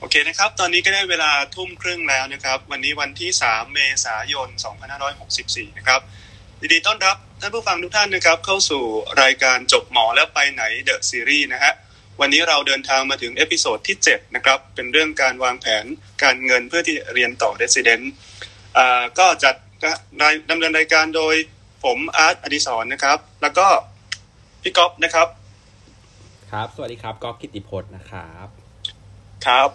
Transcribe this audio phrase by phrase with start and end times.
[0.00, 4.48] โอเคนะครับ ตอนนี้ก็ได้เวลาทุ่มครึ่งแล้วนะครับ วันนี้วันที่ 3 เมษายน
[5.12, 6.00] 2564 นะครับ
[6.60, 8.82] ยินดีต้อนรับท่านผู้ฟังทุกท่านนะครับ เข้าสู่
[9.22, 11.72] รายการจบหมอแล้วไปไหน the series นะฮะ
[12.20, 15.84] วันนี้เราเดินทางมาถึง episode ที่ 7 นะครับ เป็นเรื่องการวางแผน
[16.22, 18.12] การเงินเพื่อที่จะเรียนต่อ resident
[19.18, 19.54] ก็จัด
[20.50, 21.34] ดำเนินรายการโดย
[21.84, 23.66] ผมอาร์ตอดิศรนะครับ แล้วก็
[24.62, 25.28] พี่ก๊อฟนะครับ
[26.52, 28.48] ครับ สวัสดีครับก๊อฟกิติพจน์นะครับ
[29.46, 29.70] ครับ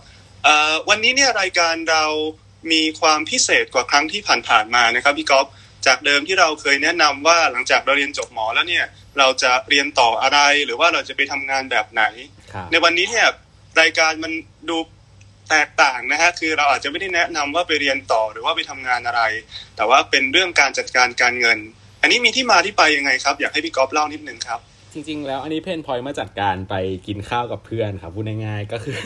[0.90, 2.06] วันนี้เนี่ยรายการเรา
[2.72, 5.48] มีความพิเศษกว่าครั้งที่ผ่านๆมานะครับพี่ก๊อฟ
[5.88, 8.86] จากเดิมที่เราเคยแนะนำว่าหลังจากเราเรียนจบหมอแล้วเนี่ย
[9.20, 12.04] เราจะเรียนต่ออะไรหรือว่าเราจะไปทำงานแบบไหน
[12.72, 13.28] ในวันนี้เนี่ย
[13.82, 14.32] รายการมัน
[14.70, 14.78] ดู
[15.50, 19.22] แตกต่างนะฮะคือเราอาจจะไม่ได้แนะนำว่าไปเรียนต่อหรือว่าไปทำงานอะไร
[19.76, 21.58] แต่ว่าเป็นเรื่องการจัดการการเงิน
[22.02, 24.60] อันนี้มีที่มาที่ไปยังไงครับ อยากให้พี่ก๊อฟเล่านิดนึงครับ
[24.94, 26.76] จริงๆ แล้วอันนี้เพนพอยมาจัดการไป
[27.08, 28.98] กินข้าวกับเพื่อนครับพูดง่ายๆก็คือ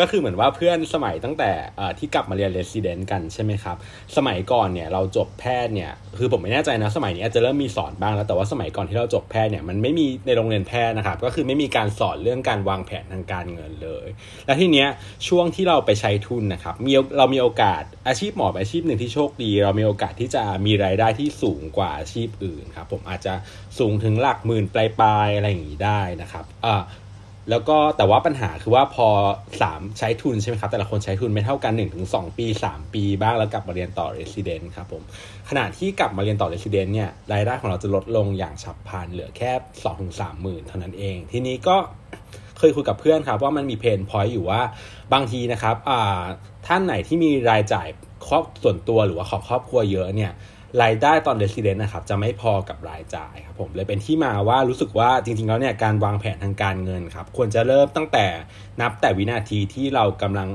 [0.00, 1.50] ก็คือเหมือนว่าเพื่อนสมัยตั้งแต่
[1.98, 3.76] ที่กลับมาเรียนเรสซิเดนต์กันใช่ไหมครับ
[4.16, 14.06] สมัยก่อนเนี่ยเราจบแพทย์เนี่ยคือผมไม่แน่ใจนะสมัยนี้อาจจะเริ่มมีสอนบ้างแล้วแต่ว่าสมัยก่อนที่เราจบแพทย์เนี่ยมันไม่มีในโรงเรียนแพทย์นะครับก็คือไม่มีการสอนเรื่องการวางแผนทางการเงินเลย
[14.46, 14.88] และทีเนี้ย
[15.28, 23.34] ช่วงที่เราไปใช้ทุนนะครับมีเรามีโอกาสอาชีพหมออาชีพหนึ่งที่โชคดี เรามีโอกาสที่จะมีรายได้ที่สูงกว่าอาชีพอื่นครับผมอาจจะ
[23.78, 26.82] สูงถึงหลักหมื่นปลายๆอะไรอย่างนี้ได้นะครับอ่า
[27.50, 29.08] แล้วก็แต่ว่าปัญหาคือว่าพอ
[29.62, 35.02] เราใช้ทุนใช่ไหมครับ แต่ละคนใช้ทุนไม่เท่ากัน1นถึงสปี 3 ปีบ้างแล้วกลับมาเรียนต่อ resident ครับผม
[35.48, 41.76] ขณะที่กลับมาเรียนต่อ resident เนี่ยรายได้ของเราจะลดลงอย่างฉับพลันเหลือแค่2อถึงสามหมื่นเท่านั้นเอง ทีนี้ก็
[42.58, 44.62] เคยคุยกับเพื่อนครับว่ามันมี pain point อยู่ว่า
[45.12, 45.76] บางทีนะครับ
[46.66, 47.88] ท่านไหนที่มีรายจ่าย
[48.26, 50.32] ครอบส่วนตัวหรือว่าของครอบครัวเยอะเนี่ย
[50.82, 58.26] รายได้ตอนเรสซิเดนต์นะครับจะไม่พอกับรายจ่ายครับผมเลยเป็นที่มาว่ารู้สึกว่าจริงๆแล้วเนี่ยการวางแผนทางการเงินครับควรจะเริ่มตั้งแต่
[58.80, 60.48] นับแต่วินาทีที่เรากำลัง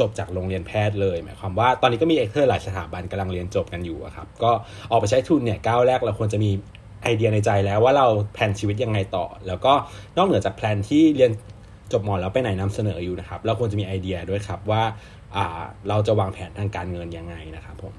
[0.00, 4.50] จบจากโรงเรียนแพทย์เลยหมายความว่าตอนนี้ก็มีเอกเทอร์หลายสถาบันกำลังเรียนจบกันอยู่ครับก็
[4.90, 6.50] ออกไปใช้ทุนเนี่ยก้าวแรกเราควรจะมี
[7.02, 9.72] ไอเดียในใจแล้วว่าเราแผนชีวิตยังไงต่อ แล้วก็
[10.16, 11.32] นอกเหนือจากแผนที่เรียน
[11.92, 14.82] จบหมอแล้วไปไหนนำเสนออยู่นะครับเราควรจะมีไอเดียด้วยครับว่า
[15.88, 17.94] เราจะวางแผนทางการเงินยังไงนะครับผม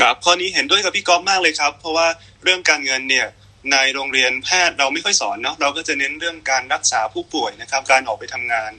[0.00, 2.06] ครับข้อนี้เห็นด้วยกับพี่ก๊อฟมากเลยครับ เพราะว่า
[2.42, 3.26] เรื่องการเงินเนี่ย
[3.72, 8.70] ในโรงเรียนแพทย์เราไม่ค่อยสอนเนาะเราก็จะเน้นเรื่องการรักษาผู้ป่วยนะครับ การออกไปทำงาน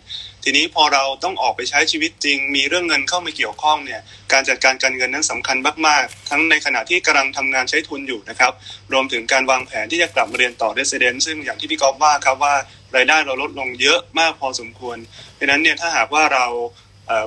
[0.43, 4.01] ทีนี้พอเราต้องออกไปใช้ชีวิตจริง มีเรื่องเงินเข้ามาเกี่ยวข้องเนี่ย
[4.33, 8.53] การจัดการการเงินนั้นสำคัญมากๆ ทั้งในขณะที่กำลังทำงานใช้ทุนอยู่นะครับ
[8.93, 12.55] รวมถึงการวางแผนที่จะกลับมาเรียนต่อ resident ซึ่งอย่างที่พี่ก๊อฟว่าครับว่า
[12.95, 14.97] รายได้เราลดลงเยอะมากพอสมควร
[15.35, 16.45] เพราะนั้นเนี่ยถ้าหากว่าเรา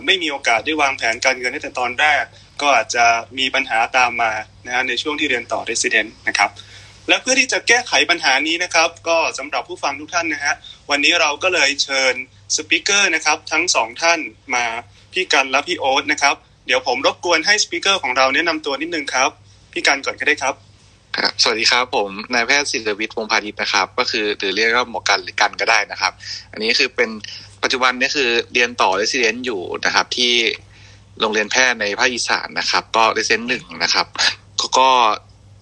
[0.06, 2.25] ไม่มีโอกาสได้วางแผนการเงินตั้งแต่ตอนแรก
[2.60, 3.04] ก็อาจจะ
[3.38, 4.32] มีปัญหาตามมา
[4.66, 6.50] นะฮะในช่วงที่เรียนต่อ Resident นะครับ
[7.08, 10.54] และเพื่อที่จะแก้ไขปัญหานี้นะครับ ก็สำหรับผู้ฟังทุกท่านนะฮะ
[10.90, 12.14] วันนี้เราก็เลยเชิญ
[12.56, 14.18] speaker นะครับทั้งสองท่าน
[14.54, 14.64] มา
[15.12, 16.34] พี่กันและพี่โอ๊ตนะครับ
[16.66, 19.30] เดี๋ยวผมรบกวนให้ speaker ของเราแนะนำตัวนิดนึงครับ
[19.72, 20.54] พี่กันก่อนก็ได้ครับ
[21.16, 26.12] ครับสวัสดีครับผมนายแพทย์ศิลวิทย์วงพาณิชย์นะครับ ก็คือหรือเรียกว่าหมอกันหรือกันก็ได้นะครับ
[26.52, 27.10] อันนี้คือเป็น
[27.62, 30.32] ปัจจุบันนี้คือเรียนต่อ resident อยู่นะครับที่
[31.22, 34.06] โรงเรียนแพทย์ในภาคอีสานนะครับ ก็ resident หนึ่งนะครับ
[34.78, 34.88] ก็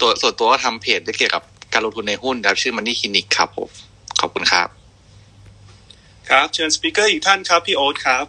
[0.00, 3.68] ตัวส่วนตัวก็ทำเพจเกี่ยวกับการลงทุนในหุ้นครับ ชื่อ Money Clinic ครับผม
[4.20, 4.68] ขอบคุณครับ
[6.28, 8.24] ครับเชิญ speaker อีกท่านครับ พี่โอ๊ตครับ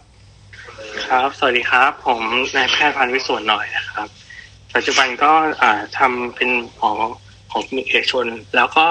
[1.08, 2.22] ครับ สวัสดีครับ ผม
[2.56, 4.08] นายแพทย์พันวิสุทธ์หน่อยนะครับ
[4.74, 5.32] ปัจจุบันก็
[5.62, 6.50] อ่าทำเป็น
[6.80, 6.96] ของ
[7.50, 8.26] ของคลินิกเอกชน
[8.56, 8.86] แล้วก็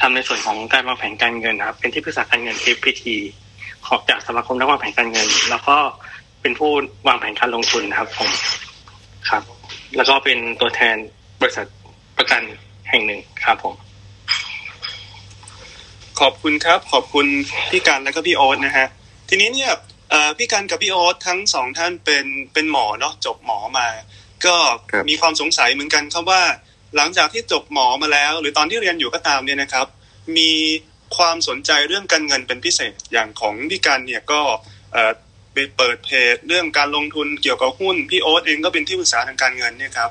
[0.00, 3.04] ทำในส่วนของการวางแผนการเงินนะครับ เป็นที่ปรึกษาการเงิน TPT
[3.86, 5.76] ของจากสมาคมนักวางแผนการเงิน แล้วก็
[6.44, 6.72] เป็นผู้
[7.06, 8.30] วางแผนการลงทุนครับ ผม
[9.28, 9.42] ครับ
[9.96, 10.96] แล้วก็เป็นตัวแทน
[11.40, 11.66] บริษัท
[12.18, 12.42] ประกัน
[12.90, 13.74] แห่งหนึ่งครับผม
[16.20, 17.26] ขอบคุณครับ ขอบคุณ
[17.70, 18.86] พี่การและก็พี่โอ๊ตนะฮะ
[19.28, 19.72] ทีนี้เนี่ย
[20.38, 23.88] พี่การกับพี่โอ๊ตทั้งสองท่านเป็นเป็นหมอเนาะจบหมอมา
[24.46, 24.56] ก็
[25.08, 26.42] มีความสงสัยเหมือนกันครับว่า
[26.96, 29.86] หลังจากที่จบหมอมาแล้ว หรือตอนที่เรียนอยู่ก็ตามเนี่ยนะครับ
[30.38, 30.50] มี
[31.16, 34.40] ความสนใจเรื่องการเงินเป็นพิเศษอย่างของพี่การเนี่ยก็
[35.54, 40.10] ไปเปิดเพจเรื่องการลงทุนเกี่ยวกับหุ้นพี่โอ๊ตเองก็เป็นที่ปรึกษาทางการเงินเนี่ยครับ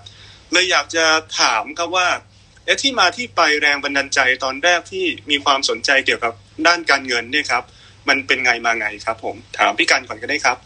[0.51, 1.05] เลยอยากจะ
[1.39, 2.07] ถามครับว่า
[2.65, 6.33] เอ๊ะที่มาที่ไปแรงบันดาลใจตอนแรกที่มีความสนใจเกี่ยวกับ
[6.67, 7.63] ด้านการเงินเนี่ยครับ
[8.09, 10.57] มันเป็นไงมาไงครับ ผมถามพี่กันก่อนก็ได้ครับ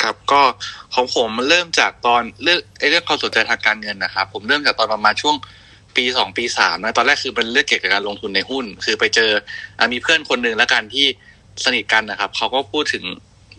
[0.00, 0.42] ครับก็
[0.94, 5.36] ของผมมันเริ่มจากตอนเรื่องไอ้เรื่องความสนใจทางการเงินนะครับ ผมเริ่มจากตอนประมาณช่วง
[5.96, 9.30] ปีสองปีสามนะตอนแรกคือเป็นเรื่องเกี่ยวกับการลงทุนในหุ้น คือไปเจอ
[9.92, 11.06] มีเพื่อนคนหนึ่งแล้วกันที่
[11.64, 13.04] สนิทกันนะครับเขาก็พูดถึง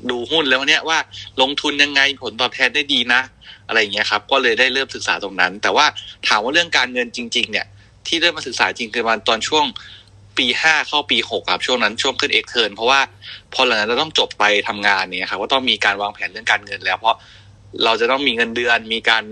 [0.09, 0.99] ดูหุ้นแล้วเนี่ยว่า
[1.41, 3.21] ลงทุนยังไงผลตอบแทนได้ดีนะ
[3.67, 5.85] อะไรอย่างเงี้ยครับก็เลยได้เริ่มศึกษาตรงนั้น แต่ว่า
[6.27, 7.65] ถามว่าเรื่องการเงินจริง ๆ เนี่ย
[8.07, 9.65] ที่เริ่มมาศึกษาจริงคือวันตอนช่วง
[10.37, 12.99] ปีห้าเข้าปีหกครับช่วงนั้นช่วงขึ้นเอกเทิร์นเพราะว่า
[13.53, 17.15] พอหลังนั้นเราต้องจบไปทำงานเนี่ยครับก็ต้องมีการวางแผนเรื่องการเงินแล้ว เพราะ
[17.83, 19.23] เราจะต้องมีเงินเดือนมีการ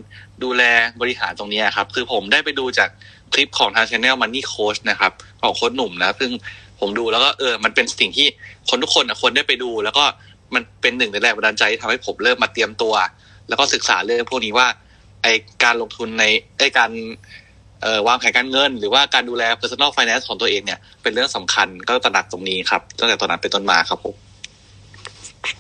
[0.44, 0.64] ดูแล
[1.02, 2.90] บริหารตรงนี้ครับ คือผมได้ไปดูจาก
[3.34, 5.12] คลิปของทางช anel Money Coach นะครับ
[5.42, 6.32] ของโค้ชหนุ่มนะซึ่ง
[6.80, 8.28] ผมดูแล้วก็เออมันเป็นสิ่งที่
[8.70, 10.06] คนทุกคนควรได้ไปดู แล้วก็
[10.56, 12.94] มันเป็นหนึ่งในแรงบันดาลใจที่ทำให้ผมเริ่มมาเตรียมตัว
[13.48, 14.68] แล้วก็ศึกษาเรื่องพวกนี้ว่า
[15.24, 15.28] ไอ
[15.64, 16.26] การลงทุนใน
[16.60, 16.92] ไอการ
[18.08, 24.16] วางแผนการเงิน หรือว่าการดูแล personal finance ของตัวเองเนี่ย เป็นเรื่องสำคัญก็ตระหนักตรงนี้ครับตั้งแต่ตอนนั้นเป็นต้นมาครับผม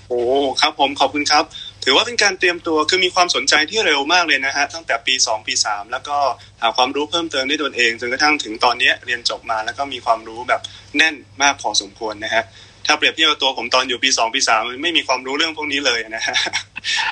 [0.07, 0.21] โอ้
[0.62, 1.44] ครับผมขอบคุณครับ
[1.83, 6.18] ถือว่าเป็นการเตรียมตัวคือมีความสนใจที่เร็วมากเลยนะฮะตั้งแต่ปี 2 ปี 3 แล้วก็
[6.62, 10.62] หาความรู้เพิ่มเติมด้วยตนเองจนกระทั่งถึงตอนนี้เรียนจบมาแล้วก็มีความรู้แบบ
[10.97, 12.44] แน่นมากพอสมควรนะฮะ
[12.89, 16.36] ถ้าเปรียบเทียบกับตัวผมตอนอยู่ปี2ปี3ไม่มีความรู้เรื่องพวกนี้เลยนะฮะ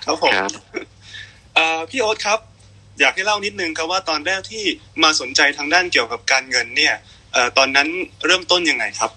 [0.05, 0.33] ครับผม
[1.55, 2.39] เอ่อพี่โอ๊ตครับ
[2.99, 4.63] อยากให้เล่านิดนึงครับว่าตอนแรกที่
[5.03, 6.95] มาสนใจทางด้านเกี่ยวกับการเงินเนี่ย
[7.33, 7.87] เอ่อตอนนั้น
[8.25, 9.11] เริ่มต้นยังไงครับ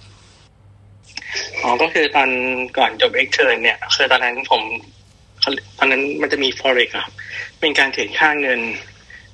[1.62, 2.31] อ๋อก็คือตอน
[2.79, 4.62] ก่อนจบเอ็กเทอร์เนี่ยคือตอนนั้นผม
[5.79, 7.12] ตอนนั้นมันจะมี forex ครับ
[7.61, 8.61] เป็นการเทรดค่าเงิน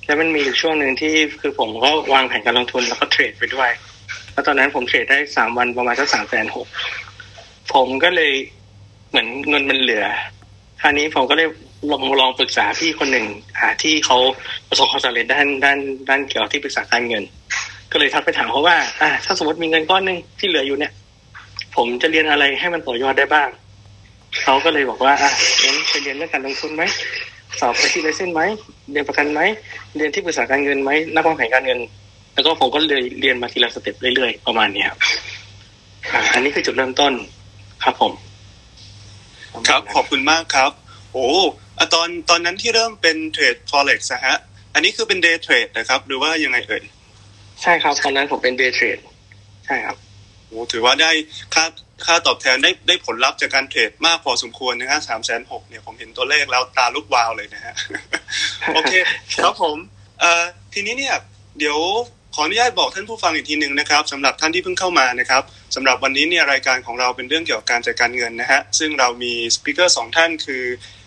[0.05, 3.69] แล้วมันมีอยู่ช่วงหนึ่งที่คือผมก็วางแผนการลงทุนแล้วก็เทรดไปด้วย
[4.33, 6.67] แล้วตอนนั้นผมเทรดได้สามวันประมาณสักสามแสนหก
[7.73, 8.31] ผมก็เลย
[9.09, 10.05] เหมือนเงินมันเหลือ
[10.81, 11.47] คราวนี้ผมก็เลย
[11.91, 13.25] ลองลองปรึกษาพี่คนหนึ่ง
[13.59, 14.17] หาที่เขา
[14.69, 15.77] ประสบความสำเร็จด้านด้าน
[16.09, 17.23] ด้านเกี่ยวกับที่ปรึกษาการเงิน
[17.91, 20.91] ก็เลยทักไปถามเขาว่า อ่า ถ้าสมมติมีเงินก้อนหนึ่งที่เหลืออยู่เนี่ย
[21.75, 23.49] ผมจะเรียนอะไรให้มันต่อยอดได้บ้าง
[24.43, 25.31] เขาก็เลยบอกว่าอะ
[25.63, 26.83] งั้นไปเรียนเรื่องการลงทุนไหม
[27.59, 28.41] สอบไปที่ license ไหม
[28.91, 29.41] เรียนประกันไหม
[29.95, 31.79] เรียนที่ปรึกษาการเงินไหมนักวางแผนการเงิน
[32.33, 34.99] แล้วก็ผมก็เลยเรียนมาทีละ step เรื่อยๆประมาณนี้ครับ
[36.13, 37.13] อ่าอันนี้คือจุดเริ่มต้น
[37.83, 38.13] ครับผม
[39.67, 40.71] ครับขอบคุณมากครับ
[41.13, 41.27] โอ้
[41.77, 44.37] อะตอนตอนนั้นที่เริ่มเป็นเทรด forex นะฮะ
[44.73, 46.83] อันนี้คือเป็น day trade นะครับ หรือว่ายังไงเอ่ย
[47.61, 48.97] ใช่ครับ ตอนนั้นผมเป็น day trade
[49.65, 49.97] ใช่ครับ
[50.47, 51.11] โอ้ถือว่าได้
[51.53, 51.65] ค่า
[52.05, 57.73] ค่าตอบแทนได้ได้ผลลัพธ์จากการเทรดมากพอสมควรนะฮะสามแสนหกเนี่ยผมเห็นตัวเลขแล้วตาลุกวาวเลยนะฮะ
[58.75, 58.93] โอเค
[59.43, 59.77] ครับผม
[60.19, 60.43] เอ่อ
[60.73, 61.15] ทีนี้เนี่ย
[61.59, 61.79] เดี๋ยว
[62.39, 65.43] ขออนุญาตบอกท่านผู้ฟังอีกทีหนึ่งนะครับสำหรับท่านที่เพิ่งเข้ามานะครับ
[65.75, 70.63] สำหรับวันนี้เนี่ยรายการของเราเป็นเรื่องเกี่ยวกับการจัดการเงินนะฮะซึ่งเรามี speaker สองท่านคือ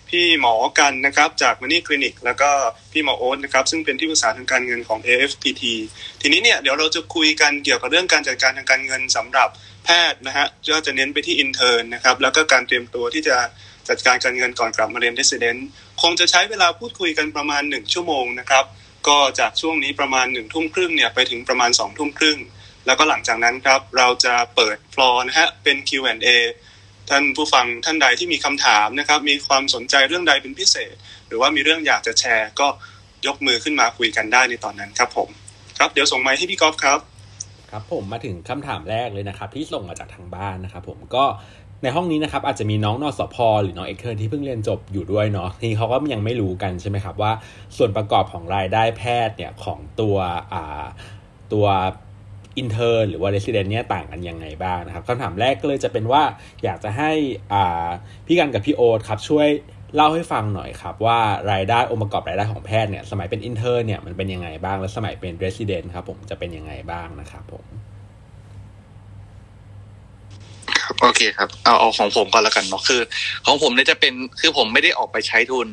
[0.09, 2.51] พี่หมอกันนะครับจาก Money Clinic แล้วก็
[2.93, 5.63] พี่หมอโอ๊ตนะครับซึ่งเป็นที่ปรึกษาทางการเงินของ AFPT
[6.21, 9.49] ทีนี้เนี่ยเดี๋ยวเราจะคุยกันเกี่ยวกับเรื่องการจัดการทางการเงินสำหรับ
[9.85, 13.37] แพทย์นะฮะก็จะเน้นไปที่ intern นะครับแล้วก็การเตรียมตัวที่จะ
[13.89, 15.61] จัดการการเงินก่อนกลับมาเรียน Resident
[16.03, 18.67] คงจะใช้เวลาพูดคุยกันประมาณ 1 ชั่วโมงนะครับ
[19.09, 22.39] ก็จากช่วงนี้ประมาณหนึ่งทุ่มครึ่งเนี่ยไปถึงประมาณ2องทุ่มครึ่ง
[22.87, 26.29] แล้วก็หลังจากนั้นครับเราจะเปิดฟลอร์นะฮะเป็น Q&A
[27.11, 30.95] ท่านผู้ฟังท่านใดที่มีคำถามนะครับ มีความสนใจเรื่องใดเป็นพิเศษ
[31.27, 32.69] หรือว่ามีเรื่องอยากจะแชร์ ก็
[33.27, 35.29] ยกมือขึ้นมาคุยกันได้ในตอนนั้นครับผม
[35.79, 37.01] ครับเดี๋ยวส่งไมค์ให้พี่กอล์ฟครับ
[37.71, 41.25] ครับผมมาถึงคำถามแรกเลยนะครับ ที่ส่งมาจากทางบ้านนะครับผมก็
[41.83, 47.33] ในห้องนี้นะครับอาจจะมีน้องนสพ.หรือน้อง extern ที่เพิ่งเรียนจบอยู่ด้วยเนาะทีนี้เขาก็ยังไม่รู้กันใช่ไหมครับว่า
[47.77, 50.17] ส่วนประกอบของรายได้แพทย์เนี่ยของตัว
[50.53, 50.85] อ่า
[51.53, 51.67] ตัว
[52.59, 56.23] intern หรือว่า resident เนี่ยต่างกันยังไงบ้างนะครับคำถามแรกก็เลยจะเป็นว่า
[56.65, 57.13] อยากจะให้
[57.53, 57.89] อ่า
[58.27, 59.49] พี่กันกับพี่โอ๊ตครับช่วย
[59.95, 61.19] เล่าให้ฟังหน่อยครับว่า
[61.53, 67.80] รายได้องค์ประกอบรายได้ของแพทย์เนี่ยสมัยเป็น intern เนี่ยมันเป็นยังไงบ้าง และสมัยเป็น resident ครับผมจะเป็นยังไงบ้างนะครับผม
[70.91, 73.01] ครับโอเคครับเอาเอาของผมก่อนแล้วกันเนาะคือ
[73.47, 75.69] ของผมเนี่ยจะเป็นคือผมไม่ได้ออกไปใช้ทุน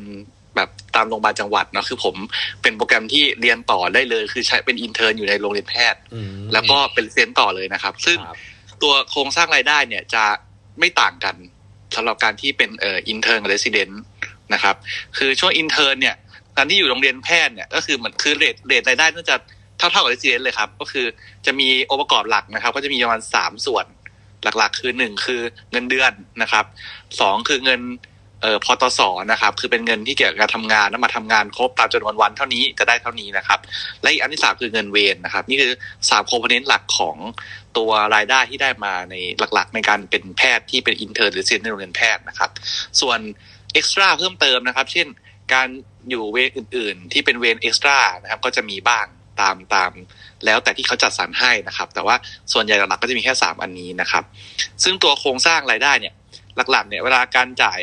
[0.56, 2.14] แบบตามโรงพยาบาลจังหวัดเนาะคือผม
[2.62, 8.38] เป็นโปรแกรมที่เรียนต่อได้เลย คือใช้เป็น intern อยู่ในโรงเรียนแพทย์อืมแล้วก็เป็นเซนต่อเลยนะครับ ซึ่งครับ
[8.82, 10.24] ตัวโครงสร้างรายได้เนี่ยจะ
[10.78, 11.36] ไม่ต่างกัน
[11.96, 14.00] สำหรับการที่เป็นเอ่อ intern กับ resident
[14.54, 14.76] นะครับ
[15.18, 16.16] คือช่วง intern เนี่ย
[16.56, 19.36] การที่อยู่โรงเรียนแพทย์เนี่ยก็คือเหมือนคือ rate rate รายได้น่าจะ
[19.78, 21.06] เท่าเท่ากับ resident เลยครับ ก็คือ
[21.46, 23.84] จะมีองค์ประกอบหลักนะครับ ก็จะมีประมาณสามส่วน
[24.42, 25.40] หลักๆ คือหนึ่งคือ
[25.72, 26.64] เงินเดือนนะครับ
[27.20, 27.82] สองคือเงิน
[28.42, 29.00] เอ่อพตส.
[29.32, 33.58] นะครับ คือเป็นเงินที่เกี่ยวกับการทำงานแล้วมาทำงานครบตามจำนวนวันเท่านี้จะได้เท่านี้นะครับ
[34.02, 35.72] และอีกอันที่สามคือเงินเวรนะครับ นี่คือ
[36.10, 37.16] สาม component หลักของ
[37.76, 39.14] ตัวรายได้ที่ได้มาใน
[39.54, 42.50] หลักๆ ในการเป็นแพทย์ที่เป็น intern หรือ dent ในโรงเรียนแพทย์นะครับ
[43.00, 43.18] ส่วน
[43.72, 45.06] extra เพิ่มเติมนะครับ เช่น
[45.52, 45.68] การ
[46.10, 49.06] อยู่เวรอื่น ๆ ที่เป็นเวร extra นะครับ ก็จะมีบ้าง
[49.40, 49.92] ตามตาม
[50.44, 52.16] แล้วแต่ที่เขาจัดสรรให้นะครับ แต่ว่า
[52.52, 54.24] ส่วนใหญ่หลักๆก็จะมีแค่สามอันนี้นะครับ
[54.84, 56.14] ซึ่งตัวโครงสร้างรายได้เนี่ย
[56.70, 57.80] หลักๆ เนี่ยเวลาการจ่าย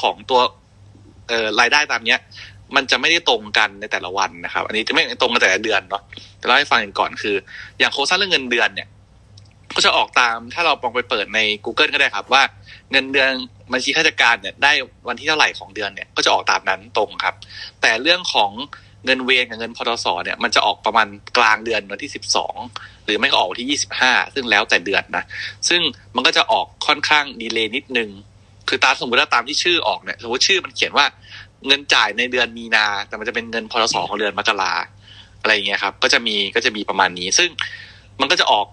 [0.00, 0.40] ของตัว
[1.60, 2.20] รายได้ตามเนี้ย
[2.76, 6.02] มันจะไม่ได้ตรงกันในแต่ละวันนะครับ อันนี้จะไม่ตรงกันแต่ละเดือนเนาะ
[6.38, 7.36] แต่เล่าให้ฟังก่อนคือ
[7.78, 8.88] อย่างโครงสร้างเรื่องเงินเดือนเนี่ย
[9.76, 12.42] ก็จะออกตามถ้าเราลองไปเปิดใน Google ก็ได้ครับ ว่า
[12.90, 13.30] เงินเดือน
[13.72, 14.72] บัญชีข้าราชการเนี่ยได้
[15.08, 17.34] วันที่เท่าไหร่ของเดือนเนี่ยก็จะออกตามนั้นตรงครับ
[17.80, 18.50] แต่เรื่องของ
[19.04, 21.06] เงินเวรกับเงินพทสเนี่ยมันจะออกประมาณ
[21.36, 22.54] กลางเดือนวันที่สิบสอง
[23.04, 25.24] หรือไม่ก็ออกวันที่ยี่สิบห้าซึ่งแล้วแต่เดือนนะ
[25.68, 25.80] ซึ่ง
[26.14, 28.10] มันก็จะออกค่อนข้างดีเลย์นิดนึง
[28.68, 31.06] คือตามสมมติว่าตามที่ชื่อออกเนี่ยสมมติชื่อมันเขียนว่า
[31.66, 34.72] เงินจ่ายในเดือนมีนา แต่มันจะเป็นเงินพทสของเดือนมกรา
[35.40, 37.50] อะไรเงี้ยครับก็จะมีก็จะมีประมาณนี้ ซึ่ง
[38.20, 38.66] มันก็จะออก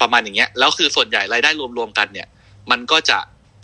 [0.00, 2.28] ประมาณอย่างเงี้ยแล้วคือส่วนใหญ่รายได้รวมๆกันเนี่ย
[2.70, 3.18] มันก็จะ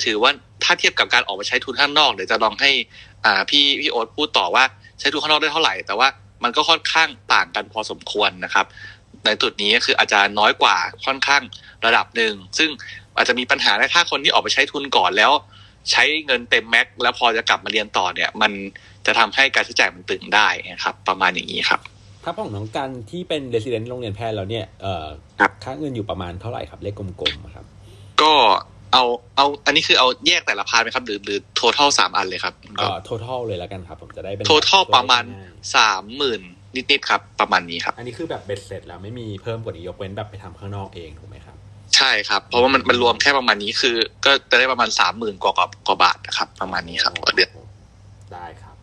[0.05, 0.31] ถือว่า
[0.65, 2.71] ถ้าเทียบกับการออกไปใช้ทุนข้างนอกเดี๋ยวจะลองให้
[3.25, 4.65] อ่าพี่พี่โอ๊ตพูดต่อว่า
[5.01, 6.09] ใช้ทุนข้างนอกได้เท่าไหร่ แต่ว่า
[6.45, 8.67] มันก็ค่อนข้างต่างกันพอสมควรนะครับ
[9.25, 10.77] ในจุดนี้ก็คืออาจจะน้อยกว่า
[11.07, 11.43] ค่อนข้าง
[11.87, 12.71] ระดับหนึ่ง ซึ่ง
[13.17, 15.33] อาจจะมีปัญหาในถ้าคนที่ออกไปใช้ทุนก่อนแล้ว
[15.91, 18.53] ใช้เงินเต็มแม็กแล้วพอจะกลับมาเรียนต่อเนี่ย มัน
[19.07, 21.81] จะทำให้การใช้จ่ายมันตึงได้นะครับ ประมาณอย่างนี้ครับ
[22.25, 25.07] ถ้าของน้องกันที่เป็นเรสซิเดนต์โรงเรียนแพทย์แล้วเนี่ยเอ่อ
[25.41, 27.65] ครับค่าเงินอยู่ประมาณเท่าไหร่ครับเลขกลมๆอะครับ
[28.23, 28.33] ก็
[28.93, 29.05] เอา
[29.37, 36.41] เอาอันนี้คือเอาแยกแต่ละพาร์ทไหมครับ หรือหรือ total สามอันเลยครับเอ่อ total เลยแล้วกันครับ ผมจะได้เป็น total ประมาณง่ยสามหมื่น
[36.75, 41.57] นิดๆครับ ประมาณนี้ครับๆอันนี้คือแบบเบ็ดเสร็จแล้วไม่มีเพิ่มกว่านี้ยกเว้นแบบไปทำข้างนอกเองถูกไหมครับ
[41.97, 47.51] ใช่ครับ เพราะว่ามันมันรวมแค่ประมาณนี้คือ ก็จะได้ประมาณสามหมื่นกว่ากว่ากว่าบาทนะครับ ประมาณนี้ครับต่อเดือน
[48.33, 48.75] ได้ครับ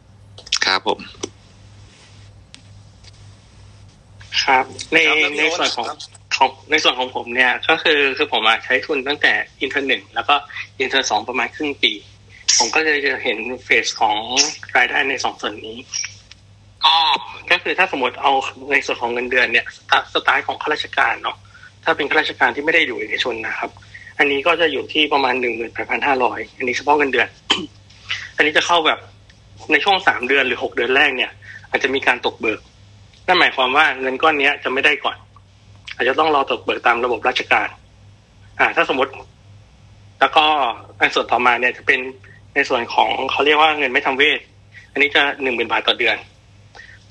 [0.66, 1.00] ครับผม
[4.44, 5.98] ครับ ในครับแล้วพี่ในโอ๊ตส่วนของครับ
[6.38, 10.36] ของในส่วนของผมเนี่ยก็คือคือผมใช้ทุนตั้งแต่ intern หนึ่งแล้วก็
[10.80, 11.94] intern สองประมาณครึ่งปี
[12.58, 14.18] ผมก็จะเห็น phase ของ
[14.78, 15.78] รายได้ในสองส่วนนี้
[16.86, 16.96] ก็
[17.52, 18.32] ก็คือถ้าสมมติเอา
[18.72, 21.38] ในส่วนของเงินเดือนเนี่ยสไตล์สไตล์ของข้าราชการเนาะ
[21.84, 23.70] ถ้าเป็นข้าราชการที่ไม่ได้อยู่เอกชนนะครับ
[24.20, 27.28] อันนี้ก็จะอยู่ที่ประมาณหนึ่งหมื่นแปดพันห้าร้อยอันนี้เฉพาะเงินเดือน
[28.36, 29.00] อันนี้จะเข้าแบบ
[29.72, 31.32] ในช่วงสามเดือนหรือหกเดือนแรกเนี่ย
[31.70, 32.60] อาจจะมีการตกเบิก
[33.28, 35.18] นั่นหมายความว่าเงินก้อนเนี้ยจะไม่ได้ก่อน
[35.96, 37.68] อาจจะต้องรอตกเบิกตามระบบราชการ
[38.60, 39.12] อ่า ถ้าสมมติ
[40.20, 40.46] แล้วก็
[41.00, 42.00] อันส่วนต่อมาเนี่ยจะเป็น
[42.56, 44.40] ในส่วนของเขาเรียกว่าเงินไม่ทำเวท
[44.92, 46.18] อันนี้จะหนึ่งหมื่นบาทต่อเดือน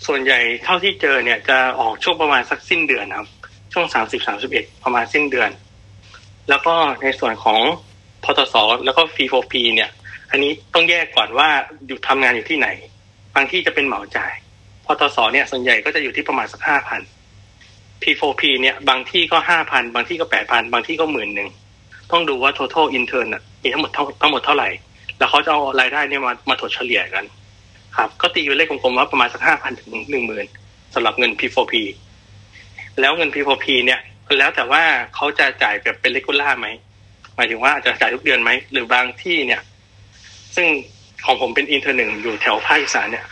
[0.06, 3.28] ส่วนใหญ่เท่าที่เจอเนี่ยจะออกช่วงประมาณสักสิ้นเดือนครับ
[3.72, 5.50] ช่วงสามสิบสามสิบเอ็ดประมาณสิ้นเดือน
[6.48, 7.60] แล้วก็ในส่วนของ
[8.24, 8.54] พทส
[8.84, 9.90] แล้วก็ฟรีโฟพีเนี่ย
[10.30, 11.48] อันนี้ต้องแยกก่อนว่า
[11.86, 12.68] อยู่ทำงานอยู่ที่ไหน
[13.34, 14.32] บางที่จะเป็นเหมาจ่าย
[14.86, 17.00] พทสเนี่ยส่วนใหญ่ก็จะอยู่ที่ประมาณสักห้าพัน
[18.02, 21.48] P4P เนี่ยบางที่ก็ห้าพันบางที่ก็แปดพันบางที่ก็หมื่นหนึ่ง
[22.12, 24.68] ต้องดูว่า total intern อะมีทั้งหมดเท่าทั้งหมดเท่าไหร่
[25.18, 27.24] แล้วเขาจะเอารายได้เนี่ยมามาถดเฉลี่ยกัน
[27.96, 30.46] ครับ ก็ตีเป็นเลขกลมๆว่าประมาณสักห้าพันถึงหนึ่งหมื่น
[30.94, 31.74] สำหรับเงิน P4P
[33.00, 34.00] แล้วเงิน P4P เนี่ย
[34.38, 34.82] แล้วแต่ว่า
[35.14, 36.66] เขาจะจ่ายแบบเป็นเลกูล่าไหม
[37.36, 39.60] หมายถึงว่าอาจจะจ่ายทุกเดือนไหมหรือบางที่เนี่ย
[40.56, 40.66] ซึ่ง
[41.26, 43.24] ของผมเป็นอินเทอร์หนึ่งอยู่แถวภาคอีสานเนี่ย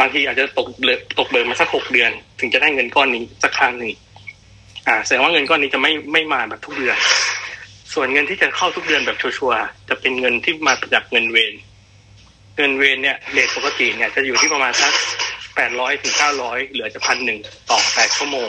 [0.00, 2.10] บางทีอาจจะตกเบิกตกเบิกมาสักหกเดือน
[2.40, 3.92] ถึงจะได้เงินก้อนนี้สักครั้งหนึ่ง
[4.88, 6.96] อ่าแสดงว่าเงินก้อนนี้จะไม่ไม่มาแบบทุกเดือน
[7.94, 11.54] ส่วนเงินที่จะเข้าทุกเดือนแบบชัวร์ๆจะเป็นเงินที่มาจากเงินเวร
[12.56, 14.92] เงินเวรเนี่ยเรทปกติเนี่ยจะอยู่ที่ประมาณสัก
[15.54, 17.38] แปดร้อยถึงเก้าร้อยเหลือจะพันหนึ่ง
[17.70, 18.48] ต่อแปดชั่วโมง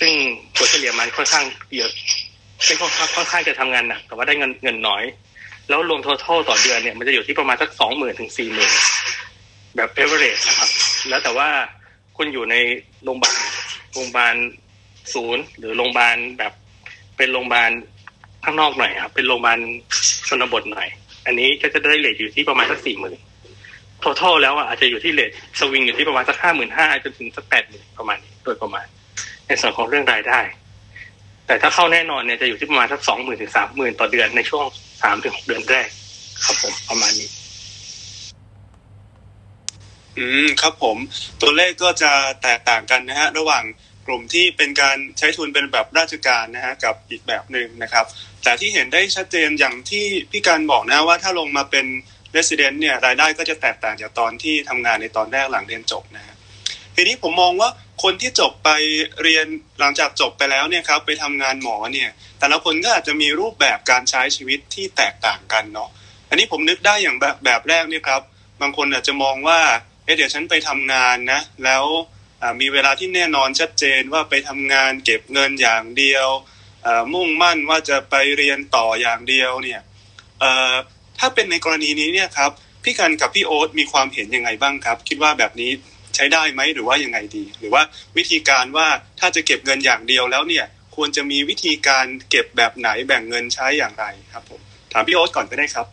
[0.00, 0.12] ซึ่ง
[0.56, 1.44] ตัวเฉลี่ยมันค่อนข้าง
[1.76, 1.92] เยอะ
[2.66, 5.04] ซึ่งค่อนข้างค่อนข้างจะทำงานหนักแต่ว่าได้เงินเงินน้อย
[5.68, 8.72] แล้วรวม total ต่อเดือนเนี่ยมันจะอยู่ที่ประมาณสักสองหมื่นถึงสี่หมื่น
[9.76, 10.70] แบบ average นะครับ
[11.08, 11.48] แล้วแต่ว่า
[12.16, 12.56] คุณอยู่ใน
[13.04, 13.34] โรงพยาบาล
[13.92, 14.34] โรงพยาบาล
[15.14, 16.52] ศูนย์หรือโรงพยาบาลแบบ
[17.16, 17.70] เป็นโรงพยาบาล
[18.44, 19.58] ข้างนอกหน่อยครับ เป็นโรงพยาบาล
[20.28, 20.88] ชนบทหน่อย
[21.26, 23.18] อันนี้ก็จะได้เลทอยู่ที่ประมาณสักสี่หมื่น
[24.02, 28.86] total แล้วอะอาจจะอยู่ที่เลทสวิงอยู่ที่ประมาณสักห้าหมื่นห้าจนถึงสักแปดหมื่นประมาณนี้โดยประมาณ
[29.46, 30.40] ในส่วนของเรื่องรายได้
[31.46, 34.64] แต่ถ้าเข้าแน่นอนเนี่ยจะอยู่ที่ประมาณสักสองหมื่นถึงสามหมื่นต่อเดือนในช่วง
[35.02, 35.88] สามถึงหกเดือนแรก
[36.44, 37.28] ครับผมประมาณนี้
[40.16, 40.96] อืมครับผม
[41.40, 42.12] ตัวเลขก็จะ
[42.42, 43.64] แตกต่างกันนะฮะ ระหว่าง
[44.08, 48.04] กลุ่มที่เป็นการใช้ทุนเป็นแบบราชการนะฮะกับอีกแบบหนึ่งนะครับ
[48.44, 51.86] แต่ที่เห็นได้ชัดเจนอย่างที่พี่การบอกนะว่าถ้าลงมาเป็น
[52.36, 56.34] resident เนี่ยรายได้ก็จะแตกต่างจากตอนที่ทำงานในตอนแรกหลังเรียนจบนะฮะ
[56.94, 57.70] ทีนี้ผมมองว่า
[58.02, 58.70] คนที่จบไป
[59.22, 59.46] เรียน
[59.80, 65.90] หลังจากจบไปแล้วเนี่ยครับไปทำงานหมอเนี่ยแต่ละคนก็อาจจะมีรูปแบบการใช้ชีวิตที่แตกต่างกันเนาะ
[66.28, 68.22] อันนี้ผมนึกได้อย่างแบบแบบแรกเนี่ยครับ
[68.60, 69.60] บางคนอาจจะมองว่า
[70.04, 71.84] เอ๊ะเดี๋ยวฉันไปทำงานนะ แล้ว
[72.60, 76.26] มีเวลาที่แน่นอนชัดเจนว่าไปทำงานเก็บเงินอย่างเดียว
[77.14, 79.80] มุ่งมั่นว่าจะไปเรียนต่ออย่างเดียวเนี่ย
[81.18, 82.50] ถ้าเป็นในกรณีนี้เนี่ยครับ
[82.84, 85.70] พี่กันกับพี่โอ๊ตมีความเห็นยังไงบ้างครับ คิดว่าแบบนี้
[86.14, 87.82] ใช้ได้ไหมหรือว่ายังไงดี หรือว่า
[88.16, 88.88] วิธีการว่า
[89.20, 90.66] ถ้าจะเก็บเงินอย่างเดียวแล้วเนี่ย
[90.96, 94.60] ควรจะมีวิธีการเก็บแบบไหนแบ่งเงินใช้อย่างไรครับผม
[94.92, 95.86] ถามพี่โอ๊ตก่อนก็ได้ครับ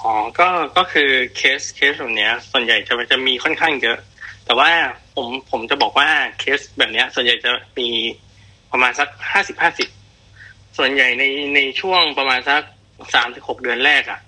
[0.00, 3.98] อ๋อก็ก็คือเคสเคสแบบนี้ส่วนใหญ่จะจะมีค่อนข้างเยอะ
[4.48, 4.70] แต่ว่า
[5.14, 7.88] ผมผมจะบอกว่าเคสแบบนี้ส่วนใหญ่จะมี
[8.72, 9.88] ประมาณสักห้าสิบห้าสิบ
[10.78, 11.24] ส่วนใหญ่ใน
[11.54, 12.62] ในช่วงประมาณสัก
[13.14, 14.20] สามถึงหกเดือนแรกอะ่ะ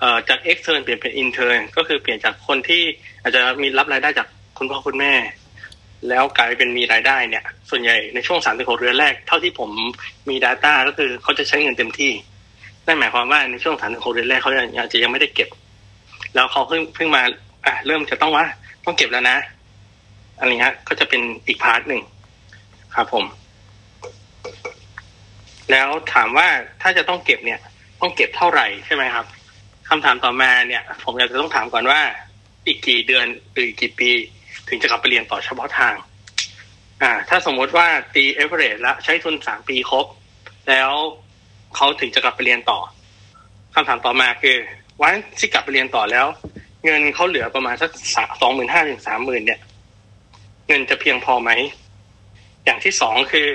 [0.00, 2.82] เอ่อจาก extern เปลี่ยนเป็น intern ก็คือเปลี่ยนจากคนที่
[3.22, 5.12] อาจจะมีรับรายได้จากคุณพ่อคุณแม่
[6.08, 9.70] แล้วกลายเป็นมีรายได้เนี่ย ส่วนใหญ่ในช่วงสามถึงหกเดือนแรก เท่าที่ผม
[10.28, 12.12] มี Data ก็คือเขาจะใช้เงินเต็มที่
[12.86, 15.48] นั่นหมายความว่าในช่วงสามถึงหกเดือนแรกเขาอาจจะยังไม่ได้เก็บ
[16.34, 17.22] แล้วเขาเพิ่งเพิ่งมา
[17.66, 18.46] อะเริ่มจะต้องว่า
[18.86, 19.38] ต้องเก็บแล้วนะ
[20.40, 22.02] อันนี้ฮะก็จะเป็นอีก part หนึ่ง
[22.94, 23.24] ครับผม
[25.70, 26.48] แล้วถามว่า
[26.82, 27.60] ถ้าจะต้องเก็บเนี่ย
[28.00, 29.26] ต้องเก็บเท่าไหร่ใช่ไหมครับ
[29.88, 32.00] คำถามต่อมาเนี่ย ผมอยากจะต้องถามก่อนว่า
[32.66, 34.10] อีกกี่เดือนหรือกี่ปี
[34.68, 35.94] ถึงจะกลับไปเรียนต่อเฉพาะทาง
[37.02, 40.06] อ่า ถ้าสมมติว่าตีเอเวอเรสแล้วใช้ทุนสามปีครบ
[40.68, 40.90] แล้ว
[41.76, 42.78] เขาถึงจะกลับไปเรียนต่อ
[43.74, 44.56] คำถามต่อมาคือ
[45.00, 46.26] วันที่กลับไปเรียนต่อแล้ว
[46.86, 47.90] เงินเขาเหลือประมาณสัก
[48.40, 49.60] สองหมื่นห้าถึงสามหมื่นเนี่ย
[50.68, 51.50] เงินจะเพียงพอไหม
[52.64, 53.48] อย่างที่สองคือ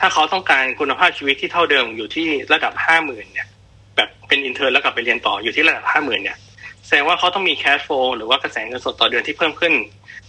[0.00, 3.48] ถ้าเขาต้องการคุณภาพชีวิตที่เท่าเดิมอยู่ที่ระดับห้าหมื่นเนี่ย
[3.96, 6.38] แบบเป็นอินเทอร์แล้วกลับไปเรียนต่ออยู่ที่ระดับห้าหมื่นเนี่ย
[6.86, 9.72] แสดงว่าเขาต้องมีแคชโฟลหรือว่ากระแสเงินสดต่อเดือนที่เพิ่มขึ้น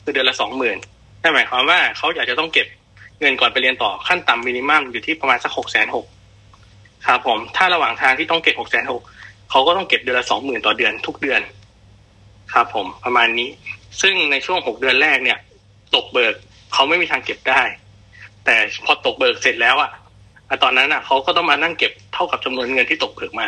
[0.04, 0.78] คือเดือนละสองหมื่น
[1.22, 2.68] นั่นหมายความว่าเขาอยากจะต้องเก็บ
[3.22, 6.06] เงินก่อนไปเรียนต่อขั้นต่ำมินิมัมอยู่ที่ประมาณสักหกแสนหก
[7.08, 9.02] ครับผมถ้าระหว่างทางที่ต้องเก็บหกแสนหก
[9.50, 11.42] เขาก็ต้องเก็บเดือนละสองหมื่นต่อเดือนทุกเดือน
[12.54, 13.50] ครับผมประมาณนี้
[14.02, 15.40] ซึ่งในช่วงหกเดือนแรกเนี่ย
[15.96, 16.34] ตกเบิก
[16.74, 17.62] เขาไม่มีทางเก็บได้
[18.46, 19.92] แต่พอตกเบิกเสร็จแล้วอะ
[20.64, 23.48] ตอนนั้นอะเขาก็ต้องมานั่งเก็บเท่ากับจำนวนเงินที่ตกเบิกมา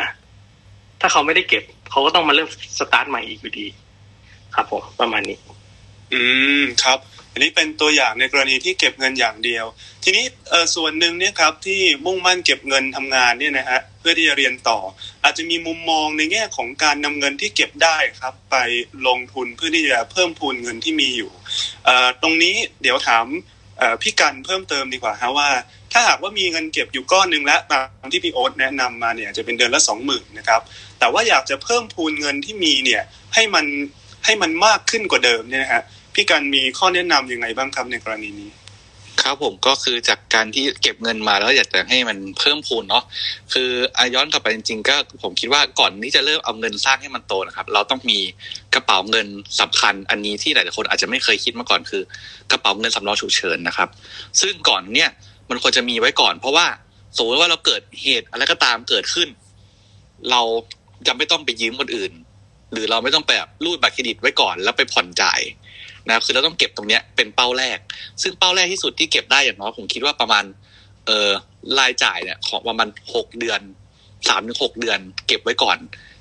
[1.00, 3.66] ถ้าเขาไม่ได้เก็บเขาก็ต้องมาเริ่มสตาร์ทใหม่อีกอยู่ดี
[4.54, 5.38] ครับผมประมาณนี้
[6.12, 6.22] อื
[6.60, 6.98] มครับ
[7.32, 9.64] อันนี้เป็นตัวอย่างในกรณีที่เก็บเงินอย่างเดียว
[10.04, 14.78] ทีนี้เออส่วนหนึ่งเนี่ยครับที่มุ่งมั่นเก็บเงินทำงานเนี่ยนะฮะเพื่อที่จะเรียนต่อ
[15.22, 18.56] อาจจะมีมุมมองในแง่ของการนำเงินที่เก็บได้ครับ ไป
[19.06, 21.30] ลงทุนเพื่อที่จะเพิ่มพูนเงินที่มีอยู่
[21.84, 23.26] เอ่อตรงนี้เดี๋ยวถาม
[23.78, 25.48] เอ่อพี่กันเพิ่มเติมดีกว่าฮะว่า
[25.92, 30.60] ถ้าหากว่ามีเงินเก็บอยู่ก้อนหนึ่งแล้วตามที่พี่โอ๊ตแนะนำมาเนี่ยจะเป็นเดือนละสองหมื่นนะครับ
[30.98, 33.02] แต่ว่าอยากจะเพิ่มพูนเงินที่มีเนี่ย
[33.34, 33.66] ให้มัน
[34.24, 35.82] ให้มันมากขึ้นกว่าเดิมเนี่ยนะฮะ
[36.14, 38.50] พี่กันมีข้อแนะนํำยังไงบ้างครับในกรณีนี้
[39.22, 43.04] ครับผมก็คือจากการที่เก็บเงินมาแล้วอยากจะให้มันเพิ่มพูนเนาะ
[43.52, 48.18] คืออาย้อนกลับไปจริงๆก็ผมคิดว่าก่อนที่จะเริ่มเอาเงินสร้างให้มันโตนะครับ เราต้องมี
[48.74, 49.26] กระเป๋าเงิน
[49.60, 52.02] สำคัญ อันนี้ที่หลายๆคนอาจจะไม่เคยคิดมาก่อนคือ
[52.50, 53.88] กระเป๋าเงินสำรองฉุกเฉินนะครับ
[54.40, 55.10] ซึ่งก่อนเนี่ย
[55.50, 56.66] มันควรจะมีไว้ก่อน เพราะว่า
[57.16, 59.28] สมมติว่าเราเกิดเหตุอะไรก็ตามเกิดขึ้น
[60.30, 60.42] เรา
[61.06, 62.12] จะไม่ต้องไปยืมคนอื่น
[62.72, 65.40] หรือเราไม่ต้องไปแบบรูดบัตรเครดิตไว้ก่อนแล้วไปผ่อนจ่าย
[66.06, 67.78] นะครับคือเราต้องเก็บตรงเนี้ยเป็นเป้าแรก
[68.22, 70.44] ซึ่งเป้าแรกที่สุดที่เก็บได้อย่างน้อยผมคิดว่าประมาณ
[71.06, 71.30] เอ่อ
[71.78, 73.60] รายจ่ายเนี่ยของประมาณหกเดือน
[74.28, 75.78] สามถึงหกเดือน เก็บไว้ก่อน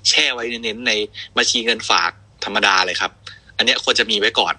[0.10, 0.92] แช่ไว้เน้นใน
[1.38, 2.12] บัญชีเงินฝาก
[2.46, 3.12] ธรรมดาเลยครับ
[3.58, 4.56] อันเนี้ยควรจะมีไว้ก่อน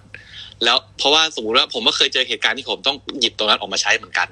[0.65, 4.29] แล้วเพราะว่าสมมติว่าผมก็เคยเจอเหตุการณ์ที่ผมต้องหยิบตรงนั้นออกมาใช้เหมือนกัน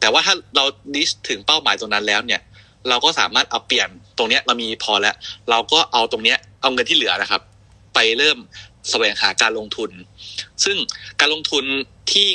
[0.00, 2.40] แต่ว่าถ้าเราดิสถึงเป้าหมายตรงนั้นแล้วเนี่ย
[2.88, 5.14] เราก็สามารถเอาเปลี่ยน ตรงเนี้ยเรามีพอแล้ว
[5.50, 7.42] เราก็เอาตรงเนี้ยเอาเงินที่เหลือนะครับ
[7.94, 8.38] ไปเริ่ม
[8.90, 9.90] แสวงหาการลงทุน
[10.64, 10.76] ซึ่ง
[11.20, 11.64] การลงทุน
[12.12, 12.28] ที่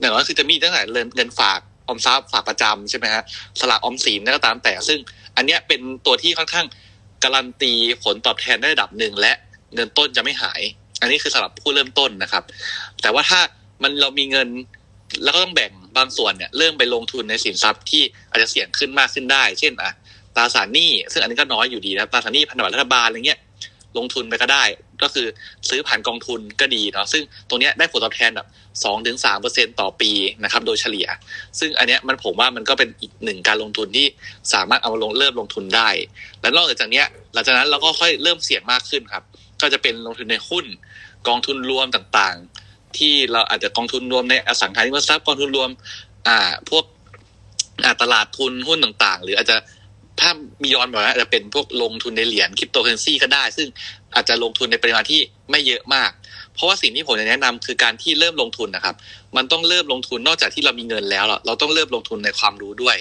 [0.00, 0.82] อย่างน้อยคือจะมีตั้งแต่
[1.16, 3.22] เงินฝากออมทรัพย์ฝากประจำใช่ไหมฮะ
[3.60, 4.98] สลากออมสินก็ตามแต่ ซึ่ง
[5.36, 6.66] อันเนี้ยเป็นตัวที่ค่อนข้าง
[7.24, 7.72] การันตี
[8.04, 9.32] ผลตอบแทนได้ระดับหนึ่งและ
[9.74, 10.60] เงินต้นจะไม่หาย
[11.00, 12.44] อันนี้คือสำหรับผู้เริ่มต้นนะครับ
[13.02, 13.40] แต่ว่าถ้า
[13.82, 14.48] มันเรามีเงิน
[15.24, 19.92] แล้วก็ต้องแบ่งบางส่วนเนี่ยเริ่มไปลงทุนในสินทรัพย์ที่อาจจะเสี่ยงขึ้นมากขึ้นได้ เช่นอะ
[20.38, 23.40] ตราสารหนี้ซึ่งอันนี้ก็น้อยอยู่ดีนะตราสารหนี้พันธบัตรรัฐบาลอะไรเงี้ย
[23.98, 24.64] ลงทุนไปก็ได้
[25.02, 25.26] ก็คือ
[25.68, 28.46] ซื้อผ่านกองทุนก็ดีเนาะซึ่งตรงนี้ได้ผลตอบแทนแบบ
[28.84, 30.10] สองถึงสามเปอร์เซ็นต่อปี
[30.44, 31.06] นะครับ โดยเฉลี่ย
[31.58, 34.06] ซึ่งอันเนี้ยมันผมว่ามันก็เป็นอีกหนึ่งการลงทุนที่
[34.52, 35.88] สามารถเอามาลงเริ่มลงทุนได้
[36.40, 39.24] และนอกจากเนี้ยหลังจากนั้นเราก็ค่อยเริ่มเสี่ยงมากขึ้นครับ
[39.60, 40.66] ก็จะเป็นลงทุนในหุ้น
[41.28, 45.70] กองทุนรวมต่างๆ ที่เราอาจจะกองทุนรวมในอสังหาริมทรัพย์กองทุนรวม
[46.26, 46.84] อ่าพวก
[47.84, 49.56] อ่าตลาดทุนหุ้นต่างๆ หรืออาจจะ
[50.20, 50.30] ถ้า
[50.62, 53.68] มีย้อนบอกว่าจะเป็นพวกลงทุนในเหรียญคริปโตเคอเรนซีก็ได้ ซึ่ง
[54.14, 56.10] อาจจะลงทุนในปริมาณที่ไม่เยอะมาก
[56.54, 58.94] เพราะว่าสิ่งที่ผมจะแนะนำคือการที่เริ่มลงทุนนะครับ
[59.36, 62.96] มันต้องเริ่มลงทุนนอกจากที่เรามีเงินแล้ว เราต้องเริ่มลงทุนในความรู้ด้วย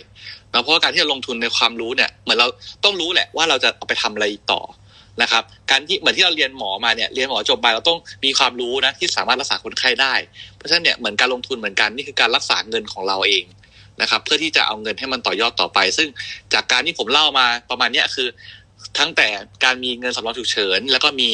[0.53, 2.47] นะเพราะการที่เราลงทุนในความรู้เนี่ยเหมือนเรา
[2.84, 4.62] ต้องรู้แหละว่าเราจะเอาไปทำอะไรต่อ
[5.21, 10.13] นะครับการที่เหมือนที่เราเรียนหมอมาเนี่ยเรียนหมอจบไปเราต้องมีความรู้นะที่สามารถรักษาคนไข้ได้
[10.58, 13.45] เพราะฉะนั้นเนี่ยเหมือนการลงทุนเหมือนกันนี่คือการรักษาเงินของเราเอง
[14.01, 16.07] นะครับ เพื่อที่จะเอาเงินให้มันต่อยอดต่อไป ซึ่ง
[16.53, 18.27] จากการที่ผมเล่ามาประมาณเนี้ยคือ
[18.97, 19.27] ทั้งแต่
[19.63, 21.29] การมีเงินสำรองฉุกเฉิน แล้วก็มี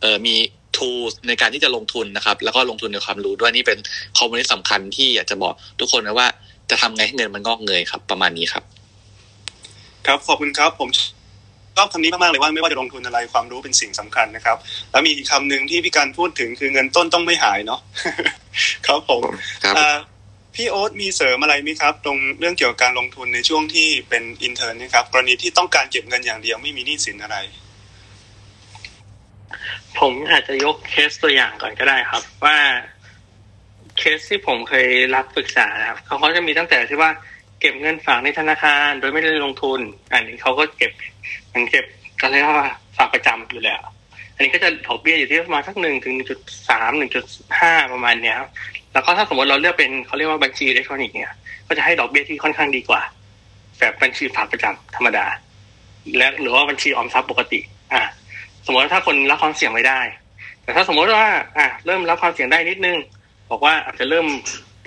[0.00, 0.34] เอ่อมี
[0.76, 3.78] tools ในการที่จะลงทุนนะครับ แล้วก็ลงทุนในความรู้ด้วยนี่เป็น
[4.18, 6.28] คอมมูนิสต์สำคัญที่อยากจะบอกทุกคนนะว่า
[6.70, 8.64] จะทำไงให้เงินมันงอกเงยครับ ประมาณนี้ครับ
[10.06, 10.90] ครับขอบคุณครับผม
[11.76, 14.56] ชอบคำนี้มากๆเลยว่าไม่ว่าจะลงทุนอะไรความรู้เป็นสิ่งสำคัญนะครับ
[14.90, 17.80] แล้วมีอีกคำหนึ่งที่พี่กันพูดถึงคือเงินต้นต้องไม่หายเนาะ
[18.86, 19.22] ครับผม
[19.64, 19.96] ครับอ่า
[20.54, 27.36] พี่โอ๊ตมีเสริมอะไรไหมครับตรงเรื่องเกี่ยวกับการลงทุนในช่วงที่เป็น intern นะครับกรณีที่ต้องการเก็บเงินอย่างเดียวไม่มีหนี้สินอะไร
[29.98, 32.56] ผมอาจจะยกเคสตัวอย่างก่อนก็ได้ครับ ว่า
[33.98, 37.10] เคสที่ผมเคยรับปรึกษานะครับเขาก็จะมีตั้งแต่ที่ว่า
[37.60, 39.80] เก็บเงินฝากในธนาคาร โดยไม่ได้ลงทุน
[40.12, 40.92] อันนี้เขาก็เก็บ
[41.52, 41.84] มันเก็บ
[42.20, 43.82] ก็เรียกว่าฝากประจำอยู่แล้ว
[44.34, 47.24] อันนี้ก็จะดอกเบี้ยอยู่ที่ประมาณสักหนึ่งถึงหนึ่งจุดสามหนึ่งจุด
[47.60, 48.50] ห้าประมาณเนี้ยครับ
[48.92, 51.34] แล้วก็ถ้าสมมติเราเลือกเป็นเขาเรียกว่าบัญชีอิเล็กทรอนิกส์เนี่ย
[51.66, 53.00] ก็จะให้ดอกเบี้ยที่ค่อนข้างดีกว่า
[53.78, 55.26] แบบบัญชีฝากประจำธรรมดา
[56.16, 57.60] และหรือว่าบัญชีออมทรัพย์ปกติ
[57.92, 58.02] อ่า
[58.66, 60.00] สมมติว่าถ้าคนรับความเสี่ยงไม่ได้
[60.62, 61.26] แต่ถ้าสมมติว่า
[61.56, 62.96] อ่าเริ่มรับความเสี่ยงได้นิดนึง
[63.50, 64.26] บอกว่าอาจจะเริ่ม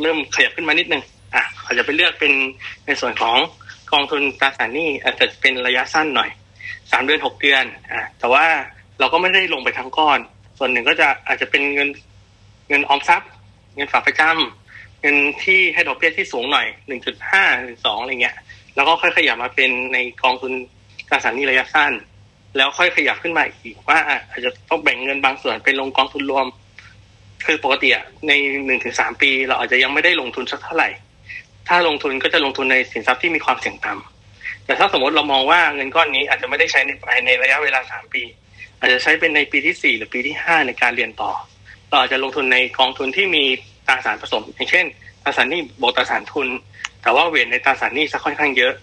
[0.01, 1.03] เริ่มขยับขึ้นมานิดนึง
[1.35, 2.31] อะอาจจะไปเลือกเป็น
[2.85, 3.37] ในส่วนของ
[3.91, 6.29] กองทุนตราสารหนี้อาจจะเป็นระยะสั้นหน่อย
[6.91, 8.45] สามเดือนหกเดือน อะแต่ว่า
[8.99, 10.19] เราก็ไม่ได้ลงไปทั้งก้อน
[10.57, 11.89] ส่วนหนึ่งก็จะอาจจะเป็นเงิน
[12.69, 13.29] เงินออมทรัพย์
[13.75, 18.35] เงินฝากประจำเงินที่ให้ดอกเบี้ยที่สูงหน่อยหนึ่งจุดห้าหรือสองอะไรเงี้ย
[18.75, 20.51] แล้วก็ค่อยขยับมาเป็นในกองทุน
[21.09, 21.91] ตราสารหนี้ระยะสั้น
[22.57, 23.99] แล้วค่อยขยับขึ้นมาอีกว่า
[24.31, 26.45] อาจจะต้องแบ่งเงินบางส่วนเป็นลงกองทุนรวม
[27.45, 28.31] คือปกติอะใน
[28.65, 30.89] หนึ่งถึงสามปี เราอาจจะยังไม่ได้ลงทุนสักเท่าไหร่
[31.67, 38.23] ถ้าลงทุนก็จะลงทุนในสินทรัพย์ที่มีความเสี่ยงต่ำแต่ถ้าสมมติเรามองว่าเงินก้อนนี้อาจจะไม่ได้ใช้ในภายในระยะเวลาสามปี
[38.79, 41.31] อาจจะใช้เป็นในปีที่สี่หรือปีที่ห้าในการเรียนต่อ
[41.89, 43.43] เราอาจจะลงทุนในกองทุนที่มี
[43.87, 44.85] ตราสารผสม อย่างเช่น
[45.23, 46.47] ตราสารหนี้บวกตราสารทุน
[47.01, 48.73] แต่ว่าเวทในตราสารหนี้สักค่อนข้างเยอะ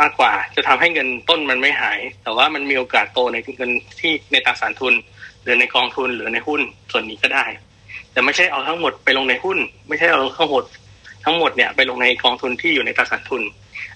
[0.00, 4.94] มากกว่า จะทำให้เงินต้นมันไม่หาย แต่ว่ามันมีโอกาสโตในเงินที่ในตราสารทุน
[5.42, 6.60] หรือในกองทุนหรือในหุ้น
[6.92, 7.44] ส่วนนี้ก็ได้
[8.12, 10.64] แต่ไม่ใช่เอาทั้งหมดไปลงในหุ้น ไม่ใช่เอาทั้งหมด
[11.24, 13.42] ทั้งหมดเนี่ยไปลงในกองทุนที่อยู่ในตราสารทุน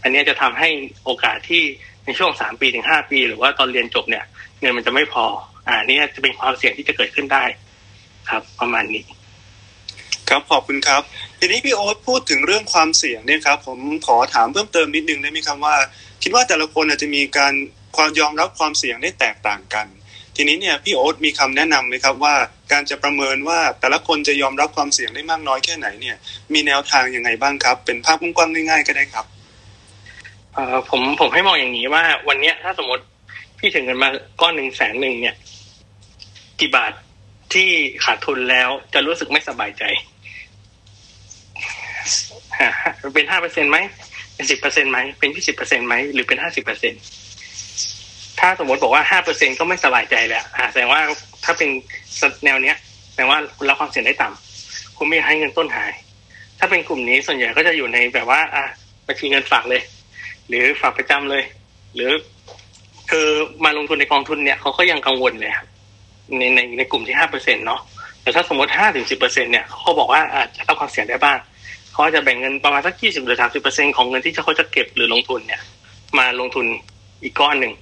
[0.03, 0.69] อันนี้จะทำให้
[1.05, 1.63] โอกาสที่
[2.05, 4.25] ในช่วงสามปีถึงห้าปี หรือว่าตอนเรียนจบเนี่ย
[4.61, 5.25] เงินมันจะไม่พอ
[5.69, 7.45] อ่านี่จะเป็นความเสี่ยงที่จะเกิดขึ้นได้
[8.31, 9.03] ครับ ประมาณนี้
[10.29, 11.03] ครับขอบคุณครับ
[11.39, 15.77] ทีนี้พี่โอ๊ตพูดถึงเรื่องความเสี่ยงเนี่ยครับ ผมขอถามเพิ่มเติมนิดนึงได้ไหมครับว่า
[16.23, 17.55] คิดว่าแต่ละคนอาจจะมีการ
[17.97, 19.87] ความยอมรับความเสี่ยงได้แตกต่างกัน
[20.37, 22.35] ทีนี้เนี่ยพี่โอ๊ตมีคำแนะนำไหมครับว่า
[22.73, 26.17] การจะประเมินว่าแต่ละคนจะยอมรับความเสี่ยงได้มากน้อยแค่ไหนเนี่ย
[26.53, 29.27] มีแนวทางยังไงบ้างครับ เป็นภาพกว้างๆง่ายๆก็ได้ครับ
[30.55, 33.05] เอ่อผมผมให้มองอย่างนี้ว่า วันเนี้ยถ้าสมมติ
[33.59, 34.09] พี่ถึงเงินมา
[34.41, 35.35] ก้อนหนึ่งแสนหนึ่งเนี่ย
[36.61, 36.93] กี่บาท
[37.53, 37.69] ที่
[38.05, 39.85] ขาดทุนแล้วจะรู้สึกไม่สบายใจ
[43.15, 43.79] เป็นห้าเปอร์เซ็นไหม
[44.35, 46.93] เป็นสิบเปอร์เซ็นไหม เป็นยี่สิบเปอร์เซ็นไหม หรือเป็นห้าสิบเปอร์เซ็น
[48.41, 51.01] ถ้าสมมติบอกว่าห้าเปอร์เซ็นก็ไม่สบายใจแล้วอ่าแสดงว่า
[51.45, 51.69] ถ้าเป็น
[52.45, 52.77] แนวเนี้ย
[53.15, 55.93] แปลว่าคุณรับความเสี่ยงได้ต่ำคุณไม่ให้เงินต้นหาย
[56.59, 58.65] ถ้าเป็นกลุ่มนี้ส่วนใหญ่ก็จะอยู่ในแบบว่า อะ
[59.07, 59.83] บัญชีเงินฝากเลย
[60.49, 61.43] หรือฝากประจำเลย
[61.95, 62.11] หรือ
[63.11, 63.29] คือ
[63.65, 65.67] มาลงทุนในกองทุนเนี่ยเขาก็ยังกังวลเลยครับ
[66.39, 67.81] ในในในกลุ่มที่ห้าเปอร์เซ็นต์เนาะ
[68.23, 71.39] แต่ถ้าสมมติห้าถึงสิบเปอร์เซ็นต์เนี่ยเขาบอกว่าอาจจะรับความเสี่ยงได้บ้าง
[71.93, 75.61] เขาจะแบ่งเงินประมาณสักยี่สิบหรือสามสิบเปอร์เซ็นต์ของเงินที่เขาจะเก็บหรือลงทุนเนี่ย
[76.19, 76.67] มาลงทุน
[77.23, 77.73] อีกก้อนหนึ่ง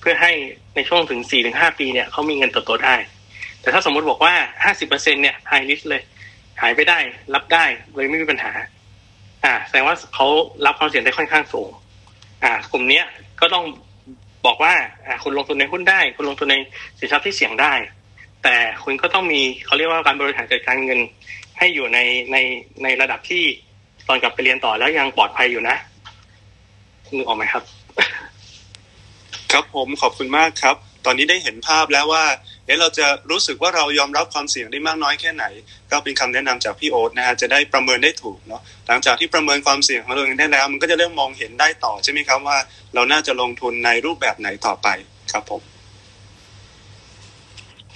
[0.00, 0.32] เพื่อให้
[0.74, 2.96] ในช่วงถึงสี่ถึงห้าปีเนี่ยเขามีเงินเติบโตได้
[3.60, 4.34] แต่ถ้าสมมติบอกว่า
[4.64, 6.02] ห้าสิบเปอร์เซ็นเนี่ยไฮริสเลย
[6.60, 6.98] หายไปได้
[7.34, 8.52] รับได้เลยไม่มีปัญหา
[9.44, 10.26] อ่า แสดงว่าเขา
[10.66, 11.68] รับความเสี่ยงได้ค่อนข้างสูง
[12.44, 13.04] อ่า กลุ่มเนี้ย
[13.40, 13.64] ก็ต้อง
[14.46, 14.72] บอกว่า
[15.22, 16.56] คุณลงทุนในหุ้นได้ คุณลงทุนใน
[16.98, 17.72] สินทรัพย์ที่เสี่ยงได้
[18.42, 21.00] แต่คุณก็ต้องมีเขาเรียกว่าการบริหารจัดการเงิน
[21.58, 21.98] ให้อยู่ใน
[22.32, 22.36] ใน
[22.82, 23.44] ในระดับที่
[24.08, 25.76] ตอนกลับไปเรียนต่อแล้วยังปลอดภัยอยู่นะ
[27.16, 27.62] นึกออกไหมครับ
[29.52, 32.24] ครับผมขอบคุณมากครับ ตอนนี้ได้เห็นภาพแล้วว่า
[32.68, 35.44] เอ๊ะเราจะรู้สึกว่าเรายอมรับความเสี่ยงได้มากน้อยแค่ไหน
[35.90, 42.58] ก็เป็นคำแนะนำจากพี่โอ๊ตนะฮะจะได้ประเมินได้ถูกเนาะหลังจากที่ประเมินความเสี่ยงของเราเองได้แล้ว มันก็จะเริ่มมองเห็นได้ต่อใช่ไหมครับว่า
[42.94, 44.88] เราน่าจะลงทุนในรูปแบบไหนต่อไป
[45.32, 45.62] ครับผม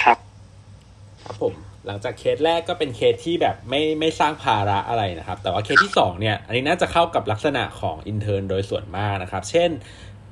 [0.03, 0.19] ครับ
[1.25, 1.55] ครับผม
[1.87, 9.71] หลังจากเคสแรกก็เป็นเคสที่แบบไม่ไม่สร้างภาระอะไรนะครับ แต่ว่าเคสที่2เนี่ยอันนี้น่าจะเข้ากับลักษณะของ intern โดยส่วนมากนะครับ เช่น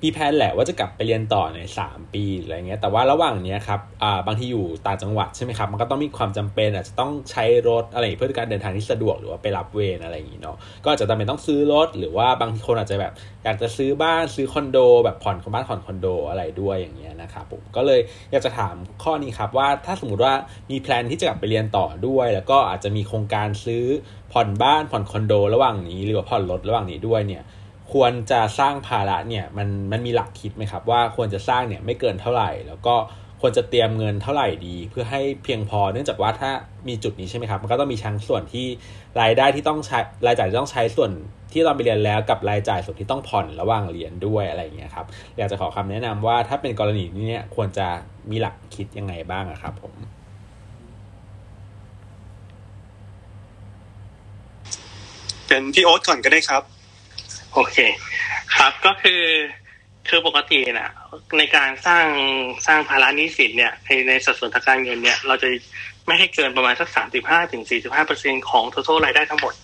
[0.03, 13.13] มีแผนแหละว่าจะกลับไปเรียนต่อใน 3 ปีอะไรเงี้ยแต่ว่าระหว่างเนี้ยครับอ่าบางทีอยู่ต่างจังหวัดใช่ไหมครับ มันก็ต้องมีความจำเป็นอาจจะต้องใช้รถอะไรเพื่อการเดินทางที่สะดวกหรือว่าไปรับเวรอะไรอย่างงี้เนาะก็อาจจะจำเป็นต้องซื้อรถ หรือว่าบางคนอาจจะแบบ
[13.45, 20.35] อยากจะซื้อบ้านซื้อคอนโด แบบผ่อนบ้านผ่อนคอนโดอะไรด้วยอย่างเงี้ยนะครับผมก็เลยอยากจะถามข้อนี้ครับว่าถ้าสมมติว่า
[20.71, 23.85] มีแพลนที่จะกลับไปเรียนต่อด้วย แล้วก็อาจจะมีโครงการซื้อ
[24.33, 27.43] ผ่อนบ้านผ่อนคอนโด ระหว่างนี้ หรือว่าผ่อนรถระหว่างนี้ด้วยเนี่ย
[27.93, 32.95] ควรจะสร้างภาระเนี่ยมันมันมีหลักคิดไหมครับ ว่าควรจะสร้างเนี่ยไม่เกินเท่าไหร่ แล้วก็
[33.41, 36.51] ควรจะเตรียมเงินเท่าไหร่ดี เพื่อให้เพียงพอ เนื่องจากว่าถ้า
[36.89, 38.67] มีจุดนี้ใช่ไหมครับ มันก็ต้องมีชั้งส่วนที่
[39.21, 41.11] รายได้ที่ต้องใช้รายจ่ายที่ต้องใช้ส่วน
[41.53, 47.87] ที่เราไปเรียนแล้วกับรายจ่ายส่วนที่ต้องผ่อนระหว่างเรียนด้วยอะไรอย่างเงี้ยครับอยากจะขอคำแนะนำว่าถ้าเป็นกรณีนี้เนี่ยควรจะ
[48.31, 49.95] มีหลักคิดยังไงบ้างครับผม
[55.47, 56.63] เป็นพี่โอ๊ตก่อนก็ได้ครับ
[57.55, 57.77] โอเค
[58.57, 59.23] ครับก็คือ
[60.09, 60.91] คือปกตินะ
[61.39, 62.07] ในการสร้าง
[62.67, 65.49] สร้างภาระหนี้สินเนี่ยในในสัดส่วนทางการเงินเนี่ย เราจะ
[66.07, 69.55] ไม่ให้เกินประมาณสักสามสิบห้าถึงสี่สิบห้าเปอร์เซ็นของทั้งรายได้ทั้งหมด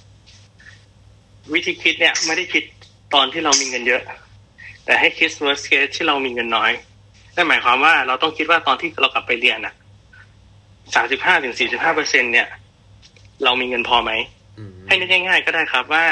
[1.54, 2.64] วิธีคิดเนี่ยไม่ได้คิด
[3.14, 4.02] ตอนที่เรามีเงินเยอะ
[4.84, 6.72] แต่ให้คิด worst case ที่เรามีเงินน้อย
[7.34, 9.74] นั่นหมายความว่าเราต้องคิดว่าตอนที่เรากลับไปเรียนอะ
[10.94, 12.48] สามสิบห้าถึงสี่สิบห้าเปอร์เซ็นเนี่ย
[13.44, 14.12] เรามีเงินพอไหม
[14.58, 16.04] อืมให้นึกง่ายๆก็ได้ครับว่า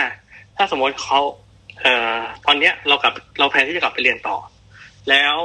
[0.56, 1.20] ถ้าสมมติเขา
[1.82, 4.36] เอ่อตอนเนี้ยเรากลับเราแพลนที่จะกลับไปเรียนต่อ
[5.10, 5.36] แล้ว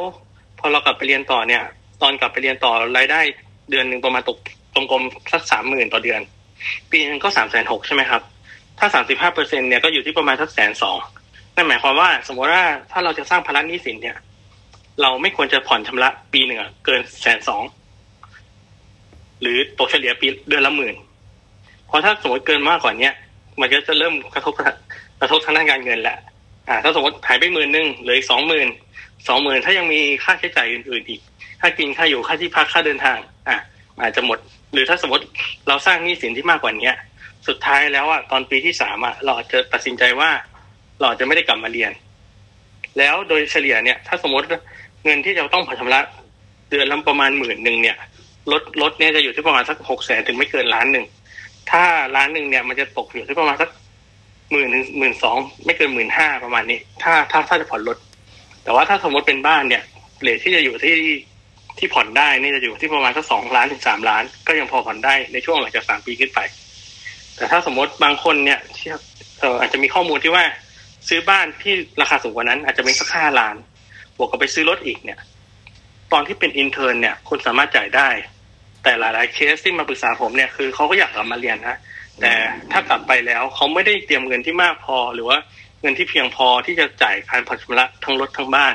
[0.59, 1.63] พอเรากลับไปเรียนต่อเนี่ย
[2.01, 3.19] ตอนกลับไปเรียนต่อรายได้
[3.69, 4.37] เดือนหนึ่งประมาณตก
[4.91, 6.21] กลมๆสักสามหมื่นต่อเดือน
[6.91, 8.21] ปีนึงก็สามแสนหกใช่ไหมครับ
[8.79, 10.97] ถ้าสามสิบห้าเปอร์เซ็นเนี่ยก็อยู่ที่ประมาณสักแสนสอง
[11.55, 14.17] นั่นหมายความว่าสมมติว่าถ้าเราจะสร้างภาระหนี้สินเนี่ย
[15.01, 17.63] เราไม่ควรจะผ่อนชำระปีหนึ่งเกินแสนสอง
[19.41, 20.95] หรือตกเฉลี่ยปีเดือนละหมื่น
[21.87, 23.13] เพราะถ้าสมมติเกินมากกว่าเนี้ย
[23.59, 24.53] มันก็จะเริ่มกระทบ
[25.21, 26.17] กระทบทางด้านการเงินแหละ
[26.67, 28.67] อ่าถ้าสมมติหายไปหมื่นหนึ่งเหลืออีกสองหมื่น
[29.27, 31.21] สองหมื่นถ้ายังมีค่าใช้จ่ายอื่นๆอีก
[31.61, 33.57] ค่ากินค่าอยู่ค่าที่พักค่าเดินทางอะ
[34.01, 34.37] อาจจะหมด
[34.73, 35.23] หรือถ้าสมมติ
[35.67, 36.95] เราสร้างหนี้สินที่มากกว่าเนี้ย
[37.47, 40.29] สุดท้ายแล้วอะตอนปีที่สามอะเราอาจจะตัดสินใจว่า
[40.99, 41.91] เราจะไม่ได้กลับมาเรียน
[42.97, 44.45] แล้วโดยเฉลี่ยเนี่ย ถ้าสมมติ
[45.05, 45.99] เงินที่จะต้องผ่อนชำระ
[46.69, 47.97] เดือนละประมาณหมื่นหนึ่งเนี่ย
[48.51, 51.05] ลดลดเนี่ยจะอยู่ที่ประมาณสักหกแสนถึงไม่เกินล้านหนึ่ง
[51.71, 51.83] ถ้า
[52.15, 53.69] ล้านหนึ่งเนี่ยมันจะตกอยู่ที่ประมาณสัก
[54.51, 57.97] หมื่นถึงหมื่นสองไม่เกินหมื่นห้าประมาณนี้ ถ้าถ้าถ้าจะผ่อนรถ
[58.63, 59.83] แต่ว่าถ้าสมมติเป็นบ้านเนี่ย
[60.21, 60.95] เลทที่จะอยู่ที่
[61.79, 66.39] ที่ผ่อนได้นี่จะอยู่ที่ประมาณสักสองล้านถึงสามล้าน ก็ยังพอผ่อนได้ในช่วงหลังจากสามปีขึ้นไป
[67.35, 68.59] แต่ถ้าสมมติบางคนเนี่ย
[69.39, 70.43] เอ่ออาจจะมีข้อมูลที่ว่า
[71.07, 73.55] ซื้อบ้านที่ราคาสูงกว่านั้น อาจจะเป็นสักห้าล้าน
[74.17, 75.19] บวกกับไปซื้อรถอีกเนี่ย
[76.13, 78.09] ตอนที่เป็น intern เนี่ยคุณสามารถจ่ายได้
[78.83, 81.77] แต่หลาย ๆ เคสที่มาปรึกษาผมเนี่ยคือเขาก็อยากกลับมาเรียนนะ
[82.21, 82.33] แต่
[82.71, 85.37] ถ้ากลับไปแล้วเขาไม่ได้เตรียมเงินที่มากพอหรือว่า
[85.81, 88.73] เงินที่เพียงพอที่จะจ่ายการผ่อนชำระทั้งรถทั้งบ้าน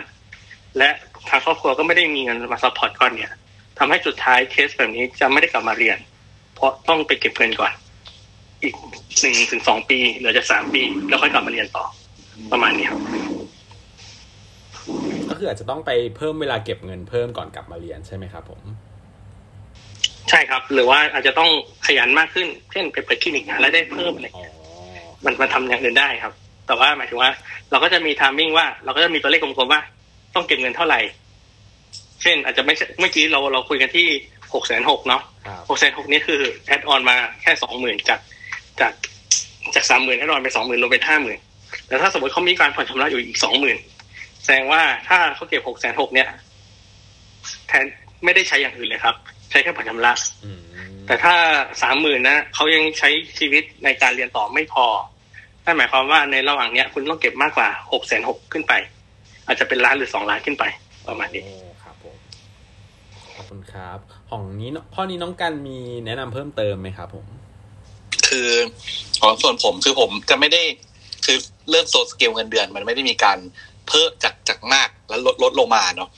[0.78, 0.90] และ
[1.28, 3.32] ทางครอบครัวก็ไม่ได้มีเงินมา support ก้อนเนี่ย
[3.78, 5.98] ทำให้สุดท้ายเคสแบบนี้จะไม่ได้กลับมาเรียน
[6.54, 7.72] เพราะต้องไปเก็บเงินก่อน
[8.62, 8.74] อีก
[9.20, 11.84] หนึ่งถึงสองปีหลือจะสามปี แล้วค่อยกลับมาเรียนต่อ
[12.52, 13.00] ประมาณนี้ครับ
[15.30, 18.60] ก็คืออาจจะต้องไปเพิ่มเวลาเก็บเงินเพิ่มก่อนกลับมาเรียนใช่ไหมครับผม
[20.30, 21.50] ใช่ครับ หรือว่าอาจจะต้อง
[21.86, 24.44] ขยันมากขึ้น เช่นไปเปิดคลินิกหารายได้เพิ่มอะไรอ๋อ
[25.24, 26.32] มันมันทำอย่างอื่นได้ครับ
[26.66, 27.30] แต่ว่าหมายถึงว่า
[27.70, 29.80] เราก็จะมีทามมิ่งว่า เราก็จะมีตัวเลขกลมๆว่า
[30.34, 31.00] ต้องเก็บเงินเท่าไหร่
[32.22, 34.06] เช่น อาจจะไม่ใช่เมื่อกี้เราเราคุยกันที่
[34.54, 38.20] หกแสนหกเนาะครับหกแสนหกนี้คือแอดออนมาแค่สองหมื่นจาก
[38.80, 38.92] จาก
[39.74, 41.38] จากสามหมื่นแอดออนไปสองหมื่นลงเป็นห้าหมื่น
[41.86, 43.76] แต่ถ้าสมมติเขามีการผ่อนชำระอยู่อีกสองหมื่น
[44.44, 46.28] แสดงว่าถ้าเขาเก็บหกแสนหกเนี่ย
[47.68, 47.84] แทน
[48.24, 50.12] ไม่ได้ใช้อย่างอื่นเลยครับใช้แค่ผ่อนชำระ
[50.44, 50.60] อืม
[51.06, 51.34] แต่ถ้า
[51.82, 54.86] สามหมื่นนะเขายังใช้ชีวิตในการเรียนต่อไม่พอ
[55.64, 58.72] นั่นหมายความว่าในระหว่างเนี้ย คุณต้องเก็บมากกว่าหกแสนหกขึ้นไป
[59.46, 60.64] อาจจะเป็นล้านหรือสองล้านขึ้นไป
[61.08, 62.16] ประมาณนี้โอ้ครับผม
[63.34, 63.98] ขอบคุณครับ
[64.30, 67.26] ของนี้เนอะข้อนี้น้องกันมีแนะนำเพิ่มเติมไหมครับผม
[68.28, 68.50] คือ
[69.22, 70.62] ของส่วนผมคือผมจะไม่ได้
[71.24, 71.38] คือ
[71.70, 73.38] เริ่มโซสเกลเงินเดือน มันไม่ได้มีการ
[73.88, 76.08] เพิ่มจากจากมากแล้วลดลดลงมาเนาะ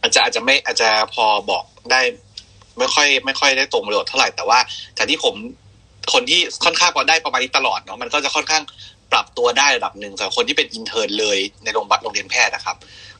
[0.00, 2.00] อาจจะอาจจะไม่อาจจะพอบอกได้
[2.78, 4.58] ไม่ค่อยไม่ค่อยได้ตรงประโยชน์เท่าไหร่แต่ว่า
[4.98, 5.34] จากที่ผม
[6.12, 8.62] คนที่ค่อนข้างพอได้ประมาณนี้ตลอดเนาะมันก็จะค่อนข้าง
[9.12, 12.76] ปรับตัวได้ระดับหนึ่งสำหรับคนที่เป็น intern เลยในโรงพยาบาลโรงเรียนแพทย์นะครับ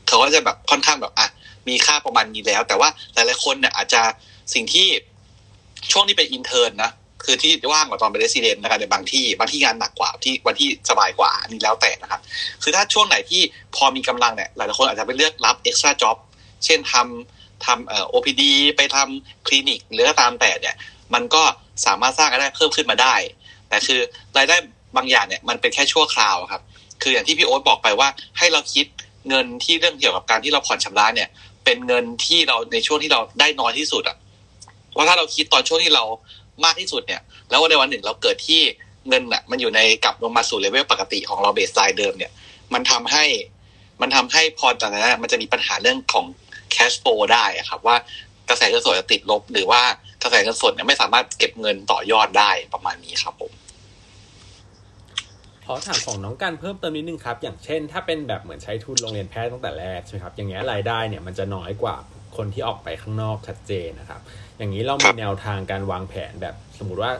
[0.07, 1.27] เขาก็จะแบบค่อนข้างแบบอะ
[1.67, 4.01] มีค่าประมาณนี้แล้ว แต่ว่าหลายๆคนเนี่ยอาจจะ
[4.53, 4.87] สิ่งที่
[5.91, 6.91] ช่วงที่เป็น intern นะ
[7.25, 12.21] คือที่ว่างกว่าตอนเป็น resident นะครับในบางที่บางที่งานหนักกว่าที่วันที่สบายกว่าอันนี้แล้วแต่นะครับ
[12.63, 13.41] คือถ้าช่วงไหนที่
[13.75, 16.17] พอมีกำลังเนี่ยหลายๆคนอาจจะไปเลือกรับ extra job
[16.65, 18.43] เช่นทำ ทำเอ่อ OPD
[18.77, 20.75] ไปทำคลินิกหรือก็ตามแต่เนี่ย
[21.13, 21.43] มันก็
[21.85, 23.15] สามารถสร้างรายได้เพิ่มขึ้นมาได้
[23.69, 23.99] แต่คือ
[24.37, 24.55] รายได้
[24.97, 26.61] บางอย่างเนี่ยมันเป็นแค่ชั่วคราวครับ
[27.01, 28.85] คืออย่างที่พี่โอ๊ตบอกไปว่าให้เราคิด
[29.29, 31.29] เงินที่เรื่องเกี่ยวกับการที่เราผ่อนชำระเนี่ย
[31.65, 34.17] เป็นเงินที่เราในช่วงที่เราได้น้อยที่สุดอะ
[34.91, 36.03] เพราะถ้าเราคิดตอนช่วงที่เรา
[36.65, 38.61] มากที่สุดเนี่ย แล้ววันในวันหนึ่งเราเกิดที่
[39.09, 42.31] เงินอะมันอยู่ในกลับลงมาสู่เลเวลปกติของเราเบสไลน์เดิมเนี่ย
[42.73, 43.25] มันทำให้
[44.01, 46.25] มันทำให้พอจากนั้นมันจะมีปัญหาเรื่องของ
[46.75, 47.95] cash flow ได้อะครับว่า
[48.49, 49.81] กระแสเงินสดจะติดลบ หรือว่า
[50.23, 53.51] กระแสเงินสดเนี่ยไม่สามารถเก็บเงินต่อยอดได้ประมาณนี้ครับผม
[55.65, 61.95] ขอถามของน้องกันเพิ่มเติมนิดนึงครับ อย่างเช่น ถ้าเป็นแบบเหมือนใช้ทุนโรงเรียนแพทย์ตั้งแต่แรกใช่ไหมครับอย่างเงี้ยรายได้เนี่ยมันจะน้อยกว่า
[62.37, 64.21] คนที่ออกไปข้างนอกชัดเจนนะครับ
[64.57, 67.11] อย่างนี้เราครัมีบแนวทางการวางแผนแบบสมมติว่า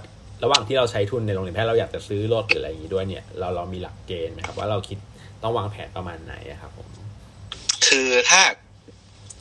[0.43, 4.97] ระหว่างที่เราใช้ทุนในโรงเรียนแพทย์เราอยากจะซื้อรถหรืออะไรอย่างนี้ด้วยเนี่ยเราเรามีหลักเกณฑ์ไหมครับว่าเราคิด
[5.43, 6.87] ต้องวางแผนประมาณไหนอะครับผม
[7.87, 8.41] คือถ้า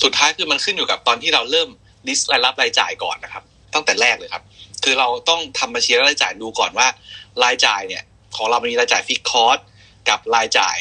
[0.02, 1.68] สุดท้ายคือมันขึ้นอยู่กับตอนที่เราเริ่ม
[2.08, 4.42] list รายรับรายจ่ายก่อนนะครับ ตั้งแต่แรกเลยครับ
[4.84, 6.86] คือเราต้องทำบัญชีรายจ่ายดูก่อนว่า
[7.44, 8.02] รายจ่ายเนี่ย
[8.36, 9.58] ของเรามันมีรายจ่ายฟิกคอร์ส
[10.08, 10.78] กับรายจ่าย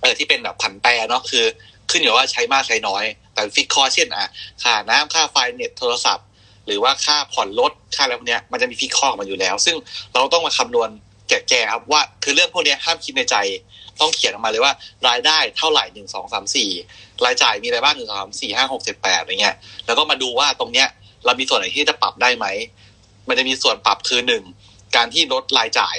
[0.00, 1.44] เออที่เป็นแบบผันแปรเนาะคือ
[1.90, 4.28] ขึ้นอยู่ว่าใช้มากใช้น้อย แต่ฟิกคอร์สเช่นอะ
[4.62, 6.26] ค่าน้ำค่าไฟเน็ตโทรศัพท์
[6.66, 9.76] หรือว่าค่าผ่อนรถค่าอะไรพวกเนี้ยมันจะมีฟิกคอร์สมาอยู่แล้ว ซึ่ง
[10.12, 10.88] เราต้องมาคำนวณ
[11.28, 13.36] แก่ๆครับว่าคือเรื่องพวกนี้ห้ามคิดในใจ
[14.00, 14.72] ต้องเขียนออกมาเลยว่า
[15.08, 16.70] รายได้เท่าไหร่หนึ่งสองสามสี่
[17.24, 20.88] รายจ่ายมีอะไรบ้างหนึ่งสองสามสี่ห้าหกเจ็ดแปดอะไรเงี้ยแล้วก็มาดูว่าตรงเนี้ย
[21.24, 22.46] เรามีส่วนไหนที่จะปรับได้ไหม
[23.28, 24.42] มันจะมีส่วนปรับคือหนึ่ง
[24.96, 25.96] การที่ลดรายจ่าย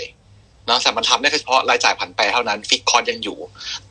[0.70, 3.38] นะแต่มันทำได้เฉพาะรายจ่ายผันแปรเท่านั้นฟิกคอร์ยังอยู่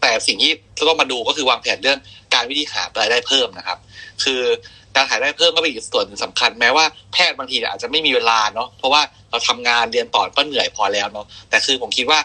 [0.01, 0.53] แต่สิ่งที่
[0.89, 1.99] ต้องมาดูก็คือวางแผนเรื่อง
[2.35, 3.79] การวิธีหารายได้เพิ่มนะครับ
[4.25, 4.43] คือ
[4.97, 12.19] การหารายได้เพิ่มก็เป็นอีกส่วนหนึ่งสำคัญแม้ว่าแพทย์บางทีอาจจะไม่มีเวลาเนาะเพราะว่าเราทำงานเรียนต่อก็เหนื่อยพอแล้วเนาะแต่คือผมคิดว่า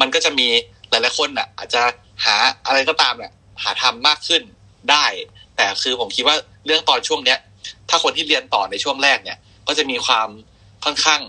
[0.00, 0.48] มันก็จะมี
[0.92, 1.82] หลายๆคนอะ อาจจะ
[2.24, 4.42] หาอะไรก็ตามเนี่ยหาทำมากขึ้น
[4.90, 5.04] ได้
[5.56, 7.38] แต่คือผมคิดว่าเรื่องตอนช่วงเนี้ย
[7.88, 10.28] ถ้าคนที่เรียนต่อในช่วงแรกเนี่ย ก็จะมีความ
[10.84, 11.20] ค่อนข้าง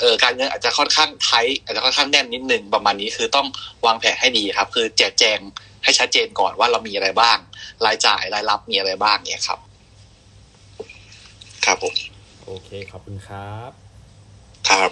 [0.00, 1.30] เออการเงินอาจจะค่อนข้างไท
[1.64, 3.46] อาจจะค่อนข้างแน่นนิดนึงประมาณนี้คือต้อง
[3.86, 5.38] วางแผนให้ดีครับ คือแจกแจง
[5.84, 7.38] ให้ชัดเจนก่อนว่าเรามีอะไรบ้าง
[7.86, 9.58] รายจ่ายรายรับมีอะไรบ้างเนี่ยครับ
[11.64, 11.94] ครับผม
[12.44, 13.70] โอเคขอบคุณครับ
[14.68, 14.90] ครับ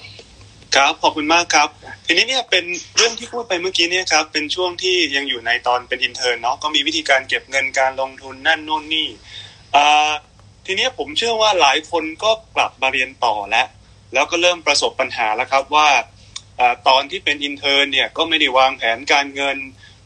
[0.76, 1.68] ครับขอบคุณมากครับ
[2.06, 2.64] ทีนี้เนี่ยเป็น
[2.96, 9.08] เรื่องที่พูดไปเมื่อกี้เนี่ยครับเป็นช่วงที่ยังอยู่ในตอนเป็น intern เนาะก็มีวิธีการเก็บเงินการลงทุนนั่นโน่นนี่
[9.74, 10.12] อ่า
[10.66, 13.66] ทีนี้ผมเชื่อว่าหลายคนก็กลับมาเรียนต่อแล้ว
[14.14, 15.88] แล้วก็เริ่มประสบปัญหาแล้วครับว่าเอ
[16.60, 19.58] อตอนที่เป็น intern เนี่ยก็ไม่ได้วางแผนการเงิน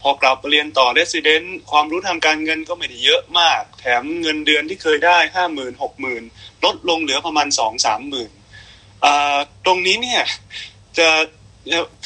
[0.02, 6.22] พอกลับเรียนต่อเรสซิเดนต์ความรู้ทางการเงินก็ไม่ได้เยอะมาก แถมเงินเดือนที่เคยได้ห้าหมื่นหกหมื่น
[6.64, 8.31] ลดลงเหลือประมาณสองสามหมื่น
[9.67, 10.23] ตรงนี้เนี่ย
[10.99, 11.09] จะ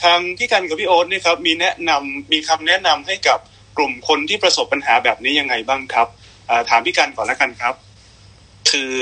[0.02, 3.38] ทางพี่กันกับพี่โอ๊ตนี่ครับมีแนะนำมีคำแนะนำให้กับ
[3.76, 6.06] กลุ่มคนที่ประสบปัญหาแบบนี้ยังไงบ้างครับ
[6.70, 7.74] ถามพี่กันก่อนล้วกันครับ
[8.70, 8.92] คือ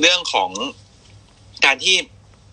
[0.00, 0.50] เรื่องของ
[1.64, 1.96] การที่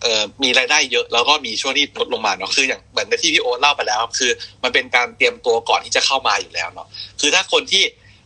[0.02, 4.30] เมีรายได้เยอะแล้วก็มีช่วงที่ลดลงมาเนาะคืออย่างเหมือนที่พี่โอ๊ตเล่าไปแล้วคือ
[4.62, 6.88] มันเป็นการเตรียมตัวก่อนที่จะเข้ามาอยู่แล้วเนาะ
[7.20, 7.82] คือถ้าคนที่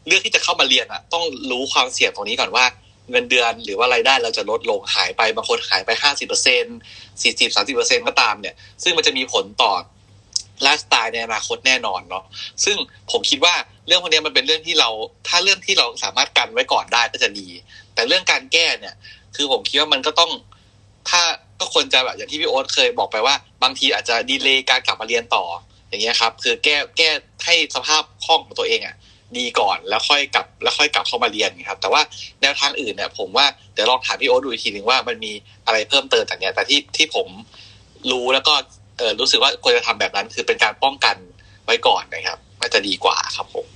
[0.06, 2.64] เลือกที่จะเข้ามาเรียนอะต้องรู้ความเสี่ยงตรงนี้ก่อนว่า
[3.10, 6.64] เงินเดือนหรือว่ารายได้เราจะลดลงหายไปบางคนหายไปห้าสิบเปอร์เซ็น
[7.22, 9.72] สี่สิบสามสิบเปอร์เซ็นก็ตามเนี่ย ซึ่งมันจะมีผลต่อ
[10.62, 12.24] ไลฟ์สไตล์ในอนาคตแน่นอนเนาะ
[12.64, 12.76] ซึ่ง
[13.10, 13.54] ผมคิดว่า
[13.86, 14.88] เรื่องพวกนี้มันเป็นเรื่องที่เรา
[15.28, 17.48] ถ้าเรื่องที่เราสามารถกันไว้ก่อนได้ก็จะดี
[17.94, 18.94] แต่เรื่องการแก้เนี่ย
[19.36, 20.30] คือผมคิดว่ามันก็ต้อง
[21.10, 21.22] ถ้า
[21.60, 25.44] ก็ควรจะแบบอย่างที่พี่โอ๊ตเคยบอกไปว่า บางทีอาจจะดีเลย์การกลับมาเรียนต่อ
[25.88, 27.10] อย่างเงี้ยครับ คือแก้แก้
[27.44, 28.96] ให้สภาพคล่องของตัวเองอะ
[29.38, 32.02] ดีก่อนแล้วค่อยกลับแล้วค่อยกลับเข้ามาเรียนครับ แต่ว่า
[32.42, 35.32] แนวทางอื่นเนี่ยผมว่าเดี๋ยวลองถามพี่โอ๊ตดูอีกทีหนึ่งว่ามันมี
[35.66, 37.26] อะไรเพิ่มเติมจากเนี้ยแต่ที่ที่ผม
[38.10, 38.54] รู้แล้วก็
[38.98, 41.16] เออรู้สึกว่าควรจะทำแบบนั้น คือเป็นการป้องกัน
[41.64, 43.66] ไว้ก่อนนะครับน่าจะดีกว่าครับผม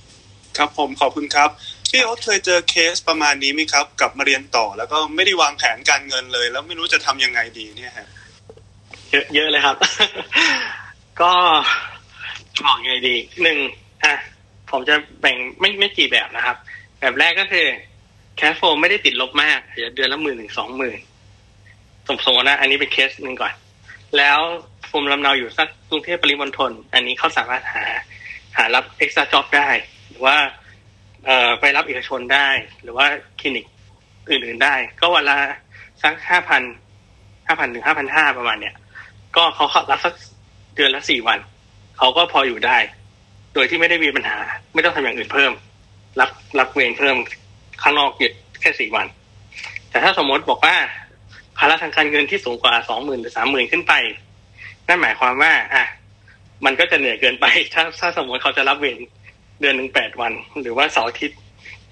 [0.57, 1.49] ครับผมขอบคุณครับ
[1.89, 8.07] พี่โอ๊ตเคยเจอเคสประมาณนี้ไหมครับกลับมาเรียนต่อแล้วก็ไม่ได้วางแผนการเงินเลย แล้วไม่รู้จะทำยังไงดีเนี่ยฮะ
[9.11, 9.75] เยอะเยอะเลยครับ
[11.21, 11.31] ก็
[12.65, 13.57] บอกยังไงดีหนึ่ง
[14.03, 14.15] อะ
[14.75, 16.57] ผมจะแบ่งไม่ไม่กี่แบบนะครับ
[16.99, 17.65] แบบแรกก็คือ
[18.37, 20.99] cash flow ไม่ได้ติดลบมากอาจจะเดือนละหมื่นถึงสองหมื่น
[22.07, 23.53] สมมตินะ อันนี้เป็นเคสหนึ่งก่อน
[24.17, 24.39] แล้ว
[24.89, 27.85] ภูมิลำเนาอยู่สักกรุงเทพปริมณฑลอันนี้เขาสามารถหา
[28.57, 29.69] หารับ extra job ได้
[30.09, 30.37] หรือว่า
[31.25, 32.47] เอ่อไปรับเอกชนได้
[32.81, 33.05] หรือว่า
[33.39, 33.65] คลินิก
[34.29, 35.37] อื่นๆได้ ก็วันละ
[36.03, 36.61] สักห้าพัน
[37.47, 38.75] ห้าพันถึงห้าพันห้าประมาณเนี้ย
[39.35, 40.13] ก็เขารับสัก
[40.75, 41.39] เดือนละสี่วัน
[41.97, 42.77] เขาก็พออยู่ได้
[43.55, 44.37] โดยที่ไม่ได้มีปัญหา
[44.73, 45.51] ไม่ต้องทำอย่างอื่นเพิ่ม
[46.19, 47.15] รับรับเวรเพิ่ม
[47.81, 49.07] ข้างนอกหยุดแค่สี่วัน
[49.89, 50.75] แต่ถ้าสมมติบอกว่า
[51.57, 53.93] ภาระทางการเงินที่สูงกว่าสองหมื่นหรือสามหมื่นขึ้นไป
[54.87, 55.85] นั่นหมายความว่า อะ
[56.65, 58.99] มันก็จะเหนื่อยเกินไป ถ้าถ้าสมมติเขาจะรับเวร
[59.61, 61.39] เดือนหนึ่งแปดวัน หรือว่าเสาร์อาทิตย์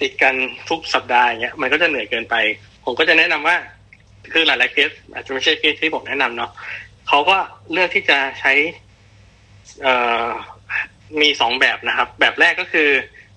[0.01, 0.33] ติดกัน
[0.69, 2.35] ทุกสัปดาห์เงี้ย มันก็จะเหนื่อยเกินไป
[2.85, 3.55] ผมก็จะแนะนำว่า
[4.33, 6.51] คือหลายๆเคสอาจจะไม่ใช่เคสที่ผมแนะนำเนาะ
[7.07, 7.37] เขาก็
[7.71, 8.53] เลือกที่จะใช้
[9.81, 9.95] เอ่
[10.25, 10.29] อ
[11.21, 12.89] มีสองแบบนะครับ แบบแรกก็คือ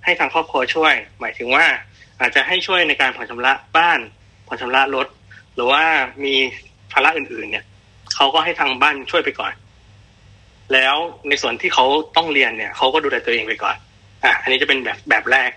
[0.05, 1.67] ให้ทางครอบครัวช่วย หมายถึงว่า
[2.21, 4.01] อาจจะให้ช่วยในการผ่อนชำระบ้าน
[4.47, 5.07] ผ่อนชำระรถ
[5.55, 5.85] หรือว่า
[6.25, 6.35] มี
[6.93, 7.65] ภาระอื่น ๆ เนี่ย
[8.15, 9.53] เขาก็ให้ทางบ้านช่วยไปก่อน
[10.73, 10.97] แล้ว
[11.29, 11.85] ในส่วนที่เขา
[12.17, 13.77] ต้องเรียนเนี่ยเขาก็ดูแลตัวเองไปก่อน
[14.25, 15.51] อะอันนี้จะเป็นแบบแบบแรก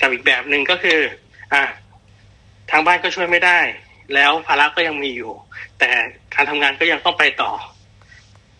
[0.00, 0.98] กับอีกแบบหนึ่งก็คือ
[1.54, 1.62] อะ
[2.70, 3.58] ทางบ้านก็ช่วยไม่ได้
[4.14, 5.32] แล้วภาระก็ยังมีอยู่
[5.78, 5.90] แต่
[6.34, 7.52] การทำงานก็ยังต้องไปต่อ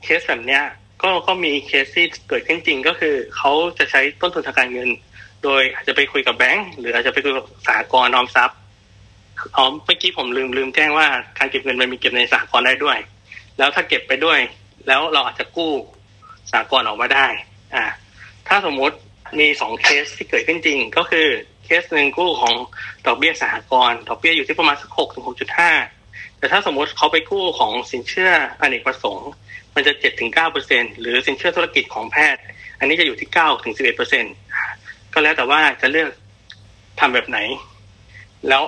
[0.02, 0.62] เคสแบบเนี้ย
[1.04, 4.88] ก็ก็มีเคสที่เกิดขึ้นจริงก็คือเขาจะใช้ต้นทุนทางการเงิน
[5.44, 8.58] โดยอาจจะไปคุยกับแบงก์หรืออาจจะไปคุยกับสหกรออมทรัพย์
[9.56, 11.06] อ๋อเมื่อกี้ผมลืมลืมแจ้งว่า
[11.38, 12.98] การเก็บเงินมันมีเก็บในสหกรได้ด้วย
[13.58, 14.38] แล้วถ้าเก็บไปด้วย
[14.86, 15.72] แล้วเราอาจจะกู้
[16.50, 17.26] สหกรออกมาได้
[17.74, 17.84] อ่า
[18.48, 18.96] ถ้าสมมติ
[19.40, 21.26] มีสองเคสที่เกิดขึ้นจริง ก็คือ
[21.64, 22.54] เคสหนึ่งกู้ของ
[23.06, 25.70] ดอกเบี้ยสหกรณ์ดอกเบี้ยอยู่ที่ประมาณสักหกถึงหกจุดห้า
[26.44, 28.30] แต่ถ้าสมมติเขาไปกู้ของสินเชื่อ
[28.60, 29.30] อเนกประสงค์
[29.74, 32.42] มันจะเจ็ดถึงเก้าเปอร์เซ็นหรือสินเชื่อธุรกิจของแพทย์
[32.78, 34.24] อันนี้จะอยู่ที่เก้าถึงสิบเอ็ดเปอร์เซ็น
[35.12, 36.10] ก็แล้วแต่ว่าจะเลือก
[37.00, 37.38] ทำแบบไหน
[38.48, 38.62] แล้ว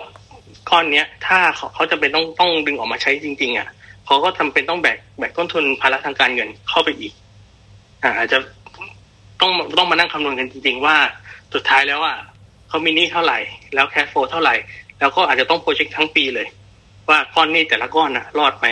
[0.68, 1.38] ก้อนเนี้ย ถ้า
[1.74, 3.68] เขาจะเป็นต้องต้องดึงออกมาใช้จริง ๆ อะ
[4.06, 7.12] เขาก็ทำเป็นต้องแบกแบกต้นทุนภาระทางการเงินเข้าไปอีก
[8.02, 8.38] อาจจะ
[9.40, 10.96] ต้องต้องมานั่งคำนวณกันจริง ๆ ว่า
[11.54, 12.16] สุดท้ายแล้วอะ
[12.68, 13.38] เขามีหนี้เท่าไหร่
[13.74, 14.54] แล้วแคชโฟเท่าไหร่
[15.00, 16.48] แล้วก็อาจจะต้องโปรเจกต์ทั้งปีเลย
[17.08, 18.66] ว่าก้อนนี้แต่ละก้อนน่ะรอดไหม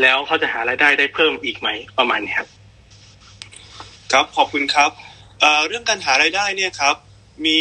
[0.00, 1.68] แล้วเขาจะหารายได้ได้เพิ่มอีกไหม
[1.98, 2.48] ประมาณนี้ครับ
[4.12, 4.90] ครับขอบคุณครับ
[5.40, 6.96] เเรื่องการหารายได้เนี่ยครับ
[7.46, 7.58] มี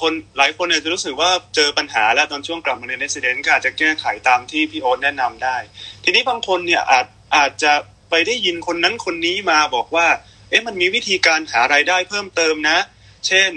[0.00, 5.56] คนหลายคนเนี่ยจะรู้สึกว่าเจอปัญหาแล้วตอนช่วงกลับมาเรียนเรสเดนก็อาจจะแก้ไขตามที่พี่โอ๊ตแนะนำได้
[6.04, 7.06] ทีนี้บางคนเนี่ยอาจ
[7.36, 7.72] อาจจะ
[8.10, 10.06] ไปได้ยินคนนั้นคนนี้มาบอกว่า
[10.48, 12.78] เอ๊ะมันมีวิธีการหารายได้เพิ่มเติมนะ
[13.26, 13.50] เช่น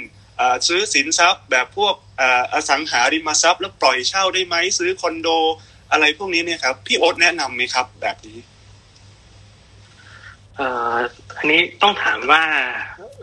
[0.67, 1.95] ซื้อสินทรัพย์แบบพวก
[2.53, 5.27] อสังหาริมทรัพย์แล้วปล่อยเช่าได้ไหมซื้อคอนโด
[5.91, 8.39] อะไรพวกนี้เนี่ยครับ พี่โอ๊ตแนะนำไหมครับ แบบนี้
[11.37, 12.43] อันนี้ต้องถามว่า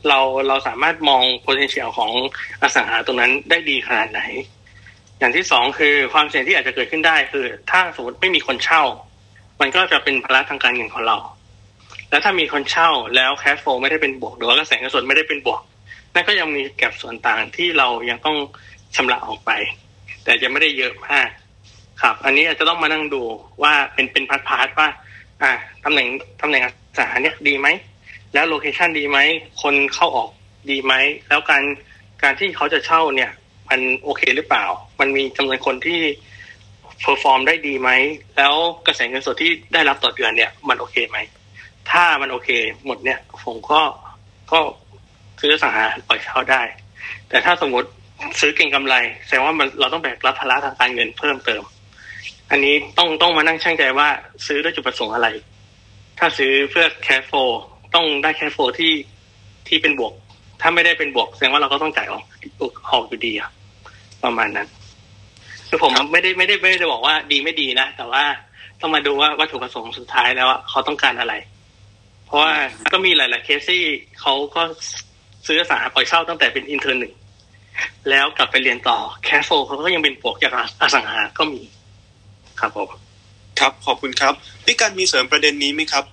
[0.09, 0.19] เรา
[0.49, 2.13] เราสามารถมอง potential ของ
[2.63, 4.23] อสังหาตรงนั้นได้ดีขนาดไหน
[5.19, 8.83] อย่างที่สองคือความเสี่ยงที่อาจจะเกิดขึ้นได้คือ ถ้าสมมติไม่มีคนเช่า
[9.61, 11.17] มันก็จะเป็นภาระทางการเงินของเรา
[12.11, 15.61] แล้วถ้ามีคนเช่าแล้วแคชโฟไม่ได้เป็นบวก หรือว่ากระแสเงินสดไม่ได้เป็นบวก
[16.15, 18.37] นั่นก็ยังมีแก็บส่วนต่างที่เรายังต้อง
[18.97, 19.51] ชำระออกไป
[20.25, 21.29] แต่จะไม่ได้เยอะมาก
[22.03, 23.23] ครับ อันนี้อาจจะต้องมานั่งดู
[23.63, 24.89] ว่าเป็นเป็น part ๆว่า
[25.43, 25.51] อ่า
[25.85, 26.07] ตำแหน่ง
[26.41, 26.63] ตำแหน่งอ
[26.99, 27.69] สังหาเนี่ยดีไหม
[28.35, 29.19] แล้ว location ดีไหม
[29.63, 30.31] คนเข้าออก
[30.71, 30.93] ดีไหม
[31.29, 31.63] แล้วการ
[32.23, 33.31] การที่เขาจะเช่าเนี่ย
[33.71, 34.65] มันโอเคหรือเปล่า
[35.01, 36.01] มันมีจำนวนคนที่
[37.03, 37.91] perform ได้ดีไหม
[38.37, 38.55] แล้ว
[38.87, 41.19] กระแสเงินสดที่ได้รับต่อเดือนเนี่ย มันโอเคไหม
[41.91, 42.51] ถ้ามันโอเค
[42.87, 43.81] หมดเนี่ย ผมก็
[44.53, 44.59] ก็
[45.41, 46.63] ซื้ออสังหาปล่อยเช่าได้
[47.29, 47.89] แต่ถ้าสมมติ
[48.41, 48.95] ซื้อเก็งกำไร
[49.27, 51.63] แสดงว่ามันเราต้องแบกรับภาระทางการเงินเพิ่มเติม
[52.51, 54.09] อันนี้ต้องต้องมานั่งช่างใจว่า
[54.47, 55.29] ซื้อด้วยจุดประสงค์อะไร
[56.19, 57.33] ถ้าซื้อเพื่อแคชโฟ
[57.95, 58.93] ต้องได้แคชโฟที่
[59.69, 60.13] ที่เป็นบวก
[60.61, 62.25] ถ้าไม่ได้เป็นบวก แสดงว่าเราก็ต้องจ่ายออก
[62.91, 63.51] ออกอยู่ดีอะ
[64.25, 64.69] ประมาณนั้น
[65.69, 68.25] คือผมไม่ได้ไม่ได้ไม่ได้บอกว่าดีไม่ดีนะ แต่ว่า
[68.81, 71.35] ต้องมาดูว่าวัตถุประสงค์สุดท้ายแล้วเขาต้องการอะไร
[72.27, 72.53] เพราะว่า
[72.93, 73.83] ก็มีหลาย ๆ เคสที่
[74.21, 74.63] เขาก็
[75.47, 77.13] ซื้ออสังหาปล่อยเช่าตั้งแต่เป็น intern หนึ่ง
[78.11, 81.63] แล้วกลับไปเรียนต่อ cash flowเขาก็ยังเป็นบวกจากอสังหาก็มี
[82.61, 82.89] ครับผม
[83.61, 86.05] ครับขอบคุณครับพี่กันมีเสริมประเด็นนี้ไหมครับ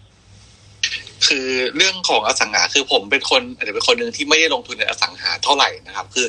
[1.28, 1.48] คือ
[1.78, 6.28] เรื่องของอสังหาคือผมเป็นคนอาจจะเป็นคนหนึ่งที่ไม่ได้ลงทุนในอสังหาเท่าไหร่นะครับ คือ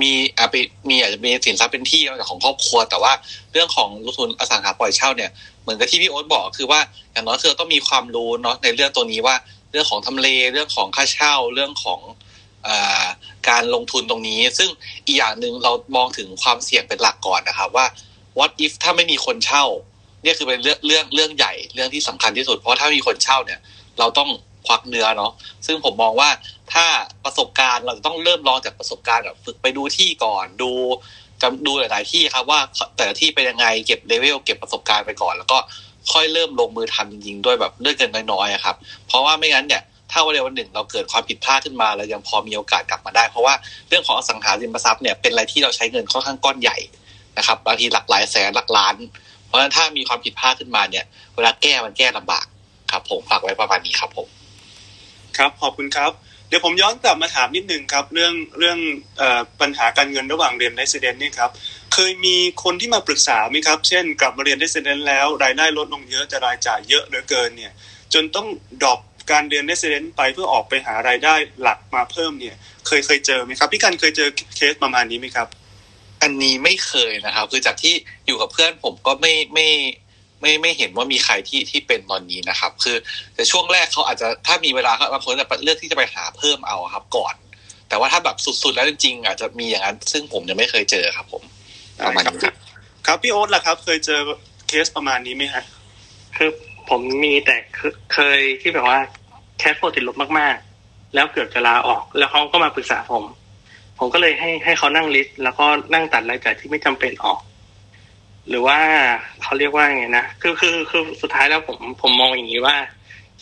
[0.00, 3.12] มีอาจจะมีอาจจะมีสินทรัพย์เป็นที่ของครอบครัว แต่ว่า
[3.52, 5.30] เรื่องของลงทุนอสังหาปล่อยเช่าเนี่ย
[5.62, 6.80] เหมือนกับที่พี่โอ๊ตบอกคือว่า
[7.12, 9.36] อย่างน้อยคือต้องมีความรู้เนาะในเรื่องตัวนี้ว่า
[9.72, 12.00] เรื่องของทำเลเรื่องของค่าเช่าเรื่องของ
[13.48, 14.70] การลงทุนตรงนี้ ซึ่ง
[15.06, 17.86] อีกอย่างหนึ่งเรามองถึงความเสี่ยงเป็นหลักก่อนนะครับว่า
[18.38, 19.64] what if ถ้าไม่มีคนเช่า
[20.22, 23.60] เนี่ยคือเป็นเรื่องเรื่องเรื่องใหญ่เรื่องที่สำคัญที่สุด เพราะถ้ามีคนเช่าเนี่ย
[23.98, 24.30] เราต้อง
[24.66, 25.32] ควักเนื้อเนาะ
[25.66, 26.30] ซึ่งผมมองว่า
[26.72, 26.86] ถ้า
[27.24, 30.70] ประสบการณ์เราจะต้องเริ่มลองจากประสบการณ์แบบฝึกไปดูที่ก่อนดู
[31.42, 32.60] จดูหลาย ๆ ที่ครับว่า
[32.96, 35.58] แต่ละที่เป็นยังไงเก็บเลเวลเก็บประสบการณ์ไปก่อน แล้วก็
[36.12, 43.54] ค่อยเริ่มลงมือทำจริงๆด้วยแบบเรื่องเงินน้อยๆครับ เพราะว่าไม่งั้นเนี่ย ถ้าวันใดวันหนึ่งเราเกิดความผิดพลาดขึ้นมาเรายังพอมีโอกาสกลับมาได้ เพราะว่า
[43.88, 46.76] เรื่องของอสังหาริมทรัพย์เนี่ยเป็นอะไรที่เราใช้เงินค่อนข้างก้อนใหญ่
[47.38, 48.94] นะครับบางทีหลักหลายแสนหลักล้าน
[49.46, 52.46] เพราะฉะนั้นถ้ามีความผิดพลาดขึ้นมาเนี่ย เวลาแก้มันแก้ลำบาก
[52.92, 54.28] ครับ ผมฝากไว้ประมาณนี้ครับผม
[55.36, 56.10] ครับขอบคุณครับ
[56.48, 58.78] เดี๋ยวผมย้อนกลับมาถามนิดนึงครับ เรื่องเรื่อง
[59.60, 61.50] ปัญหาการเงินระหว่างเรียนเรสซิเดนต์นี่ครับ
[61.94, 67.72] เคยมีคนที่มาปรึกษาไหมครับ เช่น กลับมาเรียน resident แล้วรายได้ลดลงเยอะจะรายจ่ายเยอะเหลือเกินเนี่ย
[68.14, 68.46] จนต้อง
[68.82, 69.00] drop
[69.30, 72.56] การเรียน resident ไปเพื่อออกไปหารายได้หลักมาเพิ่มเนี่ย
[72.86, 75.48] เคยเคยเจอไหมครับพี่กันเคยเจอเคสประมาณนี้ไหมครับ
[76.22, 77.94] อันนี้ไม่เคยนะครับ คือจากที่
[78.26, 79.68] อยู่กับเพื่อนผมก็ไม่ไม่
[80.40, 82.96] ไม่ไม่เห็นว่ามีใครที่ที่เป็นตอนนี้นะครับ คือ
[83.34, 87.34] แต่ช่วงแรกเขาอาจจะถ้ามีเวลาเขาบางคนจะเลือกที่จะไปหาเพิ่มเอาครับก่อน
[87.88, 91.42] แต่ว่าถ้าแบบสุดๆแล้วจริงๆอาจจะมีอย่างนั้นซึ่งผมยังไม่เคยเจอครับ ผม
[92.06, 92.54] ประมาณนี้ครับ
[93.06, 94.20] ครับพี่โอ๊ตล่ะครับ เคยเจอ
[94.68, 95.64] เคสประมาณนี้ไหมฮะ
[96.36, 96.50] คือ
[96.88, 97.56] ผมมีแต่
[98.14, 98.98] เคยที่แบบว่า
[99.58, 103.24] cash flow ติดลบมากๆ แล้วเกือบจะลาออก แล้วเขาก็มาปรึกษาผม
[103.98, 107.40] ผมก็เลยให้ให้เขานั่ง list แล้วก็นั่งตัดรายจ่ายที่ไม่จำเป็นออก
[108.48, 108.78] หรือว่า
[109.42, 112.76] เขาเรียกว่าไงนะคือคือคือสุดท้ายแล้วผมผมมองอย่างนี้ว่า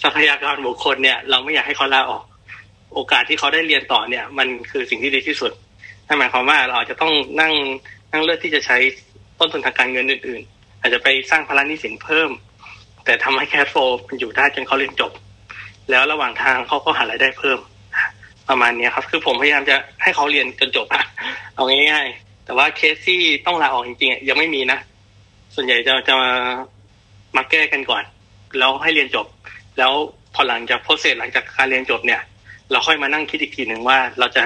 [0.03, 2.23] ทรัพยากรบุคคลเนี่ย เราไม่อยากให้เขาลาออก
[2.95, 5.53] โอกาสที่เขาได้เรียนต่อเนี่ย มันคือสิ่งที่ดีที่สุด
[6.07, 7.53] นั่นหมายความว่าเราอาจจะต้องนั่ง
[8.13, 8.77] นั่งเลือกที่จะใช้
[9.39, 12.31] ต้นทุนทางการเงินอื่น ๆ อาจจะไปสร้างพลังนิสินเพิ่ม
[13.05, 13.77] แต่ทำให้แคสโฟ
[14.09, 15.13] มันอยู่ได้จนเขาเรียนจบ
[15.91, 17.59] แล้วระหว่างทางเขาก็หารายได้เพิ่ม
[18.49, 21.03] ประมาณนี้ครับ คือผมพยายามจะให้เขาเรียนจนจบอะ
[21.55, 24.79] เอาง่ายๆ แต่ว่าเคสที่ต้องลาออกจริงๆยังไม่มีนะ
[25.55, 26.15] ส่วนใหญ่จะจะ
[27.37, 28.05] มาแก้กันก่อน
[28.59, 29.27] แล้วให้เรียนจบ
[29.79, 29.93] แล้ว
[30.35, 32.21] พอหลังจาก process หลังจากการเรียนจบเนี่ย
[32.71, 34.43] เราค่อยมานั่งคิดอีกทีหนึ่งว่าเราจะ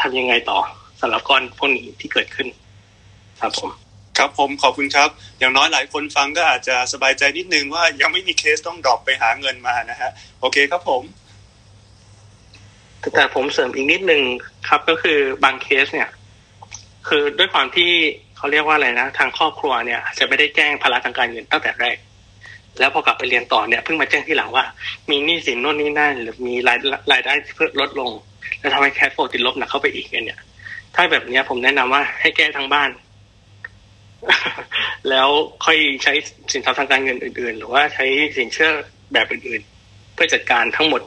[0.00, 0.58] ทำยังไงต่อ
[1.00, 2.48] สำหรับก้อนพวกนี้ที่เกิดขึ้น
[3.40, 3.83] ครับผม
[4.18, 5.08] ครับผมขอบคุณครับ
[5.38, 10.10] อย่างน้อยหลายคนฟังก็อาจจะสบายใจนิดนึงว่ายังไม่มีเคสต้อง drop ไปหาเงินมานะฮะ
[10.40, 11.02] โอเคครับผม
[13.14, 14.22] แต่ผมเสริมอีกนิดนึง
[14.68, 16.08] ครับก็คือบางเคสเนี่ย
[17.08, 17.90] คือด้วยความที่
[18.36, 21.96] เขาเรียกว่าอะไรนะ ทางครอบครัวเนี่ยจะไม่ได้แจ้งภาระทางการเงินตั้งแต่แรก
[22.78, 24.64] แล้วพอกลับไปเรียนต่อเนี่ยเพิ่งมาแจ้งทีหลังว่า
[25.10, 26.78] มีหนี้สินโน่นนี่นั่นหรือมีราย
[27.12, 28.10] รายได้เพิ่มลดลง
[28.60, 30.40] แล้วทำให้ cash flow ติดลบหนักเข้าไปอีกเนี่ย
[30.94, 32.90] ถ้าแบบนี้ผมแนะนำว่าให้แก้ทั้งบ้าน
[35.10, 35.28] แล้ว
[35.64, 36.12] ค่อยใช้
[36.52, 38.06] สินทรัพย์ทางการเงินอื่น ๆ หรือว่าใช้
[38.36, 38.70] สินเชื่อ
[39.12, 41.02] แบบอื่นๆ เพื่อจัดการทั้งหมด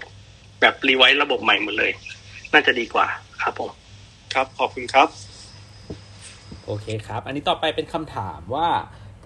[0.61, 1.91] แบบ revise ระบบใหม่หมดเลย
[2.53, 3.07] น่าจะดีกว่า
[3.41, 3.72] ครับผม
[4.34, 5.07] ครับขอบคุณครับ
[6.65, 8.70] โอเคครับ อันนี้ต่อไปเป็นคำถามว่า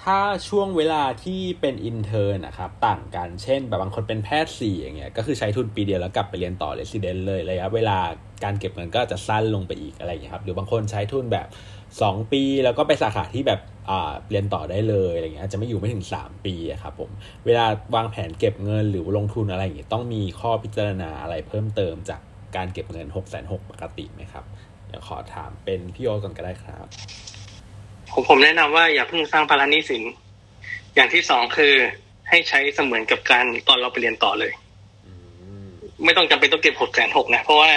[0.03, 0.19] ถ้า
[0.49, 7.97] ช่วงเวลาที่เป็น intern นะครับ ต่างกันเช่น แบบบางคนเป็นแพทย์สี่อย่างเงี้ยก็คือใช้ทุนปีเดียวแล้วกลับไปเรียนต่อ resident เลยระยะเวลา
[8.43, 11.47] การเก็บเงินก็จะสั้นลงไปอีกอะไรอย่างเงี้ยครับ หรือบางคนใช้ทุนแบบ
[11.89, 13.70] 2 ปีแล้วก็ไปสาขาที่แบบอ่า
[14.29, 17.09] เรียนต่อได้เลยอะไรเงี้ยอาจจะไม่อยู่ไม่ถึง 3 ปีอะครับผม
[17.45, 17.65] เวลา
[17.95, 22.21] วางแผนเก็บเงินหรือลงทุนอะไรอย่างเงี้ยต้องมีข้อพิจารณาอะไรเพิ่มเติมจาก
[22.55, 24.45] การเก็บเงิน6กแสนหปกติไหมครับ
[24.87, 26.85] เดี๋ยวขอถามเป็นพี่โอตก่อนก็ได้ครับ
[28.11, 30.03] ผมผมแนะนำว่าอย่าเพิ่งสร้างภาระหนี้สิน
[30.95, 31.73] อย่างที่สองคือ
[32.29, 34.51] ให้ใช้เสมือนกับการตอนเราไปเรียนต่อเลย
[35.05, 35.13] อื
[35.63, 35.67] ม
[36.05, 37.71] ไม่ต้องจำเป็นต้องเก็บหกแสนหกนะ เพราะว่า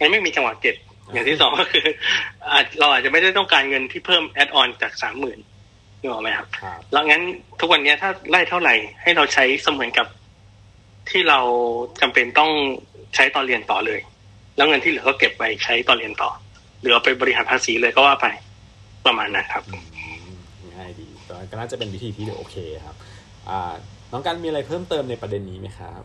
[0.00, 0.76] มันไม่มีจังหวะเก็บ
[1.12, 1.86] อย่างที่สองก็คือ
[2.52, 5.38] อาจเราอาจจะไม่ได้ต้องการเงินที่เพิ่มแอดออนจากสามหมื่น
[6.00, 7.22] นึกออกไหมครับครับแล้วงั้น
[7.60, 10.06] ทุกวันนี้ถ้าไล่เท่าไหร่ให้เราใช้เสมือนกับ
[11.10, 11.40] ที่เรา
[12.00, 12.50] จำเป็นต้อง
[13.14, 14.00] ใช้ตอนเรียนต่อเลย
[14.56, 16.30] แล้วเงินที่เหลือก็เก็บไปใช้ตอนเรียนต่อ
[16.80, 18.26] หรือเอาไปบริหารภาษีเลยก็ว่าไป
[19.06, 20.28] ประมาณนั้นครับอืม
[20.74, 22.96] ง่ายดีตอนนั้นก็น่าจะเป็นวิธีที่โอเคครับ
[23.48, 23.72] อ่า
[24.12, 26.02] น้องกันมีอะไรเพิ่มเติมในประเด็นนี้ไหมครับ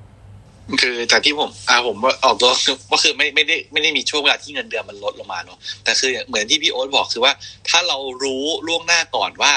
[0.81, 2.51] คือจากที่ผมอ่าผมว่าออกตัว
[2.91, 7.33] ก็คือไม่ไม่ได้ไม่ได้มีช่วงเวลาที่เงินเดือนมันลดลงมาเนาะแต่คือเหมือนที่พี่โอ๊ตบอกคือว่า
[7.69, 9.53] ถ้าเรารู้ล่วงหน้าก่อนว่า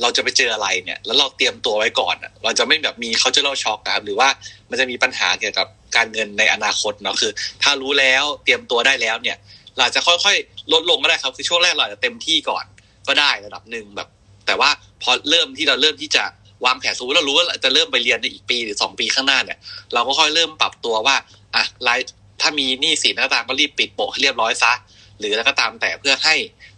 [0.00, 4.28] เราจะไปเจออะไรเนี่ย แล้วเราเตรียมตัวไว้ก่อนเราจะไม่แบบมีเขาจะเล่าช็อกนะครับหรือว่า
[4.70, 7.32] มันจะมีปัญหาเกี่ยวกับการเงินในอนาคตเนาะคือ
[7.62, 9.36] ถ้ารู้แล้วเตรียมตัวได้แล้วเนี่ย
[9.78, 12.64] เราจะค่อยๆ ลดลงก็ได้ครับคือช่วงแรกเราจะเต็มที่ก่อน
[13.08, 14.08] ก็ได้ระดับหนึ่งแบบ
[14.46, 14.70] แต่ว่า
[15.02, 16.24] พอเริ่มที่เราเริ่มที่จะ
[16.64, 19.58] วางแผนสมมติเรารู้ว่าจะเริ่มไปเรียนในอีกปีหรือสองปีข้างหน้าเนี่ย
[19.94, 21.16] เราก็ค่อยเริ่มปรับตัวว่า
[21.54, 22.00] อะราย
[22.40, 24.72] ถ้ามีหนี้สินก็ตามก็รีบปิดโปะให้เรียบร้อยซะ
[25.18, 26.34] หรือแล้วก็ตามแต่เพื่อให้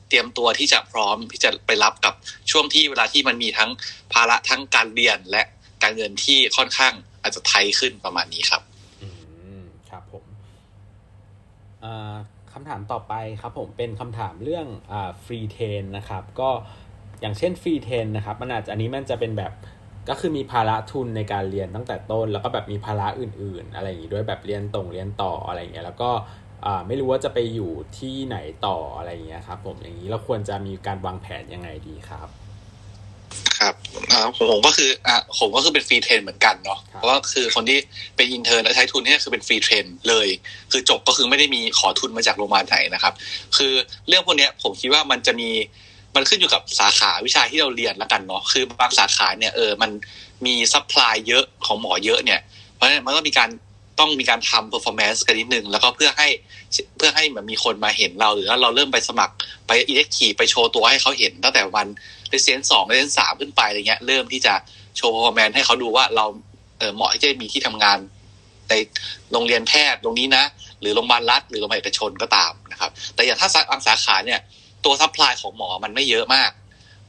[0.08, 2.14] เตรียมตัวที่จะพร้อมที่จะไปรับกับ
[2.50, 3.70] ช่วงที่เวลาที่มันมีทั้ง
[4.12, 5.42] ภาระทั้งการเรียนและ
[5.82, 8.62] การเงินที่ค่อนข้างอาจจะไทยขึ้นประมาณนี้ครับ
[9.02, 9.08] อื
[9.62, 10.24] มครับผม
[11.84, 12.14] อ่า
[12.52, 16.50] คำถามต่อไปครับผมเป็นคำถามเรื่องอ่าฟรีเทนนะครับ ก็
[17.20, 19.52] อย่างเช่นฟรีเทนนะครับ มันอาจจะอันนี้มันจะเป็นแบบ
[20.08, 26.10] ก็คือมีภาระทุนในการเรียนตั้งแต่ต้น แล้วก็แบบมีภาระอื่น ๆ อะไรอย่างงี้ด้วยแบบเรียนตรงเรียนต่ออะไรอย่างเงี้ยแล้วก็
[26.66, 28.36] อ่าไม่รู้ว่าจะไปอยู่ที่ไหน
[28.66, 32.28] ต่ออะไรอย่างเงี้ยครับผมอย่างนี้เราควรจะมีการวางแผนยังไงดีครับ
[33.58, 33.74] ครับ
[34.12, 37.78] อ่าผมผมก็คืออ่าผมก็คือเป็น free train เหมือนกันเนาะครับเพราะว่าคือคนที่
[38.16, 40.28] เป็น intern แล้วใช้ทุนเนี่ยคือเป็น free train เลย
[40.72, 43.14] คือจบก็คือไม่ได้มีขอทุนมาจากโรงพยาบาลไหนนะครับ
[43.56, 43.72] คือ
[44.08, 45.50] เรื่องพวกเนี้ยผมคิดว่ามันจะมี
[46.14, 49.90] มันขึ้นอยู่กับสาขาวิชาที่เราเรียนแล้วกันเนาะคือบางสาขาเนี่ยเออมัน
[50.46, 52.40] มี supply เยอะของหมอเยอะเนี่ย
[52.74, 53.50] เพราะฉะนั้นมันก็มีการ
[53.98, 56.28] ต้องมีการทำ performance กันนิดนึง แล้วก็เพื่อให้
[56.96, 59.34] เพื่อให้แบบมีคนมาเห็นเราหรือว่าเราเริ่มไปสมัคร
[59.66, 61.86] ไป elective ไปโชว์ตัวให้เขาเห็นตั้งแต่วัน
[62.28, 64.54] resident สอง resident สามขึ้นไปอะไรเงี้ย เริ่มที่จะ
[64.96, 66.24] โชว์ performance ให้เขาดูว่าเรา
[66.78, 67.98] เออเหมาะที่จะมีที่ทำงาน
[68.68, 68.72] ใน
[69.32, 70.44] โรงเรียนแพทย์ตรงนี้นะ
[70.80, 74.40] หรือโรงพยาบาลรัฐหรือโรงพยาบาลเอกชนก็ตามนะครับ แต่อย่างถ้าบางสาขาเนี่ย
[74.84, 76.50] ตัว supply ของหมอมันไม่เยอะมาก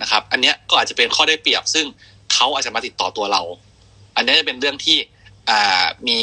[0.02, 1.86] นะครับ อันเนี้ยก็อาจจะเป็นข้อได้เปรียบ ซึ่ง
[2.34, 3.42] เขาอาจจะมาติดต่อตัวเรา
[4.16, 4.98] อันนี้จะเป็นเรื่องที่
[5.50, 6.18] อ่ามี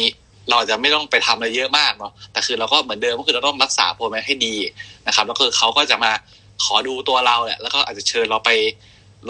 [0.49, 4.55] เราอาจจะไม่ต้องไปทำอะไรเยอะมากเนาะแต่คือเราก็เหมือนเดิมก็คือเราต้องรักษาโปรแมให้ดี
[5.07, 6.13] นะครับ แล้วคือเขาก็จะมา
[6.65, 8.51] ขอดูตัวเราเนี่ยแล้วก็อาจจะเชิญเราไป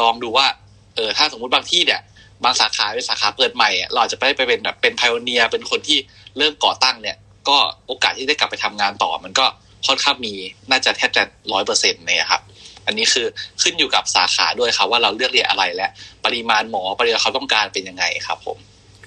[0.00, 0.46] ลองดูว่า
[0.94, 2.00] เออถ้าสมมุติบางที่เนี่ย
[2.44, 5.98] บางสาขาเป็นสาขาเปิดใหม่เราจะไปไปเป็นแบบเป็นพ i o เนียเป็นคนที่
[6.38, 7.16] เริ่มก่อตั้งเนี่ย
[7.48, 7.56] ก็
[7.86, 9.46] โอกาสที่ได้กลับไปทำงานต่อมันก็
[9.86, 10.34] ค่อนข้างมี
[10.70, 11.22] น่าจะแทบจะ
[11.52, 12.42] ร้อยเปอร์เซ็นต์เนี่ยครับ
[12.86, 13.26] อันนี้คือ
[13.62, 15.90] ขึ้นอยู่กับสาขาด้วยครับ ว่าเราเลือกเรียนอะไรและ
[16.24, 18.58] ปริมาณหมอปริมาณเขาต้องการเป็นยังไงครับผม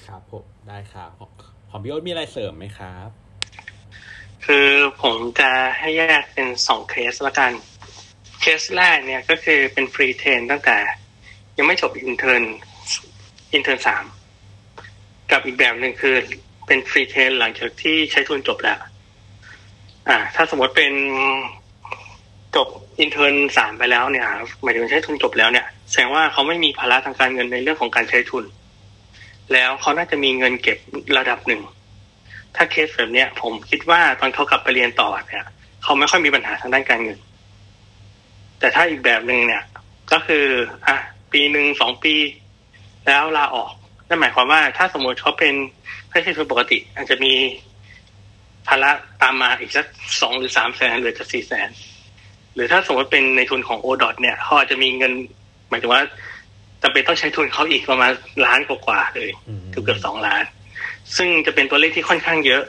[0.06, 1.30] ครับผมได้ครับของ
[1.70, 3.08] ของพี่โอ๊ตมีอะไรเสริมไหมครับ
[4.46, 4.68] คือ
[5.02, 7.52] ผมจะให้แยกเป็นสองเคสละกัน
[8.40, 10.78] เคสแรกเนี่ยก็คือเป็น free train ตั้งแต่
[11.58, 12.42] ยังไม่จบ intern
[13.54, 14.04] intern สาม
[15.30, 16.14] กับอีกแบบหนึ่งคือ
[16.66, 18.78] เป็น free train หลังจากที่ใช้ทุนจบแล้ว
[20.08, 20.92] อ่า ถ้าสมมติเป็น
[22.56, 22.68] จบ
[23.00, 24.26] intern สามไปแล้วเนี่ย
[24.62, 28.44] หมายถึงใช้ทุนจบแล้วเนี่ย แสดงว่าเขาไม่มีภาระทางการเงินในเรื่องของการใช้ทุน
[29.52, 30.78] แล้วเขาน่าจะมีเงินเก็บ
[31.16, 31.60] ระดับหนึ่ง
[32.56, 35.44] ถ้าเคสแบบเนี้ย ผมคิดว่าตอนเขากลับไปเรียนต่อเนี่ย
[35.82, 37.18] เขาไม่ค่อยมีปัญหาทางด้านการเงิน
[38.58, 39.62] แต่ถ้าอีกแบบหนึ่งเนี่ย
[40.12, 40.44] ก็คือ
[40.86, 40.96] อะ
[41.32, 42.14] ปีหนึ่งสองปี
[43.06, 43.70] แล้วลาออก
[44.08, 45.54] นั่นหมายความว่าถ้าสมมติเขาเป็น
[46.10, 47.32] ใช้ทุนปกติ อาจจะมี
[48.68, 48.90] ภาระ
[49.22, 49.86] ตามมาอีกสัก
[50.20, 51.68] สองหรือสามแสนหรือจะสี่แสน
[52.54, 55.12] หรือถ้าสมมติเป็นในทุนของ ODOD เนี่ยเขาอาจจะมีเงิน
[55.70, 56.02] หมายถึงว่า
[56.82, 58.12] จำเป็นต้องใช้ทุนเขาอีกประมาณ
[58.46, 59.30] ล้านกว่าๆเลย
[59.70, 60.44] เกือบเกือบสองล้าน
[61.16, 62.62] ซึ่งจะเป็นตัวเลขที่ค่อนข้างเยอะ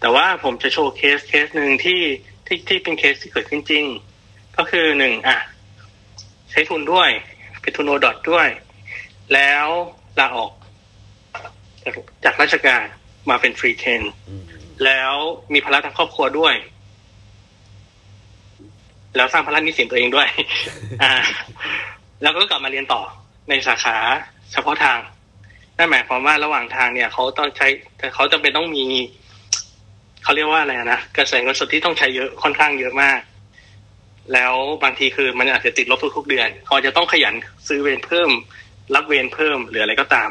[0.00, 2.00] แต่ว่าผมจะโชว์ case case หนึ่งที่
[2.46, 3.84] ที่ที่เป็นเคสที่เกิดขึ้นจริง
[4.56, 5.38] ก็คือหนึ่งอะ
[6.50, 7.10] ใช้ทุนด้วย
[7.62, 8.48] เป็นทุน ODOD ด้วย
[9.34, 9.66] แล้ว
[10.18, 10.52] ลาออก
[11.84, 12.84] จากจากราชการ
[13.30, 14.02] มาเป็นฟรีเทน
[14.84, 15.14] แล้ว
[15.52, 16.54] มีภาระทางครอบครัวด้วย
[19.16, 20.28] แล้วสร้างภาระนี้สินตัวเองด้วย
[21.02, 21.12] อ่า
[22.22, 23.02] แล้วก็กลับมาเรียนต่อ
[23.48, 23.96] ในสาขา
[24.52, 24.98] เฉพาะทาง
[25.76, 27.66] นั่นหมายความว่าระหว่างทางเนี่ยเขาต้องใช้
[28.14, 28.84] เขาจำเป็นต้องมี
[30.22, 33.20] เขาเรียกว่าอะไรนะกระแสเงินสดที่ต้องใช้เยอะค่อนข้างเยอะมาก
[34.32, 37.34] แล้วบางทีคือมันอาจจะติดลบทุกๆเดือนเขาจะต้องขยัน
[37.68, 38.30] ซื้อเวรเพิ่ม
[38.94, 40.28] รับเวรเพิ่มหรืออะไรก็ตาม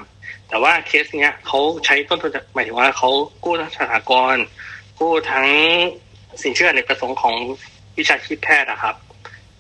[0.49, 3.09] แต่ว่าเคสเนี้ยเขาใช้ต้นทุนหมายถึงว่าเขา
[3.43, 4.43] กู้ทั้งสถากรณ์
[4.99, 5.47] กู้ทั้ง
[6.43, 7.35] สินเชื่อในประสงค์ของ
[7.97, 8.95] วิชาชีพแพทย์นะครับ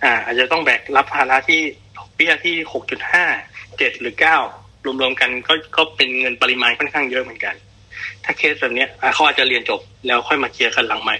[0.03, 1.61] อ่า อาจจะต้องแบกรับภาระที่
[1.97, 3.25] ดอกเบี้ยที่หกจุดห้า
[3.77, 4.37] เจ็ดหรือเก้า
[5.01, 7.55] รวมๆกันก็ก็เป็นเงินปริมาณค่อนข้างเยอะเหมือนกัน
[8.23, 11.15] ถ้าเคสแบบเนี้ยเขาอาจจะเรียนจบแล้วค่อยมาเคลียร์กันหลังใหม่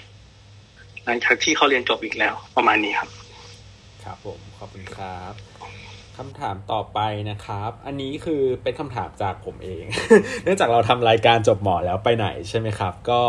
[1.05, 3.09] หลังจากที่เขาเรียนจบอีกแล้วประมาณนี้ครับ
[4.03, 5.34] ครับผมขอบคุณครับ
[6.18, 6.99] คำถามต่อไป
[7.30, 9.84] นะครับ อันนี้คือเป็นคำถามจากผมเอง
[10.43, 13.22] เนื่องจากเราทำรายการจบหมอแล้วไปไหนใช่ไหมครับ ก็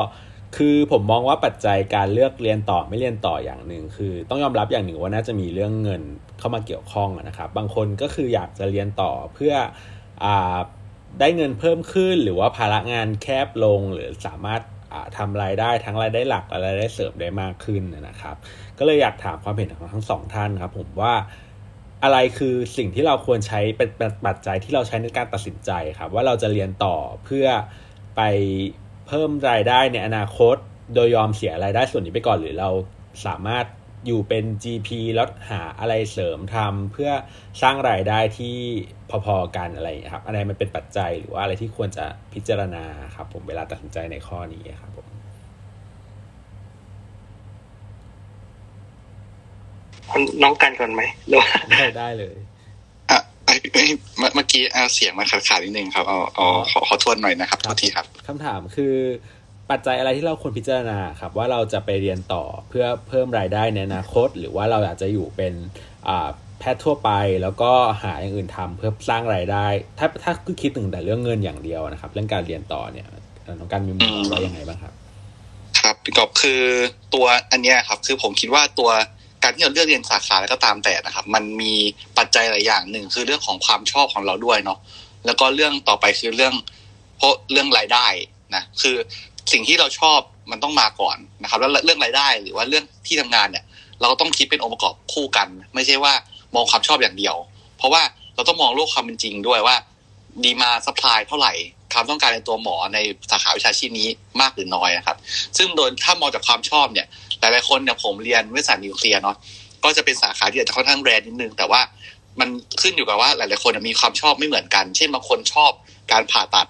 [0.57, 6.03] คือผมมองว่าปัจจัยการเลือกเรียนต่อไม่เรียนต่ออย่างหนึ่งคือต้องยอมรับอย่างหนึ่งว่าน่าจะมีเรื่องเงิน
[6.39, 9.55] เข้ามาเกี่ยวข้องนะครับ บางคนก็คืออยากจะเรียนต่อเพื่อ
[10.25, 10.27] อ
[11.21, 14.63] ได้เงินเพิ่มขึ้น หรือว่าภาระงานแคบลงหรือสามารถ
[15.17, 18.37] ทำรายได้ทั้งรายได้หลักและรายได้เสริมได้มากขึ้นนะครับ
[18.79, 21.15] ก็เลยอยากถามความเห็นของทั้งสองท่านครับ ผมว่า
[22.03, 23.89] อะไรคือสิ่งที่เราควรใช้เป็น
[24.27, 27.47] ปัจจัยที่เราใช้ในการตัดสินใจครับว่าเราจะเรียนต่อเพื่อ
[28.17, 28.21] ไป
[29.07, 30.57] เพิ่มรายได้ในอนาคต
[30.95, 32.71] โดยยอมเสียรายได้ส่วนนี้ไปก่อนหรือเรา
[33.27, 33.67] สามารถ
[34.07, 37.11] อยู่เป็น GP แล้วหาอะไรเสริมทำเพื่อ
[37.63, 38.57] สร้างรายได้ที่
[39.27, 42.85] พอๆกันอะไรครับอะไรมันเป็นปัจจัยหรือว่าอะไรที่ควรจะพิจารณา
[43.15, 45.07] ครับผมเวลาตัดสินใจในข้อนี้ครับผม
[50.43, 52.35] น้องกันก่อนไหมหรือว่าได้ได้เลย
[53.11, 53.85] อะไอ้ไอ้
[54.19, 58.95] เมื่อเมื่อกี้อะเสียงมันขาดขาดนิดนึงครับเอาเอาขอขอทวนหน่อยนะครับโทษทีครับคำถามคือ
[59.71, 65.53] ปัจจัยอะไรที่เราควรพิจารณาครับ ว่าเราจะไปเรียนต่อเพื่อเพิ่มรายได้ในอนาคต หรือว่าเราอยากจะอยู่เป็น
[66.09, 66.29] อ่า
[66.59, 67.11] แพทย์ทั่วไป
[67.43, 67.71] แล้วก็
[68.03, 69.67] หาอย่างอื่นทำเพื่อสร้างรายได้
[69.99, 73.07] ถ้าถ้าคือคิดถึงแต่เรื่องเงินอย่างเดียวนะครับ เรื่องการเรียนต่อเนี่ย
[73.59, 74.93] น้องการมีมุมมองว่ายังไงบ้างครับ
[75.81, 76.63] ครับพี่กอบคือ
[77.15, 78.91] ตัวอันเนี้ยครับ คือผมคิดว่าตัว
[79.43, 81.75] การที่เราเลือกเรียนสาขาแล้วก็ตามแต่นะครับ มันมี
[82.19, 84.79] ปัจจัยหลายอย่างหนึ่งคือเรื่องของความชอบของเราด้วยเนาะ
[85.27, 86.55] แล้วก็เรื่องต่อไปคือเรื่อง
[87.17, 88.07] เพราะเรื่องรายได้
[88.55, 88.97] นะคือ
[89.53, 90.21] สิ่งที่เราชอบ
[90.51, 93.65] มันต้องมาก่อนนะครับ แล้วเรื่องรายได้หรือว่าเรื่องที่ทำงานเนี่ย
[94.01, 96.13] เราก็ต้องคิดเป็นองค์ประกอบคู่กัน ไม่ใช่ว่า
[96.55, 97.37] มองความชอบอย่างเดียว
[97.79, 98.03] เพราะว่า
[98.35, 99.77] เราต้องมองโลกความเป็นจริงด้วยว่า
[100.45, 101.53] demand supply เท่าไหร่
[101.93, 102.99] ความต้องการในตัวหมอใน
[103.31, 104.09] สาขาวิชาชีพนี้
[104.41, 105.17] มากหรือน้อยนะครับ
[105.57, 107.07] ซึ่งโดยถ้ามองจากความชอบเนี่ย
[107.41, 109.37] หลายๆคนเนี่ยผมเรียนเวชศาสตร์นิวเคลียร์เนาะ
[109.85, 111.81] ก็จะเป็นสาขาที่อาจจะค่อนข้าง rare นิดนึง แต่ว่า
[112.41, 112.49] มัน
[112.81, 115.73] ขึ้นอยู่กับว่าหลายๆคนมีความชอบไม่เหมือนกัน เช่นบางคนชอบ
[116.13, 116.67] การผ่าตัด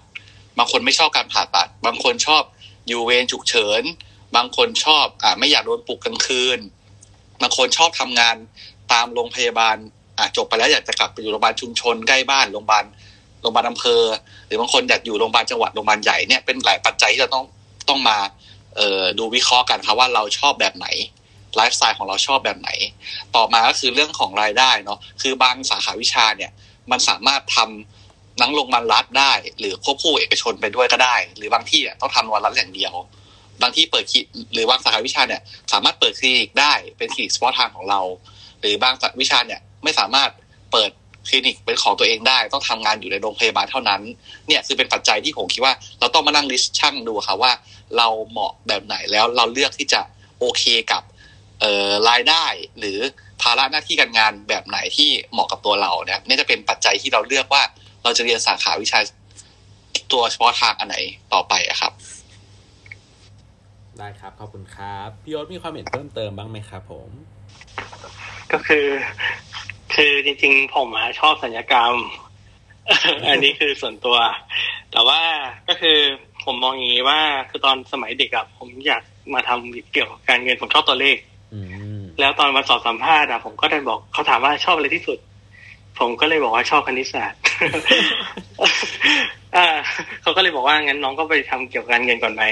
[0.57, 2.43] บางคนไม่ชอบการผ่าตัด บางคนชอบ
[2.87, 3.81] อยู่เวรฉุกเฉิน
[4.35, 6.59] บางคนชอบอ่าไม่อยากโดนปลุกกลางคืน
[7.41, 8.35] บางคนชอบทำงาน
[8.91, 9.75] ตามโรงพยาบาล
[10.17, 12.85] อ่าจบไปแล้วอยากจะกลับไปอยู่โรงพยาบาลชุมชนใกล้บ้านโรงพยาบาล
[13.41, 14.03] โรงพยาบาลอำเภอ
[14.47, 17.45] หรือบางคนอยากอยู่โรงพยาบาลจังหวัดโรงพยาบาลใหญ่เนี่ยเป็นหลายปัจจัยที่เราต้อง
[17.89, 18.17] ต้องมา
[18.75, 20.87] เออดูวิเคราะห์กันครับว่าเราชอบแบบไหน
[21.55, 22.69] ไลฟ์สไตล์ของเราชอบแบบไหน
[23.35, 26.51] ต่อมาก็คือเรื่องของรายได้เนาะคือบางสาขาวิชาเนี่ย
[26.91, 32.93] มันสามารถทำนังโรงพยาบาลรัฐได้ หรือควบคู่เอกชนไปด้วยก็ได้ หรือบางที่อะต้องทำโรงพยาบาลรัฐอย่างเดียว
[33.61, 34.19] บางที่เปิดคลิ
[34.53, 38.01] หรือบางสาขาวิชาเนี่ย สามารถเปิดคลินิกได้เป็นคลินิกเฉพาะทางของเรา
[38.59, 40.29] หรือบางวิชาเนี่ยไม่สามารถ
[40.71, 40.91] เปิด
[41.29, 44.01] คลินิกเป็นของตัวเองได้ ต้องทำงานอยู่ในโรงพยาบาลเท่านั้น
[44.47, 47.51] เนี่ยคือเป็นปัจจัยที่ผมคิดว่า เราต้องมานั่งลิสต์ช่างดูค่ะว่า
[47.97, 50.01] เราเหมาะแบบไหนแล้วเราเลือกที่จะ
[50.39, 51.03] โอเคกับ
[51.61, 52.45] เอ่อรายได้
[52.79, 52.97] หรือ
[53.41, 57.63] ภาระหน้าที่การงานแบบไหนที่เหมาะกับตัวเราเนี่ยนี่จะเป็นปัจจัยที่เราเลือกว่า
[58.03, 58.99] เราจะเรียนสาขาวิชา
[60.11, 60.97] ตัวเฉพาะทางอันไหน
[61.33, 61.93] ต่อไปอะครับ
[63.97, 67.09] ได้ครับขอบคุณครับ พี่ยศมีความเห็นเพิ่มเติมบ้างไหมครับผม
[68.51, 68.85] ก็คือ
[69.95, 71.93] คือจริงๆ ผมอะชอบสัญญกรรม
[73.29, 74.17] อันนี้คือส่วนตัว
[74.91, 75.21] แต่ว่า
[75.67, 75.97] ก็คือ
[76.43, 77.19] ผผมมองอย่างนี้ว่า
[77.49, 81.17] คือตอนสมัยเด็กอะผมอยากมาทำเกี่ยวกับการเงินผมชอบตัวเลข
[81.53, 81.59] อื
[81.99, 85.17] มแล้วตอนมาสอบสัมภาษณ์อะผมก็ได้บอกเขาถามว่าชอบอะไรที่สุด
[85.99, 87.39] ผมก็เลยบอกว่าชอบคณิตศาสตร์
[89.55, 89.67] อ่า
[90.21, 92.43] เขาก็เลยบอกว่างั้นน้องก็ไปทำเกี่ยวกับการเงินก่อนไหม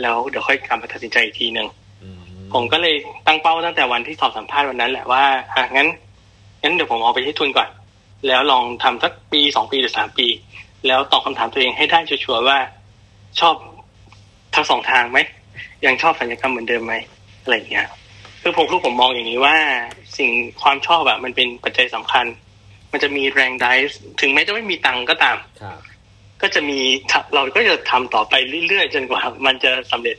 [0.00, 1.68] แล้วเดี๋ยวค่อยกลับมาตัดสินใจอีกทีหนึ่ง
[2.02, 2.20] อืม
[2.54, 2.94] ผมก็เลย
[3.26, 5.24] ตั้งเป้าตั้งแต่วันที่สอบสัมภาษณ์วันนั้นแหละว่า
[5.54, 5.88] อะงั้น
[6.62, 7.68] งั้นเดี๋ยวผมเอาไปให้ทุนก่อน
[8.26, 10.26] แล้วลองทำสักปีสองปีหรือสามปี
[10.86, 12.58] แล้วตอบคำถามตัวเองให้ได้ชัวร์ๆว่า
[13.40, 13.54] ชอบ
[14.54, 15.18] ทั้งสองทางไหม
[15.86, 16.94] ยังชอบสัญญกรรมเหมือนเดิมไหม
[17.42, 17.88] อะไรอย่างเงี้ย
[18.42, 19.56] คือผมคือผมมองอย่างนี้ว่า
[20.18, 20.30] สิ่ง
[20.62, 22.26] ความชอบอะมันเป็นปัจจัยสำคัญ
[22.92, 23.72] มันจะมีแรงได้
[24.20, 25.78] ถึงแม้จะไม่มีตังค์ก็ตามครับ
[26.42, 26.78] ก็จะมี
[27.34, 28.34] เราก็จะทำต่อไป
[28.68, 30.16] เรื่อยๆจนกว่า มันจะสำเร็จ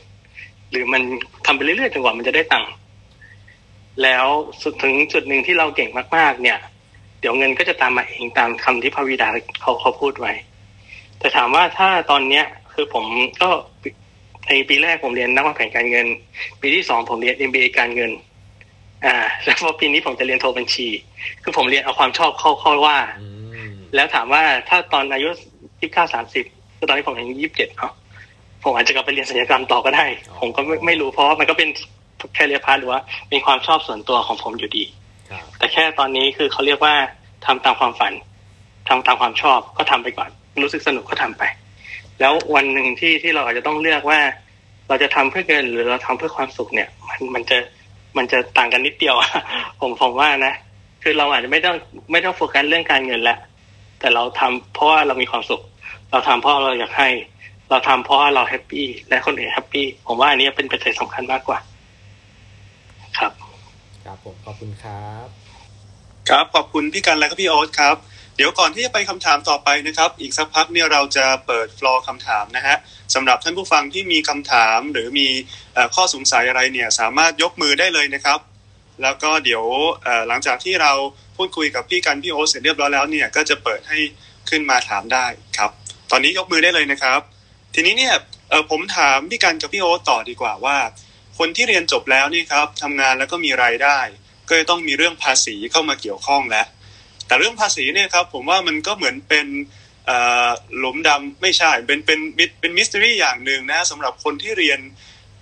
[0.72, 1.02] หรือมัน
[1.46, 2.72] ทำไปเรื่อยๆจนกว่ามันจะได้ตังค์
[4.04, 4.26] แล้ว
[4.62, 6.60] สุดถึงจุดหนึ่งที่เราเก่งมากๆ เนี่ย
[7.20, 9.30] เดี๋ยวเงินก็จะตามมาเองตามคำที่พระวิดา
[9.62, 10.34] เขาเขาพูดไว้
[11.20, 13.06] แต่ถามว่าถ้าตอนเนี้ยคือผม
[13.42, 13.50] ก็
[14.48, 16.08] ในปีแรกผมเรียนนักวางแผนการเงิน
[16.62, 18.12] ปีที่สองผมเรียน MBA การเงิน
[19.06, 20.88] อ่า แล้วพอปีนี้ผมจะเรียนโทบัญชี
[21.44, 23.28] คือผมเรียนเอาความชอบเข้าเข้าว่าอื
[23.70, 25.30] มแล้วถามว่าถ้าตอนอายุ
[25.82, 26.46] ยี่สิบเก้าสามสิบ
[26.78, 27.94] คือตอนนี้ผมอายุยี่สิบเจ็ดเนาะ
[28.64, 30.06] ผมอาจจะกลับไปเรียนศัลยกรรมต่อก็ได้
[30.40, 31.70] ผมก็ไม่ไม่รู้เพราะว่ามันก็เป็น
[32.36, 34.84] แค่ career path หรือว่าเป็นความชอบส่วนตัวของผมอยู่ดี
[35.30, 36.94] ครับแต่แค่ตอนนี้คือเขาเรียกว่า
[37.46, 38.14] ทำตามความฝัน
[38.90, 40.30] ทำตามความชอบก็ทำไปก่อน
[40.64, 41.44] รู้สึกสนุกก็ทำไป
[42.20, 44.20] แล้ววันหนึ่งที่ที่เราอาจจะต้องเลือกว่า
[44.88, 47.58] เราจะทำเพื่อเงินหรือเราทำเพื่อความสุขเนี่ย มันมันจะ
[48.18, 49.16] มันจะต่างกันนิดเดียว
[49.80, 50.54] ผมผมว่านะ
[51.04, 51.76] คือเราอาจจะไม่ต้อง
[52.12, 53.38] ไม่ต้องโฟกัสเรื่องการเงินละ
[54.00, 55.62] แต่เราทำเพราะว่าเรามีความสุข
[56.12, 57.10] เราทำเพราะเราอยากให้
[57.70, 61.58] เราทำเพราะว่าเรา happy และคนอื่น happy ผมว่าอันนี้เป็นปัจจัยสำคัญมากกว่า
[63.18, 63.32] ครับ
[64.04, 65.28] ครับผมขอบคุณครับ
[66.30, 67.96] ครับขอบคุณพี่กันและก็พี่โอ๊ตครับ
[68.36, 72.78] เดี๋ยวก่อนที่จะไปคำถามต่อไปนะครับ อีกสักพักเนี่ยเราจะเปิดฟลอร์คำถามนะฮะ
[73.14, 75.28] สำหรับท่านผู้ฟังที่มีคำถามหรือมี
[75.74, 78.40] เอ่อข้อสงสัยอะไรเนี่ยสามารถยกมือได้เลยนะครับ
[79.02, 79.64] แล้วก็เดี๋ยว
[80.04, 80.92] เอ่อหลังจากที่เรา
[81.38, 83.98] พูดคุยกับพี่กันพี่โอ๊ตเสร็จเรียบร้อยแล้วเนี่ยก็จะเปิดให้
[84.50, 85.26] ขึ้นมาถามได้
[85.58, 85.72] ครับ
[86.12, 87.20] ตอนนี้ยกมือได้เลยนะครับ
[87.76, 88.14] ทีนี้เนี่ย
[88.50, 90.78] เอ่อผมถามพี่กันกับพี่โอ๊ตต่อดีกว่าว่า
[91.38, 94.00] คนที่เรียนจบแล้วนี่ครับทำงานแล้วก็มีรายได้
[94.48, 96.68] ก็จะต้องมีเรื่องภาษีเข้ามาเกี่ยวข้องแล้ว
[97.28, 99.48] แต่เรื่องภาษีเนี่ยครับผมว่ามันก็เหมือนเป็น
[100.78, 104.80] หลุมดำไม่ใช่เป็นเป็นมิเป็นมิส t ต r y อย่างหนึ่งนะสำหรับคนที่เรียน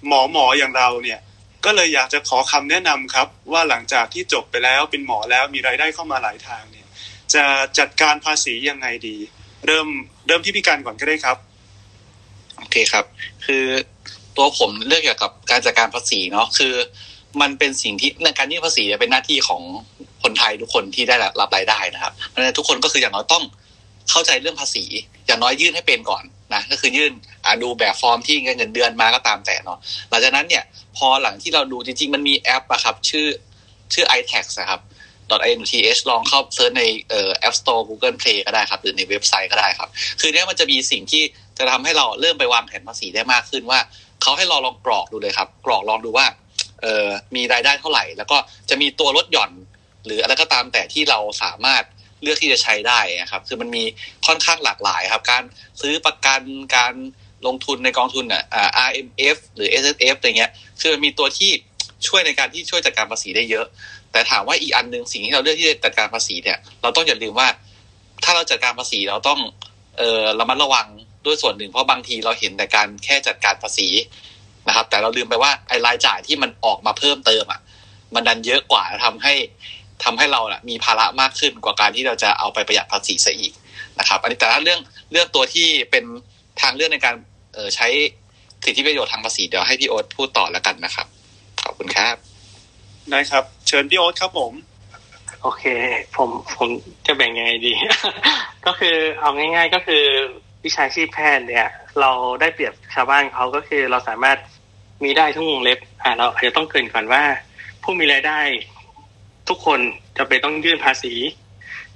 [0.08, 1.20] หมอหมออย่างเราเนี่ย
[1.66, 6.88] ก็เลยอยากจะขอคำแนะนำครับ ว่าหลังจากที่จบไปแล้วเป็นหมอแล้วมีรายได้เข้ามาหลายทางเนี่ย
[7.34, 7.44] จะ
[7.80, 9.18] จัดการภาษียังไงดี
[9.66, 9.88] เริ่ม
[10.28, 11.38] เริ่มที่พี่การก่อนก็ได้ครับ
[12.58, 13.06] โอเคครับ
[13.46, 13.66] คือ
[14.40, 16.74] ตัวผมเลือกเกี่ยวกับการจัดการภาษีเนาะคือ
[17.42, 19.62] มันเป็นสิ่งที่ในการยื่นภาษีเนี่ยเป็นหน้าที่ของ
[20.24, 23.44] คนไทยทุกคนที่ได้รับรายได้นะครับเพราะฉะนั้นทุกคนก็คืออย่างน้อยต้อง
[24.10, 24.84] เข้าใจเรื่องภาษี
[25.28, 26.24] อย่างน้อยยื่นให้เป็นก่อน
[26.54, 27.12] นะก็คือยื่น
[27.64, 29.80] ดูแบบฟอร์มที่เงินเดือนมาก็ตามแต่เนาะ
[30.10, 30.64] หลังจากนั้นเนี่ย
[30.98, 33.28] พอหลังที่เราดูจริงๆ มันมีแอปอะครับ ชื่อ
[33.94, 34.82] ชื่อ iTax นะครับ
[35.52, 41.24] i n t h ลองเข้าเซิร์ชในเอ่อ App Store Google Play ก็ได้ครับ หรือในเว็บไซต์ก็ได้ครับ คือเนี้ยมันจะมีสิ่งที่
[41.58, 43.80] จะทำให้เราเริ่มไปวางแผนภาษีได้มากขึ้นว่า
[44.22, 46.26] เขาให้เราลองกรอกดูเลยครับ กรอกลองดูว่า
[46.82, 48.38] เออมีรายได้เท่าไหร่ แล้วก็
[48.70, 49.52] จะมีตัวลดหย่อน
[50.06, 51.84] หรืออะไรก็ตามแต่ที่เราสามารถ
[52.22, 53.84] เลือกที่จะใช้ได้นะครับ คือมันมี
[54.26, 55.44] ค่อนข้างหลากหลายครับ การ
[55.82, 56.42] ซื้อประกัน
[56.76, 56.94] การ
[57.48, 58.44] ลงทุนในกองทุนอะ
[58.88, 60.52] RMF หรือ S S F อะไรเงี้ย
[60.82, 61.50] คือมันมีตัวที่
[62.08, 63.66] ช่วยในการที่ช่วยจัดการภาษีได้เยอะ
[64.12, 67.48] แต่ถามว่าอีกอันหนึ่งสิ่งที่เราเลือกที่จะจัดการภาษีเนี่ย เราต้องอย่าลืมว่า
[68.24, 69.40] ถ้าเราจัดการภาษีเราต้อง
[69.98, 70.88] เออระมัดระวัง
[71.26, 73.88] ด้วยส่วนหนึ่งเพราะบางทีเราเห็นแต่การแค่จัดการภาษี
[74.68, 77.60] นะครับ แต่เราลืมไปว่าไอ้รายจ่ายที่มันออกมาเพิ่มเติมอะ
[78.16, 79.34] มันดันเยอะกว่าทำให้
[80.04, 83.54] ทำให้เราน่ะมีภาระมากขึ้นกว่าการที่เราจะเอาไปประหยัดภาษีซะอีก
[84.00, 84.80] นะครับ อันนี้แต่ถ้าเรื่อง
[85.12, 86.04] เรื่องตัวที่เป็น
[86.62, 87.16] ทางเลือกในการ
[87.54, 87.88] เออใช้
[88.64, 91.08] สิทธิประโยชน์ทางภาษีเดี๋ยวให้พี่โอ๊ตพูดต่อแล้วกันนะครับ
[91.64, 92.16] ขอบคุณครับ
[93.10, 94.54] ได้ครับ เชิญพี่โอ๊ตครับผม
[95.42, 95.64] โอเค
[96.16, 96.70] ผมผม
[97.06, 97.74] จะแบ่งยังไงดี
[98.66, 100.04] ก็คือเอาง่าย ๆ ก็คือ
[100.66, 101.68] วิชาชีพแพทย์เนี่ย
[102.00, 104.38] เราได้เปรียบชาวบ้านเขาก็คือเราสามารถ
[105.04, 107.24] มีได้ทุกวงเล็บอ่าเราอาจจะต้องเกินก่อนว่า
[107.84, 108.40] ผู้มีรายได้
[109.50, 109.80] ทุกคน
[110.18, 111.14] จะเป็นต้องยื่นภาษี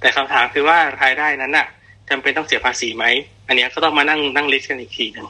[0.00, 1.66] แต่คำถามคือว่ารายได้นั้นน่ะ
[2.10, 3.04] จำเป็นต้องเสียภาษีไหม
[3.46, 5.26] อันนี้ก็ต้องมานั่งนั่งลิสต์กันอีกทีหนึ่ง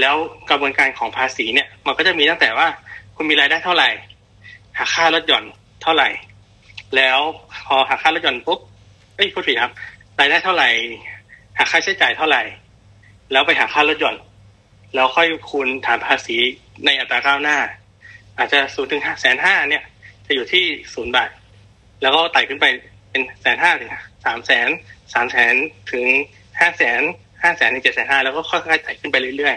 [0.00, 0.14] แล้ว
[0.50, 2.66] กระบวนการของภาษีเนี่ย มันก็จะมีตั้งแต่ว่า
[3.16, 3.88] คุณมีรายได้เท่าไหร่
[4.78, 5.44] หักค่าลดหย่อน
[5.82, 6.08] เท่าไหร่
[6.96, 7.18] แล้ว
[7.66, 8.60] พอหักค่าลดหย่อนปุ๊บ
[9.16, 9.72] เอ้ยพูดผิดครับ
[10.20, 10.68] รายได้เท่าไหร่
[11.60, 12.42] หักค่าใช้จ่ายเท่าไหร่
[13.32, 14.16] แล้วไปหักค่าลดหย่อน
[14.94, 16.36] แล้วค่อยคูณฐานภาษี
[16.84, 17.58] ในอัตราก้าวหน้า
[18.38, 19.82] อาจจะศูนย์ถึงแสนห้าเนี่ย
[20.26, 21.30] จะอยู่ที่ศูนย์บาท
[22.02, 22.66] แล้วก็ไต่ขึ้นไป
[23.10, 23.90] เป็นแสนห้าถึง
[24.24, 24.68] สามแสน
[25.14, 25.54] สามแสน
[25.92, 26.04] ถึง
[26.60, 27.02] ห้าแสน
[27.42, 29.56] ห้าแสนถึงเจ็ดแสนห้าแล้วก็ค่อยๆไต่ขึ้นไปเรื่อย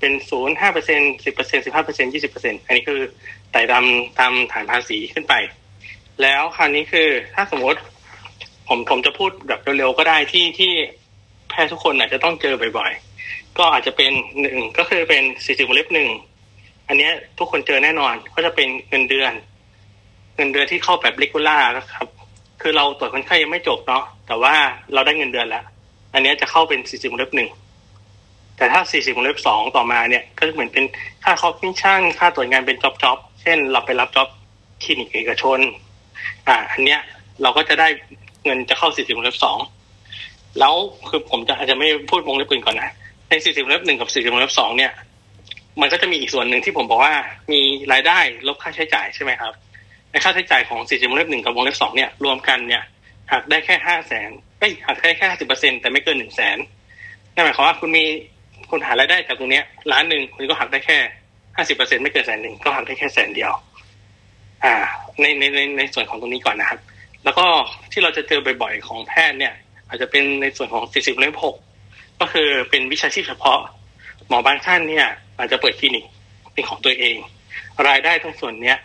[0.00, 3.00] เป็นศูนย์ห้าเปอร์เซ็นสิบเปอร์เซ็นสิบห้าเปอร์เซ็นยี่สิบเปอร์เซ็นอันนี้คือ
[3.52, 3.84] ไต่ตาม
[4.18, 5.34] ตามฐานภาษีขึ้นไป
[6.22, 7.80] แล้วคราวนี้คือถ้าสมมติ
[8.68, 10.72] ผมผมจะพูดแบบเร็วๆก็ได้ที่ที่
[11.52, 16.08] แพทย์ทุกคนอาจจะต้องเจอบ่อยๆ ก็อาจจะเป็นหนึ่งก็คือเป็นสี่สิบวงเล็บหนึ่ง
[16.88, 19.32] อันนี้ทุกคนเจอแน่นอนก็จะเป็นเงินเดือน
[20.36, 21.58] เงินเดือนที่เข้าแบบเลกูล่า
[21.92, 22.06] ครับ
[22.62, 24.54] คือเราตรวจคนไข้ยังไม่จบเนาะแต่ว่า
[24.94, 25.64] เราได้เงินเดือนแล้ว
[26.14, 27.48] อันนี้จะเข้าเป็นสี่สิบวงเล็บหนึ่ง
[28.56, 30.84] แต่ถ้าสี่สิบวงเล็บสองต่อมาเนี่ย ก็เหมือนเป็น
[31.24, 34.28] ค่าคอมมิชชั่นค่าตรวจงานเป็น job job เช่น เราไปรับ job
[34.82, 35.58] คลินิกเอกชน
[36.48, 37.00] อ่า อันเนี้ย
[37.42, 37.88] เราก็จะได้
[38.44, 39.58] เงินจะเข้าสี่สิบวงเล็บสอง
[40.58, 40.74] แล้ว
[41.08, 42.90] คือผมจะอาจจะไม่พูดวงเล็บอื่นก่อนนะ
[43.28, 44.92] ในสี่สิบวงเล็บหนึ่งกับสี่สิบวงเล็บสองเนี่ย
[45.80, 47.14] มันก็จะมีอีกส่วนหนึ่งที่ผมบอกว่า
[47.52, 47.60] มี
[47.92, 49.52] รายได้ลบค่าใช้จ่ายใช่ไหมครับ
[50.10, 52.82] ในค่าใช้จ่ายของสี่สิบวงเล็บหนึ่งกับวงเล็บสองเนี่ยรวมกันเนี่ย
[53.32, 56.58] หักได้แค่ห้าแสนเอ้ยหักได้แค่ห้าสิบเปอร์เซ็นแต่ไม่เกินหนึ่งแสน
[57.34, 58.04] นั่นหมายความว่าคุณมี
[58.70, 60.98] คุณหารายได้จากตรงเนี้ยล้านหนึ่งคุณก็หักได้แค่
[61.56, 63.52] ห้าสิบเปอร์เซ็นไม่เกินแสนหนึ่งก็หักได้แค่แสนเดียว
[64.64, 64.74] อ่า
[65.20, 66.80] ในในในในส่วนของตรงนี้ก่อนนะครับ
[67.24, 67.46] แล้วก็
[67.92, 69.54] ที่เราจะเจอบ่อยๆของแพทย์เนี่ย
[69.92, 71.56] อาจจะเป็นในส่วนของสี่สิบเล่มหก
[72.20, 73.58] ก็คือเป็นวิชาชีพเฉพาะ
[74.28, 75.06] หมอบางท่านเนี่ย
[75.38, 76.04] อาจจะเปิดคลินิก
[76.52, 77.16] เป็นของตัวเอง
[77.88, 78.78] รายได้ตรงส่วนเนี้ย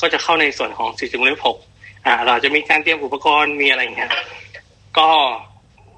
[0.00, 1.56] ก็จะเข้าในส่วนของสี่สิบเล่มหก
[2.06, 4.10] อ่า เราจะมีการเตรียมอุปกรณ์มีอะไรเงี้ย
[4.98, 5.08] ก็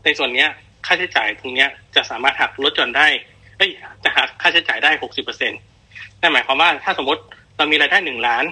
[0.05, 0.49] ในส่วนเนี้ย
[0.87, 3.07] ค่าใช้จ่ายตรงเนี้ยจะสามารถหักลดหย่อนได้
[3.57, 3.71] เอ้ย
[4.05, 5.61] จะหักค่าใช้จ่ายได้หกสิบเปอร์เซ็นต์
[6.21, 7.23] นั่นหมายความว่าถ้าสมมติ
[7.57, 8.45] เรามีรายได้หนึ่งล้าน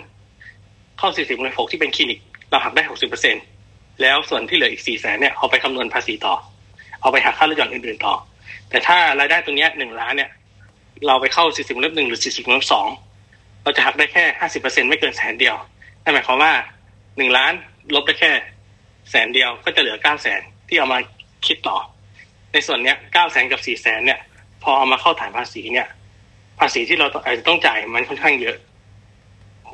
[0.98, 2.18] เข้าสี่สิบเลยหกที่เป็นคลินิก
[2.50, 3.42] เราหักได้หกสิบเปอร์เซ็นต์
[4.02, 6.34] แล้วส่วนที่เหลืออีกสี่แสนเนี่ยเอาไปคำนวณภาษีต่อ
[7.00, 8.14] เอาไปหักค่าลดหย่อนอื่นๆต่อ
[8.70, 10.30] แต่ถ้ารายได้ตรงนี้หนึ่งล้านเนี่ย
[11.06, 12.88] เราไปเข้าสี่สิบเล็บหนึ่งหรือสี่สิบเล็บสอง
[13.62, 15.56] เราจะหักได้แค่ห้าสิบเปอร์เซ็นไม่เกินแสนเดียว
[16.02, 16.52] นั่นหมายความว่า
[17.16, 17.52] หนึ่งล้าน
[17.94, 18.30] ลบได้แค่
[19.10, 20.98] แสนเดียวก็จะเหลือเก้าแสนที่เอามา
[21.46, 21.76] คิดต่อ
[22.52, 24.20] ในส่วนเนี้ยเก้าแสนกับสี่แสนเนี่ย
[24.62, 25.88] พอเอามาเข้าฐานภาษีเนี่ย
[26.58, 28.56] ภาษีที่เราอาจจะต้องจ่ายมันค่อนข้างเยอะ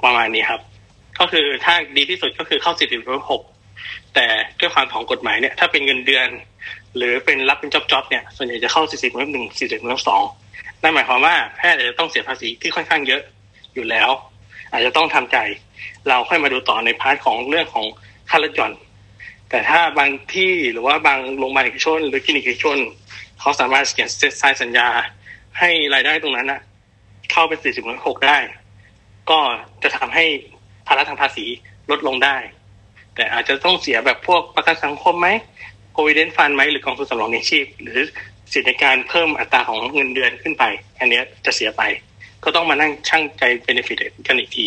[0.05, 0.61] ประมาณนี้ครับ
[1.21, 3.43] ก็คือถ้าดีที่สุดก็คือเข้าสี่สิบหก
[4.15, 4.27] แต่
[4.61, 6.29] ด้วยความของกฎหมายเนี่ยถ้าเป็นเงินเดือน
[6.97, 10.23] หรือเป็นรับเป็น job job เนี่ยส่วนใหญ่จะเข้าสี่สิบหนึ่งสี่สิบสอง
[10.83, 13.23] นั่นหมายความว่าแพทย์อาจจะต้องเสียภาษีที่ค่อนข้างเยอะ
[13.75, 14.09] อยู่แล้ว
[14.73, 15.39] อาจจะต้องทำใจ
[16.09, 17.87] เราค่อยมาดูต่อใน part ของเรื่องของ
[18.31, 18.73] ค่าลดหย่อน
[19.51, 22.79] แต่ถ้าบางที่หรือว่าบางโรงพยาบาลเอกชน หรือคลินิกเอกชน
[23.41, 24.89] เขาสามารถเขียนเซ็นสัญญา
[25.59, 26.61] ให้รายได้ตรงนั้นนะ
[27.31, 28.39] เข้าเป็นสี่สิบหกได้
[29.31, 29.39] ก็
[29.83, 30.25] จะทำให้
[30.87, 31.47] ภาระทางภาษี
[31.91, 32.37] ลดลงได้
[33.21, 35.29] แต่อาจจะต้องเสียแบบพวกประกันสังคมไหม
[35.95, 37.99] โ o วิเดนฟันไหมหรือกองทุนสำรองเลี้ยงชีพ หรือ
[38.53, 40.65] สิทธิในการเพิ่มอัตราของเงินเดือนขึ้นไป
[40.99, 41.83] อันนี้จะเสียไป
[42.45, 44.67] ก็ต้องมานั่งช่างใจเบนฟิตกันอีกที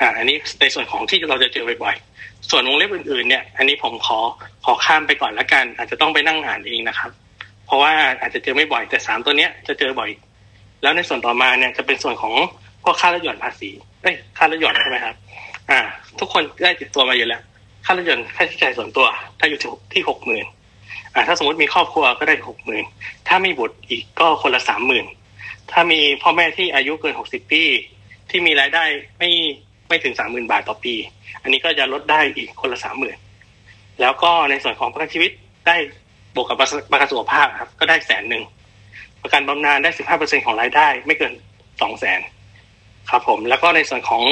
[0.00, 4.18] อ่าอันนี้ในส่วนของที่เราจะเจอบ่อยๆ ส่วนวงเล็บอื่นๆเนี่ย อันนี้ผมขอ
[4.64, 7.10] ขอข้ามไปก่อนละกัน อาจจะต้องไปนั่งอ่านเองนะครับ
[7.66, 10.10] เพราะว่าอาจจะเจอไม่บ่อยแต่สามตัวเนี้ยจะเจอบ่อย
[10.82, 12.34] แล้วในส่วนต่อมาเนี่ยจะเป็นส่วนของ
[12.82, 13.70] พวกค่าลดหย่อนภาษี
[14.02, 15.14] เอ้ยค่าลดหย่อนใช่ไหมครับ
[15.70, 15.80] อ่า
[16.18, 17.42] ทุกคนได้ติดตัวมาอยู่แล้ว
[17.84, 19.06] ค่าลดหย่อนค่าใช้จ่ายส่วนตัว
[19.38, 19.58] ถ้าอยู่
[19.94, 20.46] ที่หกหมื่น
[21.14, 22.84] อ่าถ้าสมมติมีครอบครัวก็ได้หกหมื่น
[23.28, 25.06] ถ้ามีบุตรอีกก็คนละสามหมื่น
[25.70, 27.62] ถ้ามีพ่อแม่ที่อายุเกินหกสิบปี
[28.30, 28.84] ที่มีรายได้
[29.18, 29.30] ไม่
[29.88, 30.94] ไม่ถึงสามหมื่นบาทต่อปี
[31.42, 33.16] อันนี้ก็จะลดได้อีกคนละสามหมื่น
[34.00, 35.30] แล้วก็ในส่วนของประกันชีวิต
[35.66, 35.76] ได้
[36.34, 36.56] บวกกับ
[36.92, 38.42] ประกันสุขภาพครับ ก็ได้แสนหนึ่ง
[39.22, 41.32] ประกันบำนาญได้สิบห้าเปอร์เซ็นของรายได้ไม่เกิน
[41.80, 42.20] สองแสน
[43.10, 44.22] ครับผม แล้วก็ในส่วนของ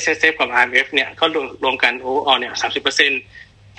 [0.00, 3.10] S S F กับ R M F เนี่ยก็รวมรวมกันโอ้อเนี่ยสามสิบเปอร์เซ็น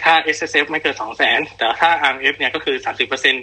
[0.04, 3.36] ถ้า S S F ไม่เกินสองแสนแต่ถ้า R M F เนี่ยก็คือสามสิบเปอร์เซ็น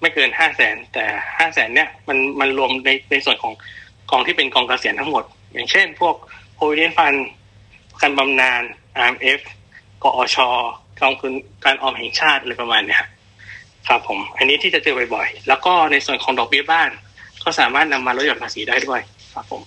[0.00, 1.04] ไม่เกินห้าแสนแต่
[1.38, 3.54] ห้าแสนเนี่ยมันมันรวมในในส่วนของ
[4.10, 6.14] กองที่เป็นกองเกษียณทั้งหมด อย่างเช่น พวก
[6.56, 7.14] โ o วิเดนฟัน
[8.02, 8.62] การบำนาญ
[9.00, 9.40] R M F
[10.02, 10.36] กอช
[11.02, 11.32] กองทุน
[11.64, 13.02] การออมแห่งชาติอะไรประมาณเนี้ย
[13.88, 16.90] ครับผม อันนี้ที่จะเจอบ่อยๆ แล้วก็ในส่วนของดอกเบี้ยบ้าน
[17.44, 19.00] ก็สามารถนำมาลดหย่อนภาษีได้ด้วย
[19.34, 19.62] ครับผม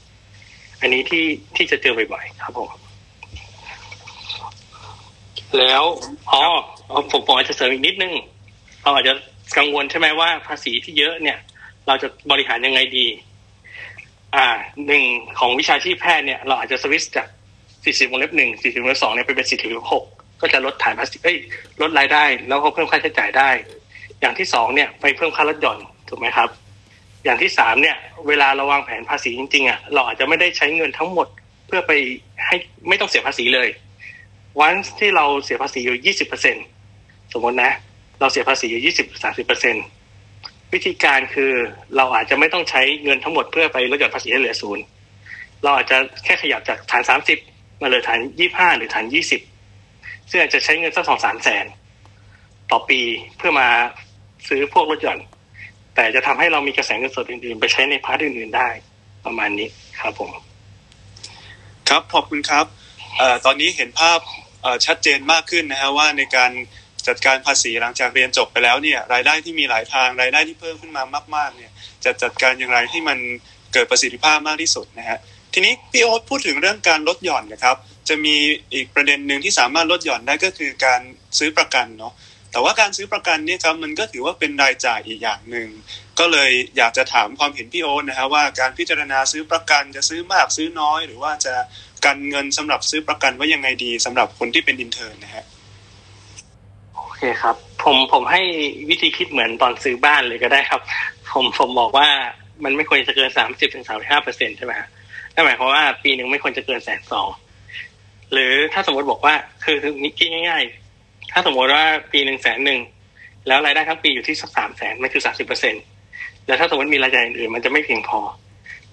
[0.86, 1.25] อันนี้ที่
[1.55, 2.69] ที่จะเจอบ่อยๆครับผม
[5.57, 5.83] แล้ว
[6.31, 6.41] อ๋อ
[7.11, 8.13] ผมผมอาจจะเสริมอีกนิดนึง
[8.83, 9.13] เราอาจจะ
[9.57, 11.38] กังวลใช่ไหมว่าภาษีที่เยอะเนี่ย
[11.88, 13.07] เราจะบริหารยังไงดี
[14.36, 14.47] อ่า
[14.88, 15.03] หนึ่ง
[15.39, 17.27] ของวิชาชีพแพทย์เนี่ย เราอาจจะสวิตจาก
[17.83, 20.05] สี่สิบวงเล็บหนึ่งสี่สิบวงเล็บสองเนี่ยไปเป็นสี่สิบวงเล็บหก
[20.41, 21.38] ก็จะลดฐานภาษีเอ้ย
[21.81, 23.49] ลดรายได้ แล้วก็เพิ่มค่าใช้จ่ายได้
[24.21, 25.79] อย่างที่สองเนี่ย ไปเพิ่มค่าลดหย่อน
[26.09, 26.49] ถูกไหมครับ
[27.26, 27.97] อย่างที่สามเนี่ย
[28.28, 31.28] เวลาเราวางแผนภาษีจริงๆอะเราอาจจะไม่ได้ใช้เงินทั้งหมด
[31.67, 31.91] เพื่อไป
[32.45, 32.55] ให้
[32.89, 33.69] ไม่ต้องเสียภาษีเลย
[34.59, 36.55] วันที่เราเสียภาษีอยู่ยี่สิบเปอร์เซ็น
[37.34, 37.71] สมมตินะ
[38.19, 39.76] เราเสียภาษีอยู่ยี่สิบสาสิบเปอร์เซ็น
[40.73, 41.51] วิธีการคือ
[41.97, 44.84] เราอาจจะไม่ต้องใช้เงินทั้งหมดเพื่อไปลดหย่อนภาษีให้เหลือศูนย์
[45.63, 47.38] เราอาจจะแค่ขยับจากฐานสามสิบ
[47.82, 49.41] มาเหลือฐานยี่ห้าหรือฐานยี่สิบ
[50.30, 51.65] ซึ่งอาจจะใช้เงินสักสองสามแสน
[52.71, 52.99] ต่อปี
[53.38, 53.67] เพื่อมา
[54.47, 55.26] ซื้อพวกรถยนต์
[55.96, 58.70] แต่จะทำให้เรามีกระแสเงินสดอื่นๆ ไปใช้ในพาร์ทอื่นๆได้
[59.26, 59.70] ประมาณนี้
[60.00, 60.32] ครับผม
[61.89, 62.66] ครับขอบคุณครับ
[63.20, 64.20] อตอนนี้เห็นภาพ
[64.86, 66.52] ชัดเจนมากขึ้นนะฮะว่าในการ
[67.08, 71.04] จัดการภาษีหลังจากเรียนจบไปแล้วเนี่ยรายได้ที่มีหลายทางรายได้ที่เพิ่มขึ้นมา
[71.36, 71.72] มาก ๆ เนี่ย
[72.06, 73.18] จะจัดการอย่างไรให้มัน
[73.74, 75.20] เกิดประสิทธิภาพมากที่สุดนะฮะ
[75.54, 77.76] ทีนี้พี่โอ๊ตพูดถึงเรื่องการลดหย่อนนะครับ
[78.10, 78.36] จะมี
[78.74, 81.02] อีกประเด็นหนึ่งที่สามารถลดหย่อนได้ก็คือการ
[81.38, 82.14] ซื้อประกันเนาะ
[82.56, 85.68] แต่ว่าการซื้อประกันเนี่ยครับมันก็ถือว่าเป็นรายจ่ายอีกอย่างหนึ่ง
[86.20, 91.53] ก็เลยอยากจะถามความเห็นพี่โอ๊ตนะฮะว่าการพิจารณาซื้อประกันจะซื้อมากซื้อน้อย หรือว่าจะ
[92.06, 95.45] กันเงินสำหรับซื้อประกันว่ายังไงดีสำหรับคนที่เป็นอินเทอร์นะฮะ
[96.95, 98.41] โอเคครับ ผมผมให้
[98.89, 100.82] วิธีคิดเหมือนตอนซื้อบ้านเลยก็ได้ครับ
[101.34, 102.08] ผมผมบอกว่า
[102.64, 104.88] มันไม่ควรจะเกินสามสิบถึงสามห้าเปอร์เซ็นใช่ไหมฮะ
[105.34, 107.30] นั่นหมายความว่าปีหนึ่งไม่ควรจะเกินแสนสอง
[108.34, 109.34] หรือถ้าสมมติบอกว่า
[109.64, 110.14] คือคือนิด
[110.49, 110.64] ง่าย
[111.38, 112.79] ถ้าสมมติว่าปีหนึ่งแสนหนึ่ง
[113.47, 115.75] แล้วรายได้ทั้งปีอยู่ที่สักสามแสนมันคือสามสิบเปอร์เซ็น
[116.47, 118.19] แล้วถ้าสมมติมีรายจ่ายอื่นๆมันจะไม่เพียงพอ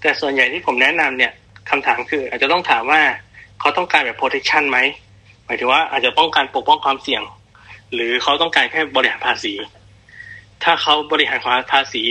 [0.01, 1.32] แต่ส่วนใหญ่ที่ผมแนะนำเนี่ย
[1.70, 3.01] คำถามคือ อาจจะต้องถามว่า
[3.61, 4.78] เขาต้องการแบบ protection ไหม
[5.47, 7.22] หมายถึงว่าอาจจะป้องกันปกป้องความเสี่ยง
[7.95, 9.53] หรือเขาต้องการแค่บริหารภาษี
[10.64, 12.03] ถ้าเขาบริหารความภาษี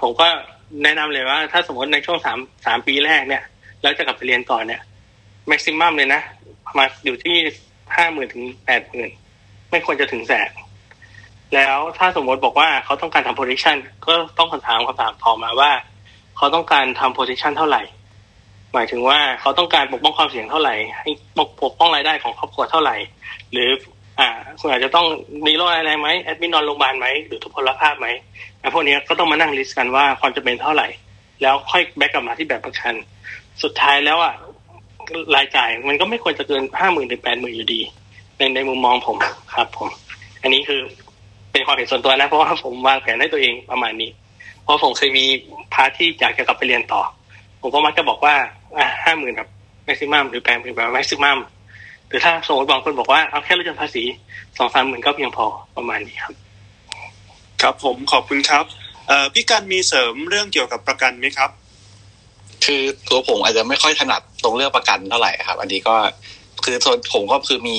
[0.00, 0.26] ผมก็
[0.82, 3.42] แนะนำเลยว่า ถ้าสมมติในช่วงสามสามปีแรกเนี่ย
[3.82, 4.80] แล้วจะกลับไปเรียนต่อเนี่ย
[5.48, 6.20] แม็กซิมัมเลยนะ
[6.66, 7.36] ประมาณอยู่ที่
[7.96, 9.10] ห้าหมื่นถึงแปดหมื่น
[9.72, 10.50] ไม่ควรจะถึงแสน
[11.54, 15.70] แล้วถ้าสมมติบอกว่าเขาต้องการทำ protection ก็ต้องคำถามคำถามต่อมาว่า
[16.36, 17.82] เขาต้องการทำ protection เท่าไหร่
[18.74, 21.10] หมายถึงว่าเขาต้องการปกป้องความเสี่ยงเท่าไหร่ ให้
[21.64, 22.96] ปกป้องรายได้ของครอบครัวเท่าไหร่
[23.52, 23.68] หรือ
[24.18, 24.28] อ่า
[24.60, 25.06] คุณอาจจะต้อง
[25.46, 28.08] มีโรคอะไรไหมแอดมินนอนโรงพยาบาลไหมหรือทุพพลภาพไหม
[28.60, 30.88] ไอ้พวกนี้ก็ต้องมานั่งลิสต์กันว่าความจำเป็นเท่าไหร่
[31.42, 32.94] แล้วค่อยแบกกลับมาที่แบบประกัน
[33.62, 34.34] สุดท้ายแล้วอะ
[35.34, 37.80] รายจ่ายมันก็ไม่ควรจะเกินห้าหมื่นถึงแปดหมื่นอยู่ดี
[38.38, 39.16] ในในมุมมองผม
[39.54, 39.88] ครับ ผม
[40.42, 40.80] อันนี้คือ
[41.52, 44.10] เป็นความเห็นส่วนตัวนะ เพราะว่าผมวางแผนให้ตัวเองประมาณนี้
[44.62, 45.24] เพราะผมเคยมี
[45.74, 47.02] พาร์ทที่อยากจะกลับไปเรียนต่อ
[47.60, 48.34] ผมก็มักจะบอกว่า
[48.76, 49.48] อ่าห้าหมื่นแบบ
[49.84, 51.38] แม็กซิมัมหรือแปดหมื่นแบบแม็กซิมัม
[52.08, 54.02] หรือถ้าสมมติบางคนบอกว่าเอาแค่ลดหย่อนภาษี
[54.58, 56.34] สองสามหมื่นก็เพียงพอประมาณนี้ครับ
[57.62, 58.64] ครับผมขอบคุณครับ
[59.08, 61.50] เอ่อพี่กันมีเสริมเรื่องเกี่ยวกับประกันไหมครับ
[62.64, 65.94] คือตัวผมอาจจะไม่ค่อยถนัดตรงเรื่องประกันเท่าไหร่ครับ อันนี้ก็
[66.64, 67.78] คือส่วนผมก็คือมี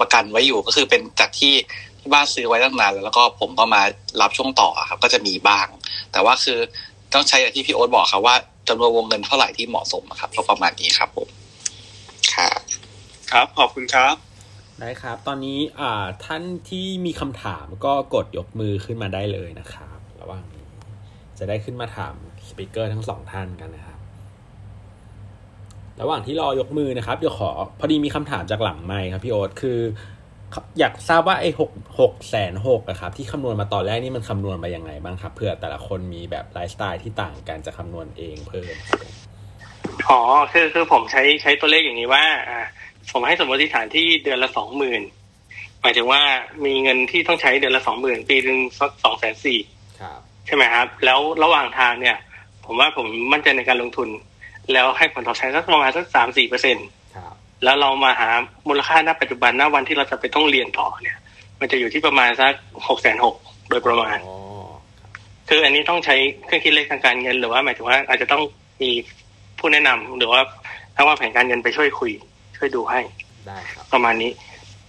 [0.00, 1.54] ประกันไว้อยู่ก็คือเป็นจากที่
[2.00, 3.82] ที่บ้านซื้อไว้ตั้งนานแล้วแล้วก็ผมก็มา
[4.20, 5.66] รับช่วงต่อครับ ก็จะมีบ้าง
[6.12, 6.58] แต่ว่าคือ
[7.14, 8.34] ต้องใช้อย่างที่พี่โอ๊ตบอกครับว่า
[8.68, 11.28] จำนวนวงเงินเท่าไหร่ที่เหมาะสมครับก็ประมาณนี้ครับผม
[12.34, 12.58] ครับ
[13.30, 14.14] ครับขอบคุณครับ
[14.80, 20.66] ได้ครับ ตอนนี้อ่าท่านที่มีคำถามก็กดยกมือขึ้นมาได้เลยนะครับ ระหว่างนี้
[21.38, 22.14] จะได้ขึ้นมาถาม
[22.48, 23.87] สปิเกอร์ทั้งสองท่านกันนะครับ
[26.00, 29.78] ระหว่างที่รอยกมือนะครับเดี๋ยวขอพอดีมีคำถามจากหลังไมค์ครับพี่โอ๊ตคือ
[30.78, 31.70] อยากทราบว่าไอ้หก
[32.00, 39.12] หกแสนหกอะครับที่คำนวณมาตอนแรกนี่มันคำนวณมายังไงบ้างครับเผื่อแต่ละคนมีแบบไลฟ์สไตล์ที่ต่างกันจะคำนวณเองเพิ่มครับผม
[40.08, 40.20] อ๋อ
[40.52, 42.60] คือคือผมใช้ใช้ตัวเลขอย่างนี้ว่าอ่า
[43.12, 45.02] ผมให้สมมติฐานที่เดือนละสองหมื่น
[45.82, 46.22] หมายถึงว่า
[46.64, 49.58] มีเงินที่ต้องใช้เดือนละสองหมื่นปีหนึ่งสักสองแสนสี่
[50.00, 52.16] ครับใช่ไหมครับ แล้วระหว่างทางเนี่ย
[52.66, 54.08] ผมว่าผมมั่นใจในการลงทุน
[54.72, 56.76] แล้วให้ผลตอบแทนสักประมาณสักสามสี่เปอร์เซ็น
[57.16, 58.28] ครับแล้วเรามาหา
[58.68, 61.18] มูลค่าณปัจจุบันณวันที่เราจะไปต้องเรียนต่อเนี่ย
[61.60, 62.52] มันจะอยู่ที่ประมาณสัก
[62.88, 63.34] หกแสนหก
[63.68, 64.36] โดยประมาณอ๋อ
[65.48, 66.16] คืออันนี้ต้องใช้
[66.46, 68.42] เครื่องคิดเลขทางการเงิน หรือว่าหมายถึงว่าอาจจะต้อง
[68.82, 68.90] มี
[69.58, 70.40] ผู้แนะนำหรือว่า
[70.96, 72.12] ถ้าว่าแผนการเงินไปช่วยคุย
[72.56, 73.00] ช่วยดูให้
[73.46, 74.30] ได้ครับประมาณนี้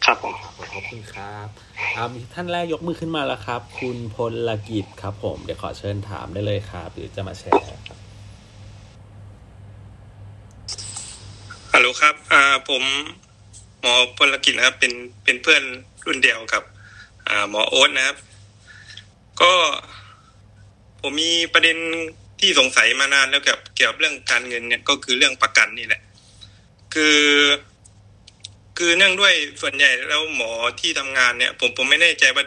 [0.06, 1.48] ครับผมครับผมขอบคุณครับ
[1.98, 4.18] อ่ามีท่านแรกยกมือขึ้นมาแล้วครับ คุณพ
[4.48, 7.99] ลกิจครับผมเดี๋ยวขอเชิญถามได้เลยครับ หรือจะมาแชร์ครับ
[11.90, 12.84] ลครับ อ่าผม
[13.80, 15.64] หมอพลกิจนะครับ เป็นเป็นเพื่อน
[16.06, 16.64] รุ่นเดียวกับ
[17.28, 18.18] อ่าหมอโอ๊ตนะครับ
[19.42, 19.54] ก็
[21.02, 21.78] ผมมีประเด็น
[22.40, 26.02] ที่สงสัยมานานแล้วกับเกี่ยวกับเรื่องการเงินเนี่ยก็คือเรื่องประกันนี่แหละ
[26.94, 27.20] คือ
[28.78, 32.46] คือเนื่องด้วยส่วนใหญ่แล้วหมอที่ทำงานเนี่ย ผมผมไม่แน่ใจว่า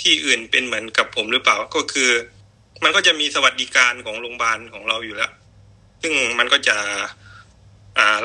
[0.00, 2.10] ที่อื่นเป็นเหมือนกับผมหรือเปล่าก็คือ
[2.84, 5.32] มันก็จะมีสวัสดิการของโรงพยาบาลของเราอยู่แล้ว
[6.02, 6.76] ซึ่งมันก็จะ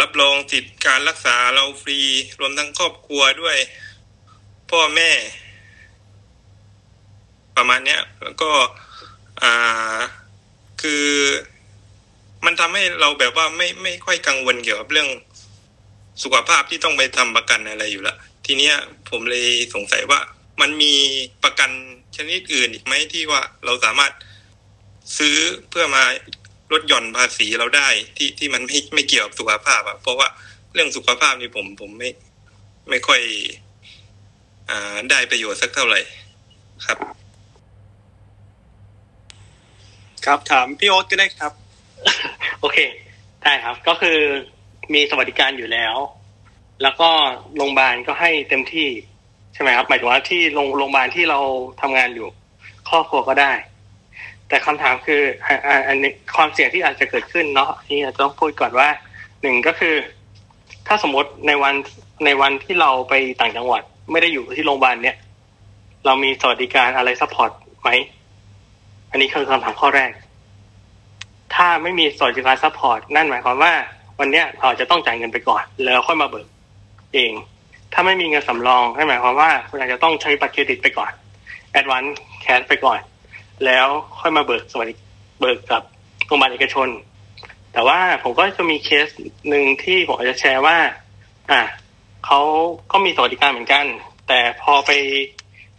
[0.02, 2.00] รับรองสิทธิการรักษาเราฟรี
[2.40, 3.58] รวมทั้งครอบครัวด้วย
[4.72, 5.12] พ่อแม่
[7.58, 8.52] ประมาณเนี้ยแล้วก็
[9.42, 10.00] อ่า
[10.82, 11.08] คือ
[12.46, 15.10] มันทำให้เราแบบว่าไม่ไม่ค่อยกังวลเกี่ยวกับเรื่อง
[16.24, 18.76] สุขภาพที่ต้องไปทำประกันอะไรอยู่ล้วทีเนี้ย
[19.10, 20.20] ผมเลยสงสัยว่า
[20.62, 20.94] มันมี
[21.44, 21.70] ประกัน
[22.16, 24.14] ชนิดอื่นอีกไหมที่ว่าเราสามารถ
[25.18, 25.38] ซื้อ
[25.70, 26.04] เพื่อมา
[26.72, 27.88] ลดหย่อนภาษีเราได้
[28.18, 30.28] ที่ที่มันไม่ไม่เกี่ยวกับสุขภาพอะเพราะว่า
[30.74, 32.10] เรื่องสุขภาพนี่ผมผมไม่
[32.90, 33.22] ไม่ค่อย
[34.70, 36.02] อ่าได้ประโยชน์สักเท่าไหร่
[36.86, 36.98] ครับ
[40.26, 41.52] ครับถามพี่โอ๊ตก็ได้ครับ
[42.60, 42.78] โอเค
[43.44, 44.20] ได้ครับ ก็คือ
[44.94, 45.96] มีสวัสดิการอยู่แล้ว
[46.82, 47.10] แล้วก็
[47.56, 48.90] โรงพยาบาลก็ให้เต็มที่
[49.54, 51.40] ใช่ไหมครับ หมายถึงว่าที่โรงโรงพยาบาลที่เรา
[51.82, 52.28] ทำงานอยู่
[52.90, 53.54] ครอบครัวก็ได้
[54.50, 55.22] แต่คำถามคือ
[55.88, 58.90] อันนี้ความเสี่ยงที่อาจจะเกิดขึ้นเนาะนี่อาจจะต้องพูดก่อนว่า
[59.42, 59.96] หนึ่งก็คือ
[60.88, 61.76] ถ้าสมมติในวัน
[62.26, 63.82] ในวันที่เราไปต่างจังหวัด
[64.12, 65.18] ไม่ได้อยู่ที่โรงพยาบาลเนี่ย
[66.06, 67.90] เรามีสวัสดิการอะไร supportไหม
[69.12, 70.12] อันนี้คือคำถามข้อแรก
[71.56, 73.74] ถ้าไม่มีสวัสดิการ support นั่นหมายความว่า
[74.20, 76.48] วันเนี้ยเราจะต้องจ่ายเงินไปก่อน แล้วค่อยมาเบิก
[77.14, 77.34] เอง
[77.94, 81.12] ถ้าไม่มีเงินสำรองนั่นหมายความว่าคุณอาจจะต้องใช้บัตรเครดิตไปก่อน
[81.72, 82.04] advance
[82.42, 83.00] cash ไปก่อน
[83.66, 83.88] แล้ว
[84.20, 84.94] ค่อยมาเบิกสวัสดิ
[85.40, 85.82] เบิกกับ
[86.28, 86.90] โรงพยาบาลเอกชน
[87.74, 89.08] แต่ว่าผมก็จะมีเคส
[89.50, 90.78] หนึ่งที่ผมอาจจะแชร์ว่า
[91.52, 91.62] อะ
[92.26, 92.40] เขา
[92.92, 93.86] ก็มีสวัสดิการเหมือนกัน
[94.28, 94.92] แต่พอไป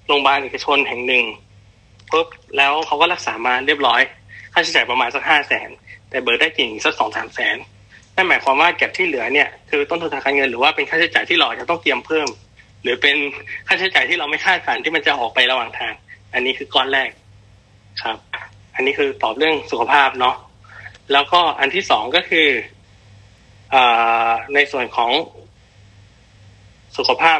[0.07, 1.25] โรงพยาบาลเอกชนแห่งหนึ่ง
[2.13, 4.01] ปุ๊บแล้วเขาก็รักษามาเรียบร้อย
[4.53, 5.69] ค่าใช้จ่ายประมาณสักห้าแสน
[6.11, 7.57] แต่เบิกได้จริงสักสองสามแสน
[8.17, 12.29] นั่นหมายความว่าแก็บที่เหลือเนี่ยคือต้นทุนทางการเงินหรือว่าเป็นค่าใช้จ่ายที่เราจะต้องเตรียมเพิ่ม
[12.83, 13.17] หรือเป็น
[13.67, 15.95] ค่าใช้จ่ายที่เราไม่คาดฝันที่มันจะออกไประหว่างทาง
[16.35, 17.09] อันนี้คือก้อนแรก
[18.03, 18.17] ครับ
[18.75, 20.37] อันนี้คือตอบเรื่องสุขภาพเนาะ
[21.13, 22.49] แล้วก็อันที่สองก็คือ
[23.75, 23.77] อ
[24.55, 25.11] ในส่วนของ
[26.97, 27.39] สุขภาพ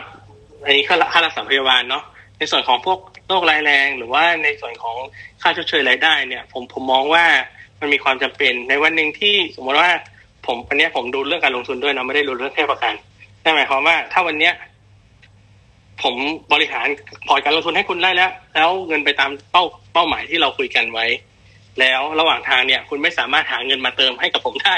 [0.65, 2.05] อันนี้ค่าค่ารักษาพยาบาลเนาะ
[2.39, 2.99] ในส่วนของพวก
[3.29, 4.97] โรคร้ายแรง หรือว่าในส่วนของ
[5.43, 7.25] ค่าชดเชยรายได้เนี่ย ผมผมมองว่า
[7.81, 9.91] มันมีความจำเป็นในวันหนึ่งที่สมมติว่า
[10.47, 12.95] ผมวันนี้ผมดูเรื่องการลงทุนด้วยนะไม่ได้ดูเรื่องแค่ประกัน
[13.43, 14.53] นั่นหมายความว่าถ้าวันเนี้ย
[16.03, 16.15] ผม
[16.53, 16.87] บริหาร
[17.29, 21.07] พอร์ตการลงทุนให้คุณได้แล้ว แล้วเงินไปตามเป้าเป้าหมายที่เราคุยกันไว้
[21.81, 24.77] แล้วระหว่างทางเนี่ย คุณไม่สามารถหาเงินมาเติมให้กับผมได้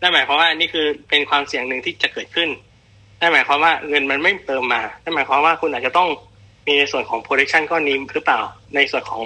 [0.00, 2.48] นั่นหมายความว่านี่คือเป็นความเสี่ยงหนึ่งที่จะเกิดขึ้น
[3.20, 6.08] นั่นหมายความว่าเงินมันไม่เติมมานั่นหมายความว่าคุณอาจจะต้อง
[6.66, 8.40] มีในส่วนของ protection ก้อนนี้หรือเปล่า
[8.76, 9.22] ในส่วนของ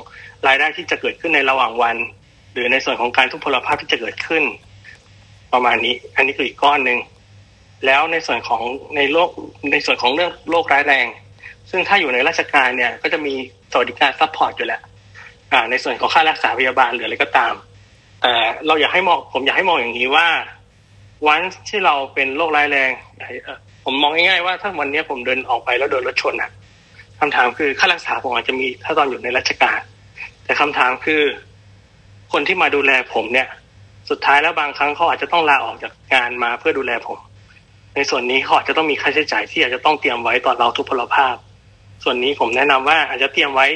[0.47, 1.97] รายได้ที่จะเกิดขึ้นในระหว่างวัน
[2.53, 4.43] หรือในส่วนของการทุพพลภาพที่จะเกิดขึ้น
[5.53, 6.99] ประมาณนี้ อันนี้คืออีกก้อนหนึ่ง
[7.87, 8.63] แล้วในส่วนของ
[8.97, 9.31] ในโลก
[9.73, 11.07] ในส่วนของเรื่องโรคร้ายแรง
[11.71, 13.35] ซึ่งถ้าอยู่ในราชการเนี่ยก็จะมี
[13.73, 14.81] สวัสดิการ support อยู่แล้ว
[15.53, 17.55] อ่าในส่วนของค่ารักษาพยาบาลหรืออะไรก็ตาม
[18.23, 18.33] แต่
[18.67, 20.27] เราอยากให้มองผมอยากให้มองอย่างนี้ว่า
[21.29, 22.91] วันที่เราเป็นโรคร้ายแรง
[23.85, 26.51] ผมมองง่ายๆว่าถ้าวันนี้ผมเดินออกไปแล้วโดนรถชนอะ
[27.21, 29.81] คำถามคือค่ารักษาผมอาจจะมีถ้าตอนอยู่ในราชการ
[30.45, 31.23] แต่คำถามคือ
[32.33, 33.49] คนที่มาดูแลผมเนี่ย
[34.11, 37.19] สุดท้ายแล้วบางครั้งเขาอาจจะต้องลาออกจากงานมาเพื่อดูแลผม
[37.97, 41.35] ในส่วนนี้เขาอาจจะต้องมีค่าใช้จ่ายที่อาจจะต้องเตรียมไว้ตอนเราทุพพลภาพ
[42.05, 43.67] ส่วนนี้ผมแนะนำว่าอาจจะเตรียมไว้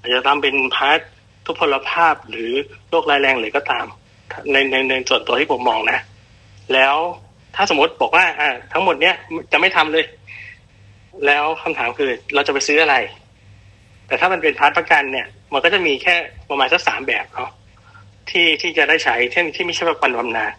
[0.00, 0.98] อาจจะทำเป็น part
[1.46, 2.50] ทุพพลภาพหรือ
[2.90, 3.86] โรคร้ายแรงหรือก็ตาม
[4.52, 5.98] ในในในส่วนตัวที่ผมมองนะ
[6.74, 6.94] แล้ว
[7.56, 9.14] ถ้าสมมติบอกว่าอ่าทั้งหมดเนี้ย
[9.52, 10.04] จะไม่ทำเลย
[11.26, 12.96] แล้วคำถามคือเราจะไปซื้ออะไร
[14.06, 16.14] แต่ถ้ามันเป็น part ประกันเนี่ย มันก็จะมีแค่
[16.50, 17.50] ประมาณสักสามแบบเนาะ
[18.30, 20.52] ที่ที่จะได้ใช้เช่นที่ไม่ใช่ประกันบำนาญ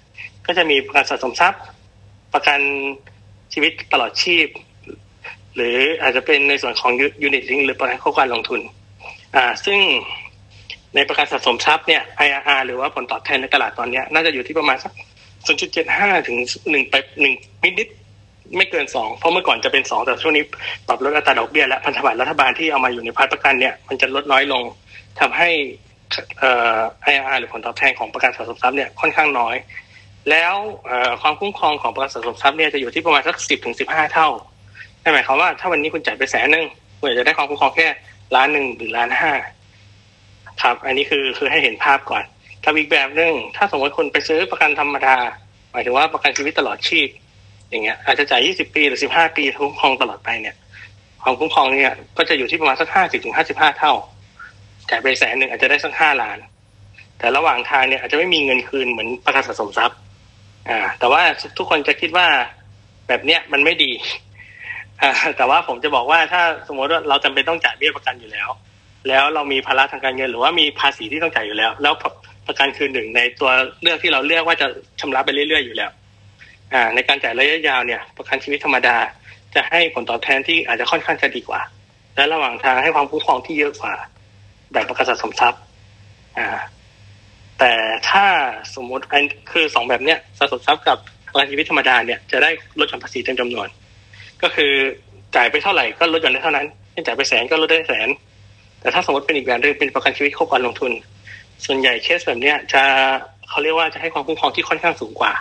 [0.46, 1.62] ก็จะมีประกันสะสมทรัพย์
[2.34, 2.60] ประกัน
[3.54, 4.48] ชีวิตตลอดชีพ
[5.56, 6.92] หรืออาจจะเป็นในส่วนของ
[7.24, 8.62] unit linked หรือประกันควบการลงทุน
[9.36, 9.80] อ่าซึ่ง
[10.96, 14.94] ในประกันสะสมทรัพย์เนี่ย IRR หรือว่าผลตอบแทนในตลาดตอนนี้น่าจะอยู่ที่ประมาณสัก
[15.60, 17.88] 0.75 ถึง1ไป1นิดนิด
[18.58, 20.44] ไม่เกิน 2 เพราะเมื่อก่อนจะเป็น 2 แต่ช่วงนี้
[20.88, 24.64] ปรับลดอัตราดอกเบี้ยและพันธบัตรรัฐบาลที่เอามาอยู่ใน part ประกันเนี่ยมันจะลดน้อยลง
[25.20, 25.50] ทำให้
[26.42, 26.80] อ่อ
[27.12, 29.56] IRR หรือผลตอบแทนของประกันสะสมทรัพย์เนี่ยค่อนข้างน้อย
[30.30, 30.54] แล้ว
[31.22, 34.30] ความคุ้มครองของประกันสะสมทรัพย์เนี่ยจะอยู่ที่ประมาณสัก10ถึง15เท่า
[35.04, 36.66] นั่นหมายความว่าถ้าวันนี้คุณจ่ายไปแสนหนึ่ง
[37.00, 37.88] คุณอาจจะได้ความคุ้มครองแค่
[38.36, 39.32] ล้านหนึ่งหรือล้านห้า
[40.62, 42.24] ครับ อันนี้คือคือให้เห็นภาพก่อน
[42.64, 45.16] กับอีกแบบหนึ่งถ้าสมมติคนไปซื้อประกันธรรมดา
[45.72, 47.08] หมายถึงว่าประกันชีวิตตลอดชีพ
[47.70, 50.56] อย่างเงี้ย อาจจะจ่าย20ปีหรือ15ปีคุ้มครองตลอดไปเนี่ย
[51.24, 53.94] ความคุ้มครองเนี่ยก็จะอยู่ที่ประมาณสัก50ถึง55เท่า
[54.90, 56.38] จ่ายไปแสนหนึ่งอาจจะได้สักห้าล้าน
[57.20, 59.98] แต่ระหว่างทางเนี่ยอาจจะไม่มีเงินคืนเหมือนประกันสะสมทรัพย์
[60.70, 61.22] อ่า แต่ว่า
[61.58, 62.28] ทุกคนจะคิดว่า
[63.08, 63.92] แบบเนี้ยมันไม่ดี
[65.02, 68.50] อ่าแต่ว่าผมจะบอกว่าถ้าสมมติว่าเราจำเป็นต้องจ่ายเบี้ยประกันอยู่แล้ว
[69.08, 71.94] แล้วเรามีภาระทางการเงิน หรือว่ามีภาษีที่ต้องจ่ายอยู่แล้ว แล้ว
[72.48, 73.52] ประกันคือหนึ่งในตัว
[73.82, 74.68] เลือกที่เราเลือกว่าจะ
[75.00, 75.92] ชำระไปเรื่อยๆอยู่แล้ว
[76.74, 78.98] อ่า ในการจ่ายระยะยาวเนี่ย ประกันชีวิตธรรมดา
[79.56, 81.62] จะให้ผลตอบแทนที่อาจจะค่อนข้างจะดีกว่า
[82.16, 83.94] และระหว่างทางให้ความคุ้มครองที่เยอะกว่า
[84.74, 85.62] แบบประกันสะสมทรัพย์
[86.38, 86.48] อ่า
[87.64, 87.76] แต่
[88.10, 88.26] ถ้า
[88.76, 90.98] สมมติอันคือสองแบบเนี้ยสะสมทรัพย์กับ
[91.28, 93.68] ประกันชีวิตธรรมดาเนี่ยจะได้ลดหย่อนภาษีเต็มจำนวน
[94.42, 94.72] ก็คือ
[95.36, 98.10] จ่ายไปเท่าไหร่ก็ลดหย่อนได้เท่านั้นไม่นจ่ายไปแสนก็ลดได้แสน
[98.82, 100.92] แต่ถ้าสมมติเป็นอีกแบบหนึงเป็นประกันชีวิตครอบการลงทุน
[101.66, 102.84] ส่วนใหญ่เคสแบบเนี้ยจะ
[103.50, 105.34] เขาเรียกว่าจะให้ความคุ้มครองที่ค่อนข้างสูงกว่า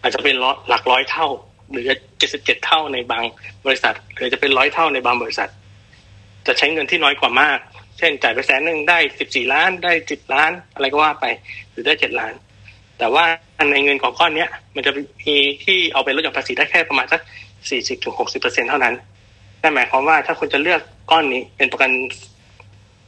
[0.00, 1.26] อาจจะเป็นร้อยหลักร้อยเท่า
[1.70, 1.84] หรือ
[2.18, 3.24] เจ็ดสิบเจ็ดเท่าในบาง
[3.66, 5.48] บริษัท หรือจะเป็นร้อยเท่าในบางบริษัท
[6.46, 7.58] จะใช้เงินที่น้อยกว่ามาก
[7.98, 11.26] เช่นจ่ายไปแสนหนึ่งได้สิบสี่ล้านได้สิบล้าน อะไรก็ว่าไป
[11.70, 12.32] หรือได้เจ็ดล้าน
[12.98, 13.24] แต่ว่า
[13.72, 14.92] ในเงินของก้อนเนี้ย มันจะ
[15.26, 17.20] มีที่เอาไปลดหย่อนภาษีได้แค่ประมาณสัก
[17.70, 18.94] สี่สิบถึงหกสิบเปอร์เซ็นเท่านั้น
[19.62, 21.90] นั่นหมายความว่าถ้าคุณจะเลือกก้อนนี้เป็นประกัน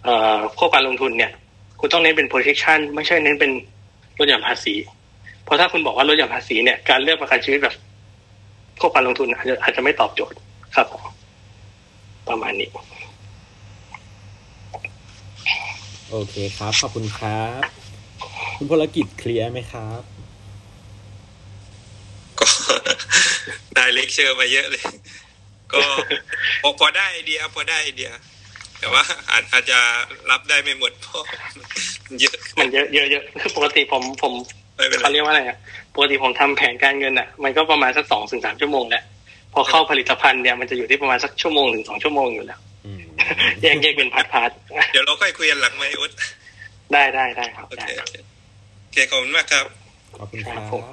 [0.04, 1.32] เอ่อควบการลงทุนเนี่ย
[1.80, 3.50] คุณต้องเน้นเป็น protection ไม่ใช่เน้นเป็น
[4.18, 4.74] ลดหย่อนภาษี
[5.44, 7.74] เพราะถ้าคุณบอกว่าลดหย่อนภาษีเนี่ยการเลือกประกันชีวิตแบบ
[8.80, 10.36] ควบการลงทุนอาจจะอาจจะไม่ตอบโจทย์
[10.76, 10.86] ครับ
[12.28, 12.68] ประมาณนี้
[16.12, 17.62] โอเคครับ ขอบคุณครับ
[18.56, 20.02] คุณพลกิจเคลียร์ไหมครับ
[22.40, 22.46] ก็
[23.74, 24.84] ได้เลคเชอร์มาเยอะเลย
[25.72, 25.82] ก็
[26.62, 28.10] พอพอได้ไอเดียพอได้ไอเดีย
[28.80, 29.78] แต่ว่าอาจอาจจะ
[30.30, 31.24] รับได้ไม่หมดเพราะ
[32.08, 34.32] มันเยอะมันเยอะเยอะเยอะคือปกติผมผม
[34.76, 35.58] ไม่เป็นไรเขาเรียกว่าอะไรอะ
[35.94, 39.02] ปกติผมทำแผนการเงินอะ มันก็ประมาณสักสองถึงสามชั่วโมงแหละ
[39.54, 42.67] พอเข้าผลิตภัณฑ์เนี่ยมันจะอยู่ที่ประมาณสักชั่วโมงถึงสองชั่วโมงอยู่แล้วอืม
[43.62, 44.50] แยกแยกเป็นพาร์ทพาร์ท
[44.92, 46.12] เดี๋ยวเราค่อยคุยกันหลังไหมอุ๊ด
[46.92, 48.14] ได้ได้ได้ครับโอได้เคคโอรับเค
[48.82, 49.66] โอเคขอบคุณมากครับ
[50.18, 50.84] ขอบคุณครับครับผม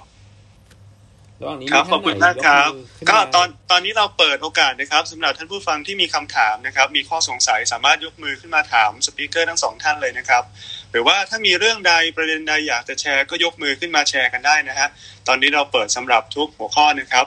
[1.42, 10.44] ระหว่างนี้ครับมีขอบคุณท่นไหนมากครับยมืขึ้ก็มาตอนตอนนี้เราเปิดโอกาสนะครับสำหรับท่านผู้ฟังที่มีคำถามนะครับ มีข้อสงสัยสามารถยกมือขึ้นมาถามสปีกเกอร์ทั้งสองท่านเลยนะครับ
[10.92, 14.88] หรือว่าถ้ามีเรื่องใดประเด็นใดอยากจะแชร์ก็ยกมือขึ้นมาแชร์กันได้นะฮะ
[15.28, 17.26] ตอนนี้เราเปิดสำหรับทุกหัวข้อนะครับ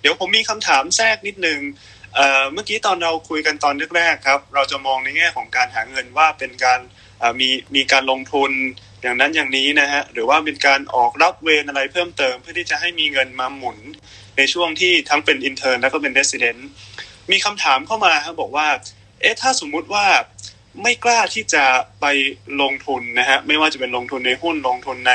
[0.00, 1.60] เดี๋ยวผมมีคำถามแทรกนิดนึง
[2.52, 6.80] เมื่อกี้ตอนเราคุยกันตอนแรกๆครับ เราจะมองในแง่ของการหาเงินว่าเป็นการ
[7.40, 8.50] มีมีการลงทุน
[9.02, 13.78] อย่างนั้นอย่างนี้นะฮะหรือว่าเป็นการออกรับเวรอะไรเพิ่มเติม เพื่อที่จะให้มีเงินมาหมุน
[14.36, 16.60] ในช่วงที่ทั้งเป็น intern แล้วก็เป็น resident
[17.30, 18.68] มีคำถามเข้ามาครับบอกว่า
[19.20, 20.06] เอ๊ะถ้าสมมุติว่า
[20.82, 21.64] ไม่กล้าที่จะ
[22.00, 22.06] ไป
[22.62, 25.12] ลงทุนนะฮะไม่ว่าจะเป็นลงทุนในหุ้นลงทุนใน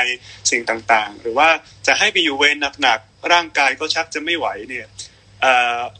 [0.50, 1.48] สิ่งต่างๆ หรือว่า
[1.86, 4.86] จะให้ไปอยู่เวรหนักๆร่างกายก็ชักจะไม่ไหวเนี่ย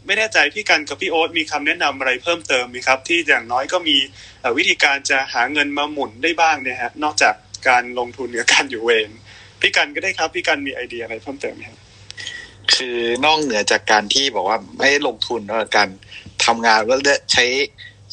[0.05, 3.97] ไม่แน่ใจพี่กันกับพี่โอ๊ตมีคำแนะนำอะไรเพิ่มเติมไหมครับ ที่อย่างน้อยก็มี
[4.57, 7.35] วิธีการจะหาเงินมาหมุนได้บ้างเนี่ยฮะนอกจาก
[7.67, 9.09] การลงทุนกับการอยู่เวร
[9.61, 11.79] พี่กันก็ได้ครับพี่กันมีไอเดียอะไรเพิ่มเติมไหมครับ
[12.75, 15.89] คือนอกเหนือจากการที่บอกว่าไม่ลงทุนแล้วการ
[16.45, 16.95] ทำงานก็
[17.31, 17.45] ใช้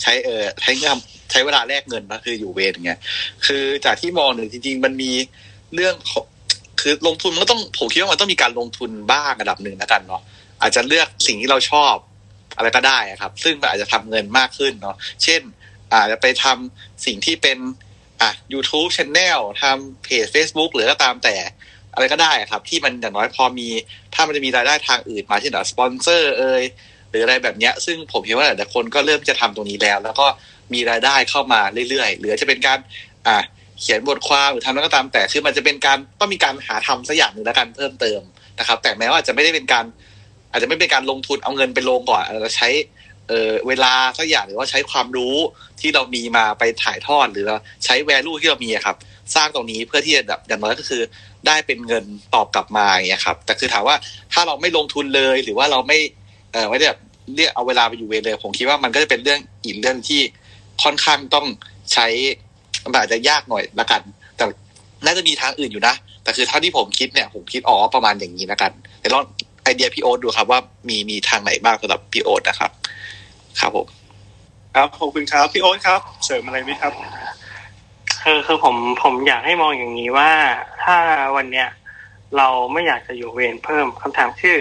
[0.01, 0.99] ใช้เออใช้เงิน
[1.31, 3.01] ใช้เวลาแลกเงินนะคืออยู่เวรอย่างเงี้ย
[3.47, 5.11] คือจากที่มองเนี่ยจริงๆ มันมี
[5.75, 6.25] เรื่องของ
[6.81, 10.23] คือลงทุนมันก็ต้องผมคิดว่ามันต้องมีการลงทุนบ้างระดับหนึ่งแล้วกันเนาะ
[10.65, 11.95] อาจจะเลือกสิ่งที่เราชอบ
[12.57, 15.41] อะไรก็ได้ครับ ซึ่งมันอาจจะทำเงินมากขึ้นเนาะเช่น
[15.93, 17.59] อาจจะไปทำสิ่งที่เป็น
[18.21, 21.37] อะ YouTube Channel ทำเพจ Facebook หรือก็ตามแต่
[21.95, 23.69] อะไรก็ได้ครับ ที่มันอย่างน้อยพอมี
[24.15, 26.63] ถ้ามันจะมีรายได้ทางอื่นมาเช่นแบบสปอนเซอร์เอ่ย
[27.11, 30.27] หรืออะไรแบบเนี้ย ซึ่งผมคิดว่าหลายๆคนก็เริ่มจะทำตรงนี้แล้ว แล้วก็
[30.75, 32.79] มีรายได้เข้ามาเรื่อยๆ หรือจะเป็นการ
[33.27, 33.37] อ่า
[33.81, 38.21] เขียนบทความหรือทำอะไรก็ตามแต่คือมันจะเป็นการต้องมีการหาทำสักอย่างหนึ่งแล้วกันเพิ่มเติม
[38.59, 39.85] นะครับ แต่แม้ว่าจะไม่ได้เป็นการ
[40.55, 42.69] อาจจะไม่เป็นการลงทุนเอาเงินไปลงก่อนอาจจะใช้
[43.29, 45.37] เออเวลาสักอย่างหรือว่าใช้ความรู้
[45.81, 47.51] ที่เรามีมาไปถ่ายทอดหรือ
[47.85, 48.97] ใช้แวลูที่เรามีครับ
[49.35, 51.03] สร้างตรงนี้เพื่อที่จะแบบอย่างน้อยก็คือ
[51.47, 52.05] ได้เป็นเงิน
[52.35, 53.97] ตอบกลับมาอย่างเงี้ยครับ แต่คือถามว่า
[54.33, 55.99] ถ้าเราไม่ลงทุนเลยหรือว่าเราไม่
[56.53, 57.01] เออไม่ได้แบบ
[57.37, 60.21] เรียกเอาเวลาไปอยู่เวรเลย ผมคิดว่ามันก็จะเป็นเรื่องอีกเรื่องที่
[60.83, 61.47] ค่อนข้างต้อง
[61.93, 62.07] ใช้
[62.95, 64.03] อาจจะยากหน่อยละกัน
[64.37, 64.45] แต่
[65.05, 69.25] น่าจะมีทางอื่นอยู่นะ แต่คือเท่าที่ผมคิดเนี่ยผมคิดอ๋อประมาณอย่างนี้ละกันเดี๋ยวลอง
[69.65, 72.71] ไอเดียพี่โอ๊ตดูครับว่ามีมีทางไหนบ้างสำหรับพี่โอ๊ตนะครับ
[73.61, 73.87] ครับผม
[74.75, 76.93] ครับขอบคุณครับพี่โอ๊ตครับ เสริมอะไรไหมครับ
[78.23, 80.31] คือคือผมผมอยากให้มองอย่างนี้ว่า
[80.83, 80.97] ถ้า
[81.37, 81.69] วันเนี้ย
[82.37, 84.59] เราไม่อยากจะอยู่เวรเพิ่มคำถามคือ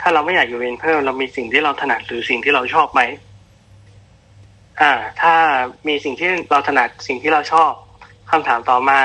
[0.00, 3.02] ถ้าเราไม่อยากอยู่เวรเพิ่ม เรามีสิ่งที่เราถนัดหรือสิ่งที่เราชอบไหม
[4.80, 5.34] อ่า ถ้า
[5.88, 7.72] มีสิ่งที่เราถนัดสิ่งที่เราชอบ
[8.30, 9.00] คำถามต่อมา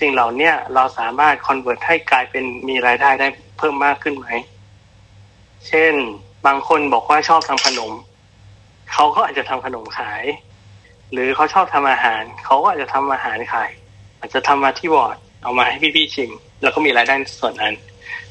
[0.00, 3.28] สิ่งเหล่าเนี้ยเราสามารถคอนเวิร์ตให้กลายเป็นมีรายได้ได้
[3.58, 4.28] เพิ่มมากขึ้นไหม
[5.68, 5.94] เช่น
[6.46, 7.92] บางคนบอกว่าชอบทำขนม
[8.92, 10.24] เขาก็อาจจะทำขนมขาย
[11.12, 13.70] หรือเขาชอบทำอาหาร เขาก็อาจจะทำอาหารขาย
[14.18, 16.30] อาจจะทำมาที่บอร์ดเอามาให้พี่ๆชิม
[16.62, 17.74] แล้วก็มีรายได้ส่วนนั้น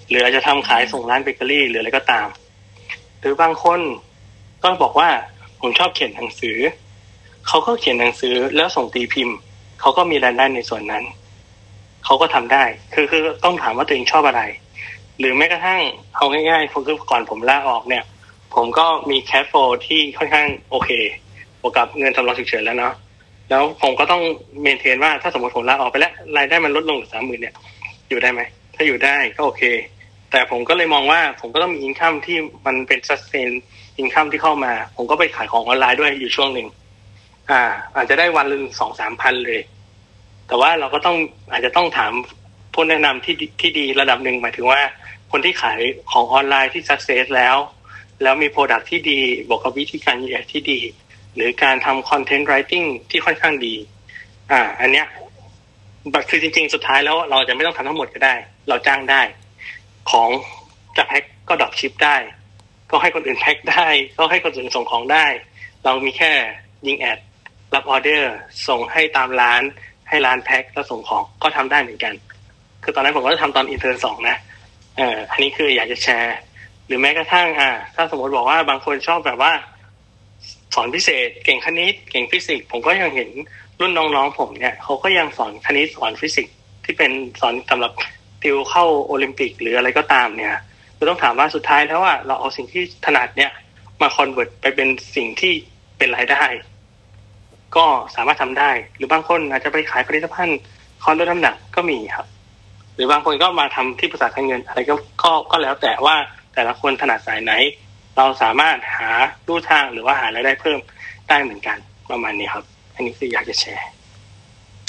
[0.09, 2.27] หรืออาจจะทำขายส่งร้านเบเกอรี่หรืออะไรก็ตาม
[3.19, 3.79] หรือบางคน
[4.63, 5.09] ก็บอกว่า
[5.61, 6.57] ผมชอบเขียนหนังสือ
[7.47, 9.35] เขาก็เขียนหนังสือแล้วส่งตีพิมพ์
[9.79, 11.03] เขาก็มีรายได้ในส่วนนั้น
[12.05, 14.41] เขาก็ทำได้ คือคือต้องถามว่าตัวเองชอบอะไร
[15.19, 15.81] หรือแม้กระทั่ง
[16.15, 18.03] เอาง่ายๆคือก่อนผมลาออกเนี่ย
[18.55, 19.53] ผมก็มีแคชโฟ
[19.87, 20.89] ที่ค่อนข้างโอเค
[21.61, 22.93] บวกกับเงินสำรองฉุกเฉินแล้วเนาะ
[23.49, 24.21] แล้วผมก็ต้อง
[24.61, 27.55] เมนเทนว่าถ้าสมมติผมลาออกไปแล้วรายได้มันลดลงสามหมื่นเนี่ย
[28.09, 28.41] อยู่ได้ไหม
[28.75, 29.63] ถ้าอยู่ได้ก็โอเค
[30.31, 33.51] แต่ผมก็เลยมองว่าผมก็ต้องมีอินคัมที่มันเป็น sustain
[33.97, 36.67] อินคัมที่เข้ามา ผมก็ไปขายของออนไลน์ด้วยอยู่ช่วงหนึ่ง
[37.51, 37.61] อ่า
[37.95, 39.59] อาจจะได้วันละสองสามพันเลย
[40.47, 41.17] แต่ว่าเราก็ต้อง
[41.51, 42.11] อาจจะต้องถาม
[42.73, 44.79] ผู้แนะนำที่ที่ดีระดับหนึ่งหมายถึงว่า
[45.37, 45.81] คนที่ขาย
[46.11, 47.57] ของออนไลน์ที่ success แล้ว
[48.23, 50.79] แล้วมี product ที่ดีบวกกับวิธีการเยียที่ดี
[51.35, 53.75] หรือการทำ content writing ที่ค่อนข้างดี
[54.51, 55.07] อ่า อันเนี้ย
[56.29, 58.35] คือจริง ๆ สุดท้ายแล้วเราจะไม่ต้องทำทั้งหมดก็ได้
[58.69, 59.21] เราจ้างได้
[60.11, 60.29] ของ
[60.97, 62.15] จะแพ็คก็ dropship ได้
[62.91, 63.87] ก็ให้คนอื่นแพ็คได้
[64.17, 65.25] ก็ให้คนอื่นส่งของได้
[65.83, 66.31] เรามีแค่
[66.87, 67.19] ยิง ad
[67.73, 68.33] รับออเดอร์
[68.67, 69.61] ส่งให้ตามร้าน
[70.09, 72.13] ให้ร้านแพ็คแล้วส่งของก็ทำได้เหมือนกัน
[72.83, 74.37] คือตอนนั้นผมก็จะทำตอน intern สองนะ
[74.97, 76.37] เอออันนี้คืออยากจะแชร์
[76.87, 79.51] หรือแม้กระทั่งอ่าถ้าสมมติบอกว่าบางคนชอบแบบว่า
[80.75, 83.29] สอนพิเศษ เก่งคณิต เก่งฟิสิกส์ผมก็ยังเห็น
[83.79, 86.55] รุ่นน้องๆผมเนี่ยเขาก็ยังสอนคณิตสอนฟิสิกส์
[86.85, 87.11] ที่เป็น
[87.41, 87.91] สอนสำหรับ
[88.43, 90.55] ติวเข้าโอลิมปิกหรืออะไรก็ตามเนี่ย
[90.95, 93.51] เราต้องถามว่าสุดท้ายแล้วว่าเราเอาสิ่งที่ถนัดเนี่ย
[94.01, 95.53] มา convert ไปเป็นสิ่งที่
[95.97, 96.43] เป็นรายได้
[97.75, 97.85] ก็
[98.15, 100.59] สามารถทำได้ หรือบางคนอาจจะไปขายผลิตภัณฑ์
[101.03, 102.27] คอนลดน้ำหนักก็มีครับ
[102.95, 106.15] หรือบางคนก็มาทำที่ปรึกษาการเงินอะไรก็ก็ก็แล้วแต่ว่า
[106.53, 107.53] แต่ละคนถนัดสายไหน
[108.17, 109.09] เราสามารถหา
[109.47, 110.79] ลู่ทางหรือว่าหารายได้เพิ่ม
[111.29, 111.77] ได้เหมือนกัน
[112.11, 113.87] ประมาณนี้ครับ อันนี้คืออยากจะแชร์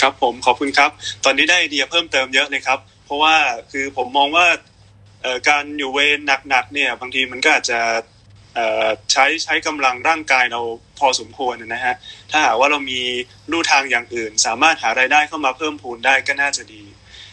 [0.00, 0.90] ครับผมขอบคุณครับ
[1.24, 3.34] ตอนนี้ได้ไอเดียเพิ่มเติมเยอะเลยครับ เพราะว่า
[3.72, 4.46] คือผมมองว่า
[5.48, 6.18] การอยู่เวร
[6.48, 7.80] หนักๆเนี่ยบางทีมันก็อาจจะ
[9.12, 10.60] ใช้ใช้กำลังร่างกายเรา
[10.98, 11.94] พอสมควรนะฮะ
[12.30, 13.00] ถ้าหากว่าเรามี
[13.50, 16.82] ลู่ทางอย่างอื่น สามารถหารายได้เข้ามาเพิ่มพูนได้ก็น่าจะดี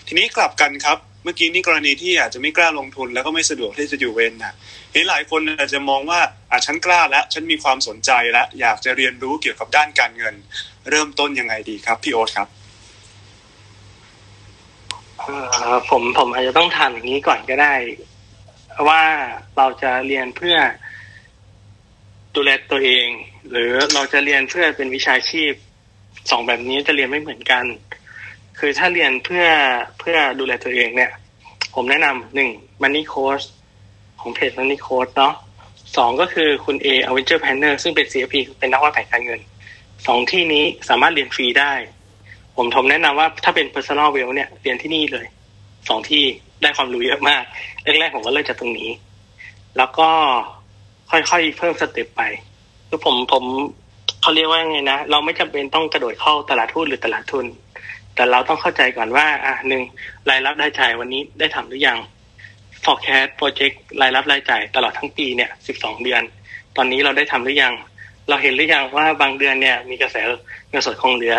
[0.07, 4.53] ทีนี้กลับกันครับ เมื่อกี้นี่กรณีที่อาจจะไม่กล้าลงทุน แล้วก็ไม่สะดวกที่จะอยู่เวรนะ
[4.93, 6.19] เห็นหลายคนอาจจะมองว่า
[6.51, 10.35] อะฉันกล้าแล้วฉันมีความสนใจแล้วอยากจะเรียนรู้เกี่ยวกับด้านการเงิน
[10.89, 12.47] เริ่มต้นยังไงดีครับพี่โอ๊ตครับ
[15.89, 17.73] ผมผมอาจจะต้องทำอย่างนี้ก่อนก็ได้
[18.89, 19.03] ว่า
[19.57, 20.57] เราจะเรียนเพื่อ
[22.35, 23.07] ดูแลตัวเอง
[23.51, 25.53] หรือเราจะเรียนเพื่อเป็นวิชาชีพ
[26.31, 27.65] สองแบบนี้จะเรียนไม่เหมือนกัน
[28.65, 29.45] คือถ้าเรียนเพื่อ
[29.99, 31.11] เพื่อดูแลตัวเองเนี่ย
[31.75, 32.49] ผมแนะนำหนึ่ง
[32.81, 33.41] มันนี่โค้ช
[34.21, 35.33] ของเพจมันนี่โค้ชเนาะ
[35.97, 39.39] สองก็คือคุณ Avenger Planner ซึ่งเป็น CFP เป็นนักวางแผนการเงิน
[40.07, 41.73] สองที่นี้สามารถเรียนฟรีได้
[42.57, 45.25] ผมทมแนะนำว่าถ้าเป็น personal w e l l เนี่ยเรียนที่นี่เลย
[45.89, 46.23] สองที่
[46.61, 47.43] ได้ความรู้เยอะมาก
[47.83, 48.89] แรกๆผมก็เริ่มจากตรงนี้
[49.77, 50.09] แล้วก็
[51.11, 52.21] ค่อยๆเพิ่ม step ไป
[52.89, 53.43] คือผมผม
[54.21, 57.45] เขาเรียกว่าไงนะ เราไม่จำเป็นต้องกระโดดเข้าตลาดหุ้นหรือตลาดทุน
[58.15, 59.81] แต่เราต้องเข้าใจก่อนว่า อะหนึ่ง
[60.29, 61.97] รายรับรายจ่ายวันนี้ได้ทำหรือยัง
[62.83, 66.21] forecast project รายรับรายจ่ายตลอดทั้งปีเนี่ยสิบสองเดือน
[66.75, 67.73] ตอนนี้เราได้ทำหรือยัง
[68.29, 70.17] เราเห็นหรือยังว่าบางเดือนเนี่ย มีกระแส
[70.69, 71.37] เงินสดคงเหลือ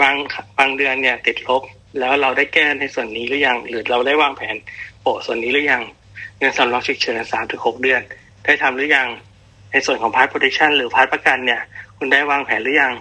[0.00, 0.14] บาง
[0.58, 1.62] บางเดือนเนี่ย ติดลบ
[1.98, 4.56] แล้วเราได้แก้ในส่วนนี้หรือยัง หรือเราได้วางแผน
[5.00, 5.82] โปะส่วนนี้หรือยัง
[6.38, 8.00] เงินสำรองฉุกเฉินสามถึงหกเดือน
[8.44, 9.08] ได้ทำหรือยัง
[9.72, 11.60] ในส่วนของ part protection หรือ part ประกันเนี่ย
[11.96, 12.92] คุณได้วางแผนหรือยัง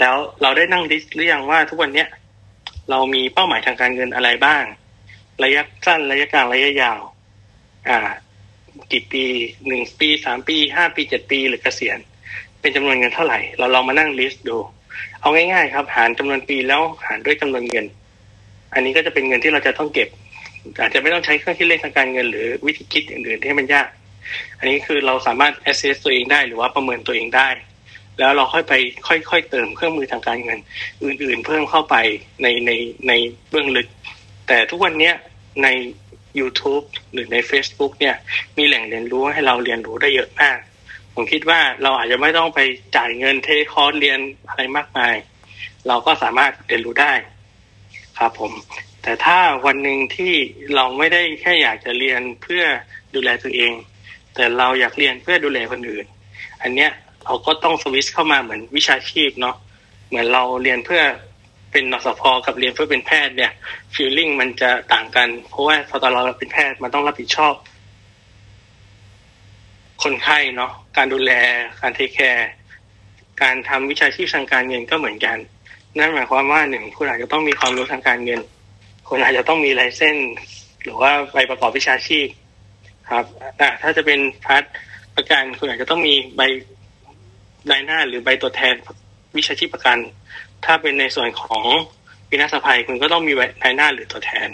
[0.00, 2.08] แล้วเราได้นั่งดิสหรือยังว่าทุกวันเนี้ย
[2.90, 4.64] เรามีเป้าหมายทางการเงินอะไรบ้าง
[5.44, 7.00] ระยะสั้นระยะกลางระยะยาว
[7.88, 7.98] อ่า
[8.92, 9.24] กี่ปี
[9.66, 11.98] หนึ่งปีสามปีห้าปีเจ็ดปีหรือเกษียณ
[12.60, 14.58] เป็นจำนวนเงินเท่าไหร่ เราลองมานั่งลิสต์ดู
[15.20, 17.86] เอาง่ายๆครับ หารจำนวนปีแล้วหารด้วยจำนวนเงิน
[18.74, 20.08] อันนี้ก็จะเป็นเงินที่เราจะต้องเก็บ
[20.80, 23.88] อาจจะไม่ต้องใช้เครื่องคิดเลขทางการเงิน หรือวิธีคิดอื่นๆที่มันยาก
[24.58, 27.48] อันนี้คือเราสามารถ assess ตัวเองได้หรือว่าประเมินตัวเองได้
[28.20, 28.74] แล้วเราค่อยไป
[29.08, 30.58] ค่อยๆเติมเครื่องมือทางการเงิน
[31.04, 31.96] อื่น ๆ เพิ่มเข้าไป
[32.42, 32.70] ในใน
[33.08, 33.12] ใน
[33.50, 33.88] เบื้องลึก
[34.48, 35.12] แต่ทุกวันนี้
[35.62, 35.68] ใน
[36.40, 38.16] YouTube หรือใน Facebook เนี่ย
[38.56, 40.58] มีแหล่งเรียนรู้ให้เราเรียนรู้ได้เยอะมาก
[41.14, 42.60] ผมคิดว่าเราอาจจะไม่ต้องไป
[42.96, 45.14] จ่ายเงินเทคอร์สเรียนอะไรมากมาย
[45.88, 47.12] เราก็สามารถเรียนรู้ได้
[48.18, 48.52] ครับผม
[49.02, 50.34] แต่ถ้าวันหนึ่งที่
[50.74, 52.62] เราไม่ได้แค่อยากจะเรียนเพื่อ
[53.14, 53.72] ดูแลตัวเอง
[54.34, 56.06] แต่เราอยากเรียนเพื่อดูแลคนอื่น
[56.62, 56.90] อันเนี้ย
[57.24, 59.56] เราก็ต้องสวิชเข้ามาเหมือนวิชาชีพเนาะ
[60.08, 61.02] เหมือนเราเรียนเพื่อ
[61.72, 63.52] เป็นนสพกับเรียนเพื่อเป็นแพทย์เนี่ย
[63.94, 67.54] feeling มันจะต่างกัน เพราะว่าพอตอนเราเป็นแพทย์มันต้องรับผิดชอบ
[70.02, 71.32] คนไข้เนาะการดูแล
[71.80, 72.48] การ take care
[73.42, 75.36] การทำวิชาชีพทางการเงินก็เหมือนกัน
[75.98, 78.40] นั่นหมายความว่าหนึ่งคุณอาจจะต้องมีความรู้ทางการเงิน
[79.08, 80.32] คุณอาจจะต้องมี license
[80.82, 82.26] หรือว่าใบประกอบวิชาชีพ
[83.10, 83.24] ครับ
[83.82, 84.64] ถ้าจะเป็น part
[85.16, 86.40] ประกันคุณอาจจะต้องมีใบ
[87.70, 88.74] นายหน้าหรือใบตัวแทน
[89.36, 89.98] วิชาชีพประกัน
[90.64, 91.64] ถ้าเป็นในส่วนของ
[92.30, 93.32] วินาศภัยคุณก็ต้องมี
[93.64, 94.48] นายหน้าหรือตัวแทน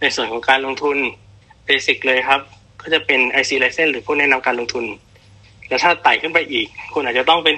[0.00, 0.96] ในส่วนของการลงทุน
[1.66, 2.40] basic เลยครับ
[2.82, 4.84] ก็จะเป็น IC license หรือผู้แนะนำการลงทุน
[5.68, 7.56] แล้วถ้าไต่ขึ้นไปอีก คุณอาจจะต้องเป็น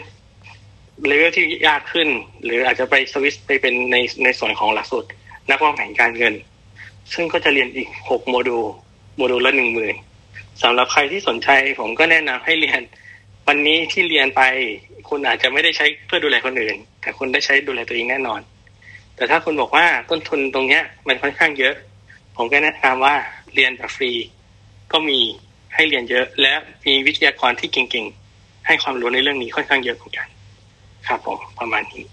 [1.06, 2.08] เลเวลที่ยากขึ้น
[2.44, 5.08] หรืออาจจะไปสวิตไปเป็นในในส่วนของหลักสูตร
[5.50, 6.34] นักวางแผนการเงิน
[7.12, 8.64] ซึ่งก็จะเรียนอีกหก module
[9.16, 9.94] module ละหนึ่งหมื่น
[10.62, 11.48] สำหรับใครที่สนใจ
[11.80, 12.80] ผมก็แนะนำให้เรียน
[13.50, 14.42] วันนี้ที่เรียนไป
[15.08, 18.40] คุณอาจจะไม่ได้ใช้เพื่อดูแลคนอื่น แต่คุณได้ใช้ดูแลตัวเองแน่นอน
[19.16, 21.74] แต่ถ้าคุณบอกว่าต้นทุนตรงเนี้ย มันค่อนข้างเยอะ
[22.36, 23.16] ผมก็แนะนำว่า
[23.54, 24.12] เรียนแบบฟรี
[24.92, 25.20] ก็มี
[25.74, 26.54] ให้เรียนเยอะ และ
[26.86, 30.28] มีวิทยากรที่เก่งๆ ให้ความรู้ในเรื่องนี้ค่อนข้างเยอะเหมือนกัน
[31.06, 32.04] ครับผมประมาณนี้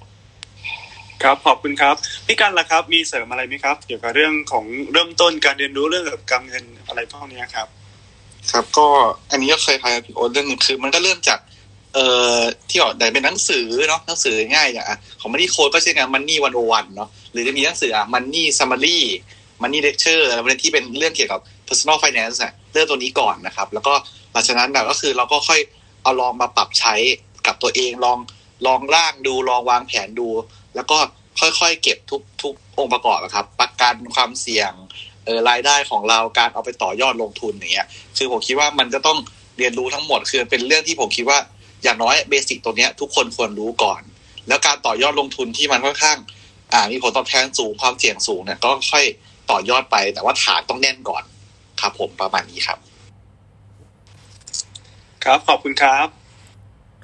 [1.24, 1.96] ครับขอบคุณครับ
[2.26, 7.68] พี่กันล่ะครับ มีเสริมอะไรไหมครับ เกี่ยวกับเรื่องของเริ่มต้นการเรียนรู้เรื่องเกี่ยวกับการเงินอะไรพวกนี้ครับ
[8.52, 8.88] ครับก็
[9.32, 11.40] อันนี้ก็เคยพายพี่โอ๊ตเรื่องหนึงคือ มันก็เริ่มจาก
[11.94, 12.08] เอ่
[12.38, 12.40] อ
[12.70, 19.00] ที่ออกแต่เป็นหนังสือเนาะหนังสือง่ายอย่างอะของมันนี่โค้ดก็เช่นกันมันนี่วันโอวันเนาะหรือจะมีหนังสืออะมันนี่ซัมมารี
[19.62, 23.94] มันนี่เลคเชอร์อะไรที่เป็นเรื่องเกี่ยวกับ personal finance อะเรื่องตัวนี้ก่อนนะครับ แล้วก็
[24.32, 25.60] หลังจากนั้นแบบก็คือเราก็ค่อย
[26.04, 26.96] เอาลองมาปรับใช้
[27.48, 28.18] กับตัวเองลอง
[28.66, 30.30] ลองร่างดูลองวางแผนดู
[30.76, 30.98] แล้วก็
[31.40, 34.72] ค่อยๆ เก็บทุกทุกองค์ประกอบอะครับ ประกันความเสี่ยง
[35.26, 37.88] เออรายได้ของเราการเอาไปต่อยอดลงทุนอย่างเงี้ย
[38.18, 39.18] คือผมคิดว่ามันจะต้อง
[39.58, 41.40] เรียนรู้ทั้งหมดคือเป็นเรื่องที่ผมคิดว่า
[41.84, 44.02] อย่างน้อยเบสิกตัวเนี้ยทุกคนควรรู้ก่อน
[44.48, 46.18] แล้วการต่อยอดลงทุนที่มันค่อนข้าง
[46.74, 49.06] อ่ามีผลตอบแทนสูงความเสี่ยงสูงเนี่ยก็ค่อย
[49.52, 51.24] ต่อยอดไป แต่ว่าฐานต้องแน่นก่อน
[51.82, 52.80] ครับผมประมาณนี้ครับ
[55.24, 56.08] ครับขอบคุณครับ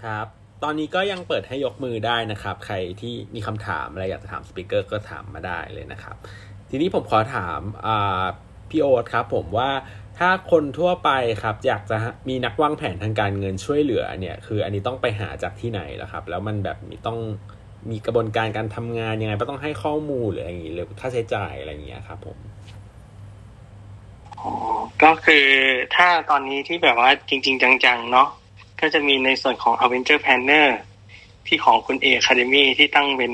[0.04, 0.28] ครับ
[0.64, 6.16] ตอนนี้ก็ยังเปิดให้ยกมือได้นะครับ ใครที่มีคำถามอะไรอยากจะถามสปิเกอร์ก็ถามมาได้เลยนะครับ
[6.70, 7.60] ทีนี้ผมขอถาม
[8.70, 9.70] พี่โอ๊ตครับผมว่า
[10.18, 11.10] ถ้าคนทั่วไป
[11.44, 11.98] ครับอยากจะ
[12.30, 17.20] มีนักวางแผนทางการเงินช่วยเหลือเนี่ยคืออันนี้ต้องไปหาจากที่ไหนล่ะครับ แล้วมันแบบมีต้อง
[17.90, 22.38] มีกระบวนการการทำงานยังไงก็ต้องให้ข้อมูลหรืออะไรอย่างงี้หรือค่าใช้จ่ายอะไรอย่างเงี้ยครับผม
[25.04, 25.46] ก็คือ
[25.96, 28.28] ถ้าตอนนี้ที่แบบว่าจริง ๆ จังๆ เนาะ
[28.82, 30.68] ก็จะมีในส่วนของ Avenger Planner
[31.48, 33.34] ที่ของคุณเอ Academy ที่ตั้งเป็น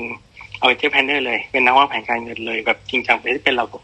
[0.62, 3.82] Avenger Planner เลย เป็นนักวางแผนการเงินเลยแบบจริงจังเป็นเป็นระบบ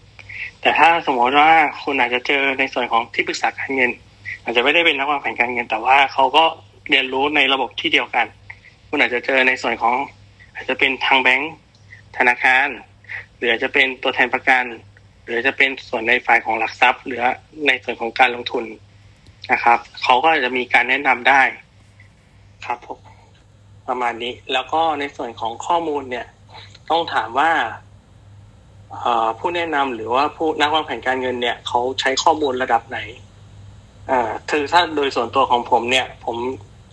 [0.60, 1.50] แต่ถ้าสมมติว่า
[1.82, 3.90] คุณอาจจะเจอในส่วนของที่ปรึกษาการเงิน
[4.44, 6.44] อาจจะไม่ได้เป็นนักวางแผนการเงิน แต่ว่าเขาก็
[6.90, 8.26] เรียนรู้ในระบบที่เดียวกัน
[8.88, 9.94] คุณอาจจะเจอในส่วนของ
[10.54, 11.54] อาจจะเป็นทางแบงก์
[12.16, 12.68] ธนาคาร
[13.36, 14.64] หรืออาจจะเป็นตัวแทนประกัน
[15.24, 17.22] หรือจะเป็นส่วนในฝ่ายของหลักทรัพย์ หรือ
[17.66, 18.64] ในส่วนของการลงทุน
[19.52, 21.42] นะครับเขาก็จะมีการแนะนำได้
[22.66, 22.98] ครับผม
[23.88, 26.26] ประมาณนี้ แล้วก็ในส่วนของข้อมูลเนี่ย
[26.90, 27.50] ต้องถามว่า
[29.38, 32.98] ผู้แนะนำหรือว่าผู้นักวางแผนการเงินเนี่ยเขาใช้ข้อมูลระดับไหน
[34.10, 36.36] อ่าคือถ้าโดยส่วนตัวของผมเนี่ย ผม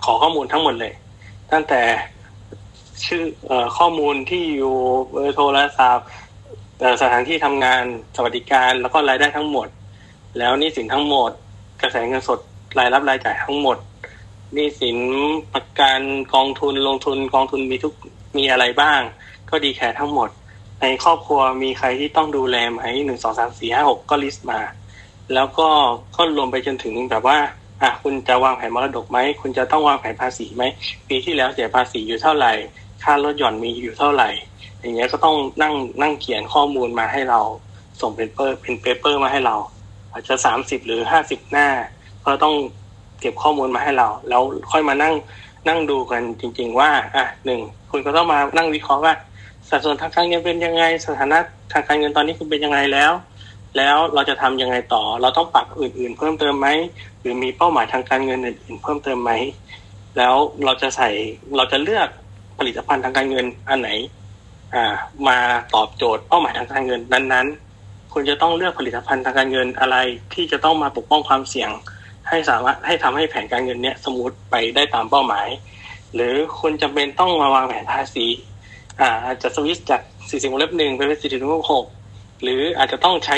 [0.05, 0.93] ขอข้อมูลทั้งหมดเลย
[1.51, 1.81] ตั้งแต่
[3.05, 4.75] ชื่ออข้อมูลที่อยู่
[5.11, 6.09] เบอร์โทรศัพท์
[7.01, 7.83] สถานที่ทำงาน
[8.15, 9.67] สวัสดิการ แล้วก็รายได้ทั้งหมด
[10.37, 11.31] แล้วนี้สินทั้งหมด
[11.81, 12.39] กระแสเงินสด
[12.77, 13.77] รายรับรายจ่ายทั้งหมด
[14.55, 14.97] นี้สิน
[15.53, 16.01] ประกัน
[16.33, 17.93] กองทุนลงทุนกองทุนมีทุก
[18.37, 19.01] มีอะไรบ้าง
[19.49, 20.29] ก็ดีแค่ทั้งหมด
[20.81, 24.59] ในครอบครัวมีใครที่ต้องดูแลไหมหนึ่งสองสามสี่ห้าหกก็ลิสต์มา
[25.33, 25.67] แล้วก็
[26.15, 27.37] ก็รวมไปจนถึงแบบว่า
[27.81, 30.63] อะคุณจะวางแผนมรดกไหม คุณจะต้องวางแผนภาษีไหม
[31.07, 32.53] ปีที่แล้วเสียภาษีอยู่เท่าไหร่
[33.03, 34.29] ค่าลดหย่อนมีอยู่เท่าไหร่
[34.79, 37.39] อย่างเงี้ยก็ต้องนั่งนั่งเขียนข้อมูลมาให้เรา
[38.01, 39.55] ส่งเป็นเปอร์เป็นเปเปอร์มาให้เรา
[40.11, 41.67] อาจจะสามสิบหรือห้าสิบหน้า
[42.25, 42.55] ก็ต้อง
[43.19, 45.13] เก็บข้อมูลมาให้เรา แล้วค่อยมานั่ง
[45.67, 47.59] นั่งดูกันจริง ๆ ว่าอะหนึ่ง
[47.91, 49.13] คุณก็ต้องมานั่งวิเคราะห์ว่า
[49.69, 51.37] สัดส่วนทางการเงินเป็นยังไง สถานะ
[51.73, 53.11] ทางการเงินตอนนี้คุณเป็นยังไงแล้ว
[53.77, 56.67] แล้วเราจะทำยังไงต่อ เราต้องปรับอื่น ๆ เพิ่มเติมไหม
[57.21, 59.31] หรือมีเป้าหมายทางการเงินอื่นๆเพิ่มเติมไหม
[60.17, 60.35] แล้ว
[60.65, 61.09] เราจะใส่
[61.57, 62.07] เราจะเลือก
[62.57, 63.89] ผลิตภัณฑ์ทางการเงินอันไหน
[64.73, 64.85] อ่า
[65.27, 65.37] มา
[65.75, 69.97] ตอบโจทย์เป้าหมายทางการเงินนั้นๆคุณจะต้องเลือกผลิตภัณฑ์ทางการเงินอะไร
[70.33, 71.69] ที่จะต้องมาปกป้องความเสี่ยง
[72.29, 75.47] ให้สามารถให้ทำให้แผนการเงินเนี้ยสมูทไปได้ตามเป้าหมาย
[76.15, 78.25] หรือคุณจำเป็นต้องมาวางแผนภาษี
[79.01, 81.85] อาจจะสวิตช์จาก40วงเล็บหนึ่งไปเป็น40วงเล็บหก
[82.43, 83.37] หรืออาจจะต้องใช้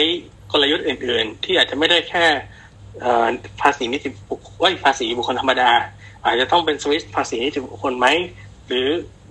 [0.52, 2.26] กลยุทธ์อื่น ๆ ที่อาจจะไม่ได้แค่
[3.62, 5.72] ภาษีนิติบุคคลภาษีบุคคลธรรมดา
[6.26, 8.08] อาจจะต้องเป็นสวิตภาษีนิติบุคคลไหม
[8.68, 8.88] หรือ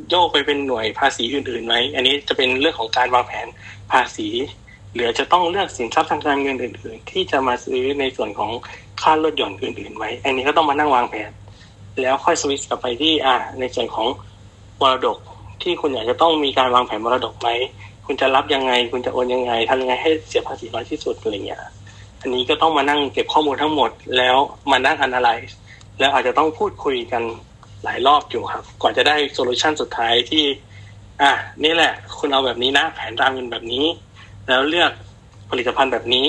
[0.08, 3.46] โยกไปเป็นหน่วยภาษีอื่นๆไหมอันนี้จะเป็นเรื่องของการวางแผน
[3.92, 4.28] ภาษี
[4.94, 8.50] หรือจะต้องเลือกสินทรัพย์ทางการเงินอื่น ๆ ที่จะมาซื้อในส่วนของ
[9.02, 11.30] ค่าลดหย่อนอื่นๆไว้อันนี้ก็ต้องมานั่งวางแผน
[12.00, 14.06] แล้วค่อยสวิตกลับไปที่อ่าในส่วนของ
[14.80, 15.18] มรดก
[15.62, 17.48] ที่คุณอยากจะต้องมีการวางแผนมรดกไหม
[18.06, 21.62] คุณจะรับยังไง คุณจะโอนยังไงทำยังไงให้เสียภาษีน้อยที่สุดอะไรเงี้ย
[22.20, 24.36] อันนี้ก็ต้องมานั่งเก็บข้อมูลทั้งหมด แล้ว
[24.70, 25.52] มานั่ง analyze
[25.98, 27.22] แล้วอาจจะต้องพูดคุยกัน
[27.84, 30.44] หลายรอบอยู่ครับก่อนจะได้โซลูชันสุดท้ายที่
[31.22, 31.32] อะ
[31.64, 33.84] นี่แหละ คุณเอาแบบนี้นะ แผนรางเงินแบบนี้
[34.48, 34.92] แล้วเลือก
[35.50, 36.26] ผลิตภัณฑ์แบบนี้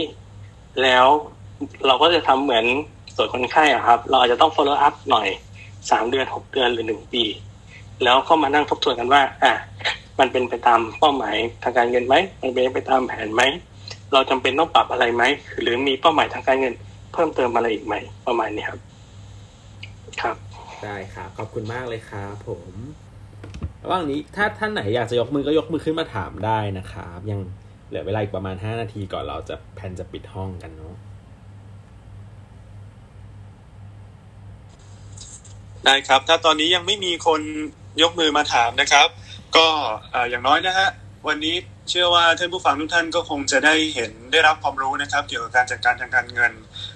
[0.81, 1.05] แล้ว
[1.87, 2.65] เราก็จะทำเหมือน
[3.17, 5.27] ตรวจคนไข้อะครับ เราอาจจะต้อง follow up หน่อย
[5.91, 7.23] สามเดือนหกเดือนหรือหนึ่งปี
[8.03, 9.53] แล้วก็มานั่งทบทวนกันว่า อะ
[10.19, 13.41] มันเป็นไปตามเป้าหมายทางการเงินไหมมันเป็นไปตามแผนไหม
[14.13, 15.23] เราจำเป็นต้องปรับอะไรไหม
[15.61, 16.73] หรือมีเป้าหมายทางการเงิน
[17.13, 17.95] เพิ่มเติมอะไรอีกไหม
[18.27, 18.79] ประมาณนี้ครับ
[20.21, 20.35] ครับ
[20.83, 22.73] ได้ครับขอบคุณมากเลยครับผม
[23.83, 27.39] ระหว่างนี้ถ้าท่านไหนอยากจะยกมือก็ยกมือขึ้นมาถามได้นะครับยัง
[27.87, 30.95] เหลือเวลาอีกประมาณห้านาทีก่อนเราจะแพนจะปิดห้องกันเนาะ
[35.85, 37.41] ได้ครับ ถ้าตอนนี้ยังไม่มีคน
[38.01, 39.07] ยกมือมาถามนะครับ
[39.57, 39.67] ก็
[40.29, 40.89] อย่างน้อยนะฮะ
[41.27, 41.55] วันนี้
[41.89, 46.51] เชื่อว่าท่านผู้ฟังทุกท่านก็คงจะได้เห็นได้รับความรู้นะครับ เกี่ยวกับการจัดการทางการเงิน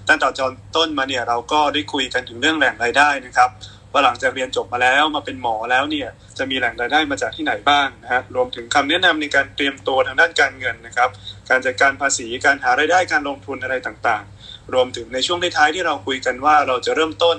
[0.07, 3.49] ตั้งแต่จนต้นมาเนี่ยเราก็ได้คุยกันถึงเรื่องแหล่งรายได้นะครับ
[3.91, 11.09] ว่าหลังจากเรียนจบมาแล้วมาเป็นหมอแล้วเนี่ยจะมีแหล่งรายได้มาจากที่ไหนบ้างนะฮะรวมถึงคำแนะนำในการเตรียมตัวทางด้านการเงินนะครับ
[11.49, 17.37] การจัดการภาษีการหารายได้การลงทุนอะไรต่างๆ รวมถึงในช่วงท้ายที่เราคุยกันว่าเราจะเริ่มต้น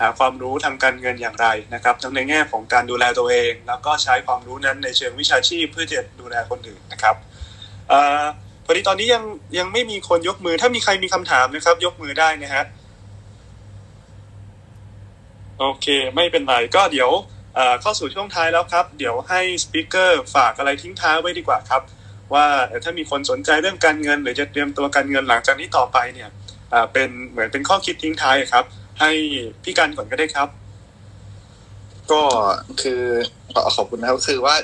[0.00, 7.16] หาความรู้ทางการเงินอย่างไรนะครับ ทั้งในแง่ของการดูแลตัวเอง แล้วก็ใช้ความรู้นั้นในเชิงวิชาชีพเพื่อจะดูแลคนอื่นนะครับ
[7.92, 7.94] อ
[8.64, 9.24] พอดีตอนนี้ยัง
[9.58, 12.64] ยังไม่มีคนยกมือ ถ้ามีใครมีคำถามนะครับ ยกมือได้นะฮะ
[15.58, 17.10] โอเค ไม่เป็นไรก็เดี๋ยว
[17.80, 21.82] เข้าสู่ช่วงท้ายแล้วครับ เดี๋ยวให้สปิเกอร์ฝากอะไรทิ้งท้ายไว้ดีกว่าครับ
[22.34, 22.46] ว่า
[22.84, 26.28] ถ้ามีคนสนใจเรื่องการเงิน หรือจะเตรียมตัวการเงินหลังจากนี้ต่อไปเนี่ย
[26.92, 28.64] เป็นเหมือนเป็นข้อคิดทิ้งท้ายครับ
[29.00, 29.10] ให้
[29.62, 30.48] พี่กันก่อนก็ได้ครับ
[32.12, 32.22] ก็
[32.80, 33.02] คือ
[33.76, 34.54] ขอบคุณนะครับคือว่า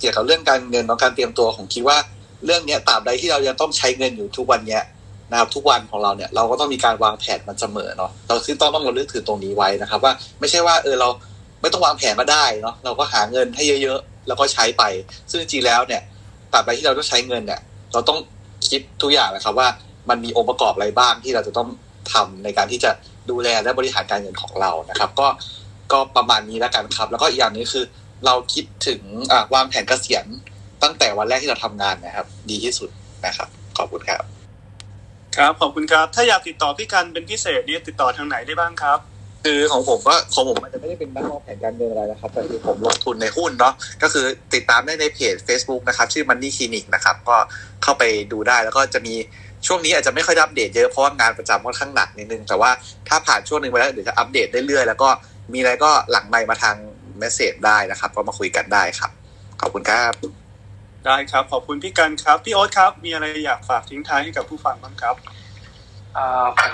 [0.00, 1.98] เกี่ยวกับเรื่องการเงินเนาะการเตรียมตัวผมคิดว่า
[2.44, 4.82] เรื่องเนี้ยตราบใดที่เรายังต้องใช้เงินอยู่ทุกวันเนี้ย
[5.30, 11.08] นะครับทุกวันของเราเนี่ยเราก็ต้องมีการวางแผนมันเสมอเนาะเราคือต้องต้องราเลือกถือตรงนี้ไว้นะครับ ว่าไม่ใช่ว่าเออเรา
[11.60, 14.82] ไม่ต้องวางแผนก็ได้เนาะเราก็หาเงินให้เยอะๆ แล้วก็ใช้ไป
[15.30, 16.02] ซึ่งจริงแล้วเนี่ย
[16.52, 17.60] ตราบใดที่เราต้องใช้เงินเนี่ย
[17.92, 18.18] เราต้อง
[18.68, 19.68] คิดทุกอย่างนะครับว่า
[20.08, 21.68] มันมีองค์ประกอบอะไรบ้างที่เราจะต้อง
[22.12, 22.90] ทำในการที่จะ
[23.30, 25.28] ดูแลและบริหารการเงินของเรานะครับ ก็
[25.92, 27.84] ก็ประมาณนี้แล้วกันครับ แล้วก็อีกอย่างนึงคือ
[28.26, 29.00] เราคิดถึง
[29.54, 30.24] วางแผนเกษียณ
[30.82, 32.90] ตั้งแต่วันแรกที่เราทำงานนะครับ ดีที่สุด
[33.26, 33.48] นะครับ
[33.78, 34.22] ขอบคุณครับ
[35.36, 38.98] ครับขอบคุณครับ ถ้าอยากติดต่อพี่กันเป็นพิเศษนี่ติดต่อทางไหนได้บ้างครับ
[39.44, 44.24] คือของผมก็ของผมมันจะไม่ได้เป็นนักวางแผนการเงินอะไรนะครับแต่คือผมลงทุนในหุ้นเนาะก็คือ
[44.54, 47.36] ติดตามได้ในเพจ Facebook นะครับ ชื่อ Money Clinic นะครับ ก็
[47.82, 49.14] เข้าไปดูได้แล้วก็จะมี
[49.66, 52.70] ช่วงนี้อาจจะไม่ค่อยอัปเดตเยอะเพราะว่างานประจำค่อนข้างหนักนิดนึง แต่ว่า
[53.08, 55.08] ถ้าผ่านช่วงนึงไปแล้วเดี๋ยวจะอัปเดตเรื่อยๆแล้วก็
[55.52, 56.76] มีอะไรก็หลังไมค์มาทาง
[57.18, 59.10] เมสเซจได้นะครับ ก็มาคุยกันได้ครับ
[59.60, 60.12] ขอบคุณครับ
[61.06, 65.16] ได้ครับ ขอบคุณพี่กันครับ พี่โอ๊ตครับ มีอะไรอยากฝากทิ้งท้ายให้กับผู้ฟังบ้างครับ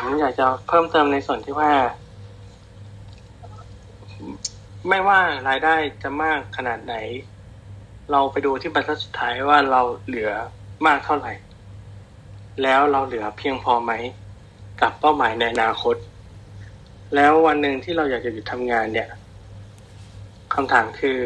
[0.00, 1.70] ผมอยากจะเพิ่มเติมในส่วนที่ว่า
[4.88, 6.94] ไม่ว่ารายได้จะมากขนาดไหน
[8.10, 10.30] เราไปดูที่บรรทัดสุดท้ายว่าเราเหลือ
[10.86, 11.32] มากเท่าไหร่
[12.62, 13.92] แล้วเราเหลือเพียงพอไหม
[14.80, 15.96] กับเป้าหมายในอนาคต
[17.14, 19.08] แล้ววันหนึ่งที่เราอยากจะหยุดทำงานเนี่ย
[20.54, 21.18] คำถามคือ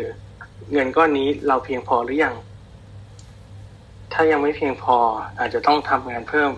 [0.72, 2.34] เงินก้อนนี้เราเพียงพอหรือยัง
[4.12, 4.96] ถ้ายังไม่เพียงพอ
[5.38, 6.50] อาจจะต้องทำงานเพิ่ม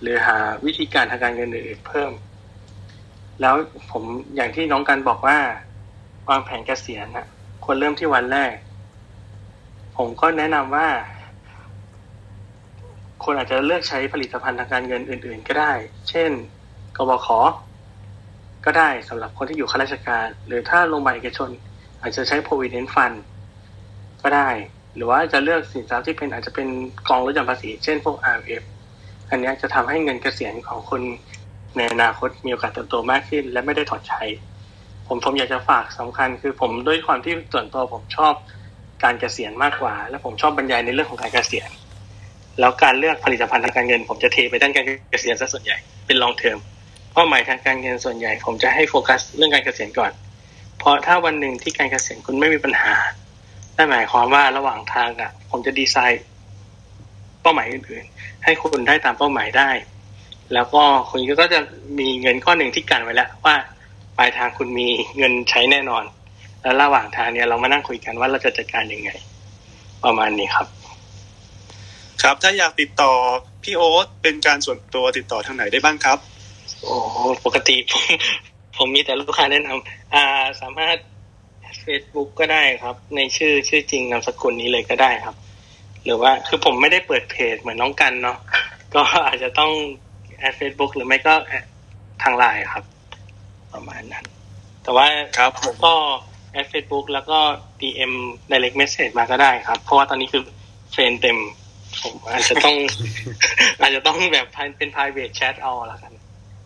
[0.00, 2.10] หรือหาวิธีการทางการเงินอื่นเพิ่ม
[3.40, 3.54] แล้ว
[3.90, 4.02] ผม
[4.34, 5.38] อย่างที่น้องกันบอกว่า
[6.28, 7.26] วางแผนเกษียณนะ
[7.64, 8.54] ควรเริ่มที่วันแรก
[9.96, 10.88] ผมก็แนะนำว่า
[13.24, 15.72] คนอาจจะเลือกใช้ผลิตภัณฑ์ทางการเงินอื่น ๆ ก็ได้
[16.08, 16.30] เช่น
[16.96, 17.28] กบข
[18.64, 21.50] ก็ได้สำหรับคนที่อยู่ข้าราชการ หรือถ้าลงมาเอกชน
[22.02, 23.16] อาจจะใช้ provident fund
[24.22, 24.48] ก็ได้
[24.94, 26.68] หรือว่าจะเลือกสินทรัพย์ที่เป็นอาจจะเป็น
[27.08, 28.62] กองลดหย่อนภาษี เช่นพวก RF
[29.30, 31.02] อันนี้จะทำให้เงินเกษียณของคุณ
[31.76, 34.22] ในอนาคตมีโอกาสเติบโตมากขึ้น และไม่ได้ถอดใช้
[35.06, 38.34] ผมผมอยากจะฝากสำคัญ คือผมด้วยความที่ส่วนตัวผมชอบ
[39.04, 41.70] การเกษียณมากกว่า และผมชอบบรรยายในเรื่องของการเกษียณ
[42.60, 45.76] แล้วการเลือกผลิตภัณฑ์ทางการเงิน ผมจะเทไปด้านการเกษียณซะส่วนใหญ่
[46.06, 46.58] เป็นลองเทอม
[47.14, 50.12] เป้าหมายทางการเงินส่วนใหญ่ ผมจะให้โฟกัสเรื่องการเกษียณก่อน
[50.78, 52.94] เพราะถ้าวันหนึ่งที่การเกษียณคุณไม่มีปัญหา
[53.76, 56.24] นั่นหมายความว่าระหว่างทางอะ ผมจะดีไซน์
[57.42, 59.70] เป้าหมายอื่นๆ ให้คุณได้ตามเป้าหมายได้
[60.54, 61.60] แล้วก็คุณก็จะ
[61.98, 63.54] มีเงินก้อนหนึ่งที่กันไว้แล้วว่า
[64.18, 66.04] ปลายทางคุณมีเงินใช้แน่นอน
[66.62, 69.10] แล้วระหว่างทางเนี่ยเรามานั่งคุยกันว่าเราจะจัดการยังไง
[70.04, 70.66] ประมาณนี้ครับ
[72.22, 73.12] ครับ ถ้าอยากติดต่อ
[73.62, 76.18] พี่โอ๊ตเป็นการส่วนตัวติดต่อทางไหนได้บ้างครับ
[76.82, 76.96] โอ้
[77.44, 78.04] ปกติผม
[78.76, 80.24] ผมมีแต่ลูกค้าแนะนำอ่า
[80.60, 80.96] สามารถ
[81.84, 85.36] Facebook ก็ได้ครับ ในชื่อชื่อจริงนามสกุลนี้เลยก็ได้ครับ
[86.04, 88.38] หรือว่าคือผมไม่ได้เปิดเพจเหมือนน้องกันเนาะ
[88.94, 89.72] ก็อาจจะต้อง
[90.38, 91.34] add เฟซบุ๊กหรือไม่ก็
[92.22, 92.84] ทางไลน์ครับ
[93.72, 94.24] ประมาณนั้น
[94.82, 95.06] แต่ว่า
[95.38, 95.94] ครับผมก็
[96.52, 97.38] add เฟซบุ๊กแล้วก็
[97.80, 98.12] DM
[98.50, 100.42] direct message มาก็ได้ครับ เพราะว่าตอนนี้คือ
[100.92, 101.38] เฟรนเต็ม
[102.02, 102.76] ผมอาจจะต้อง
[103.80, 104.46] อาจจะต้องแบบ
[104.78, 106.12] เป็น private chat เอาละกัน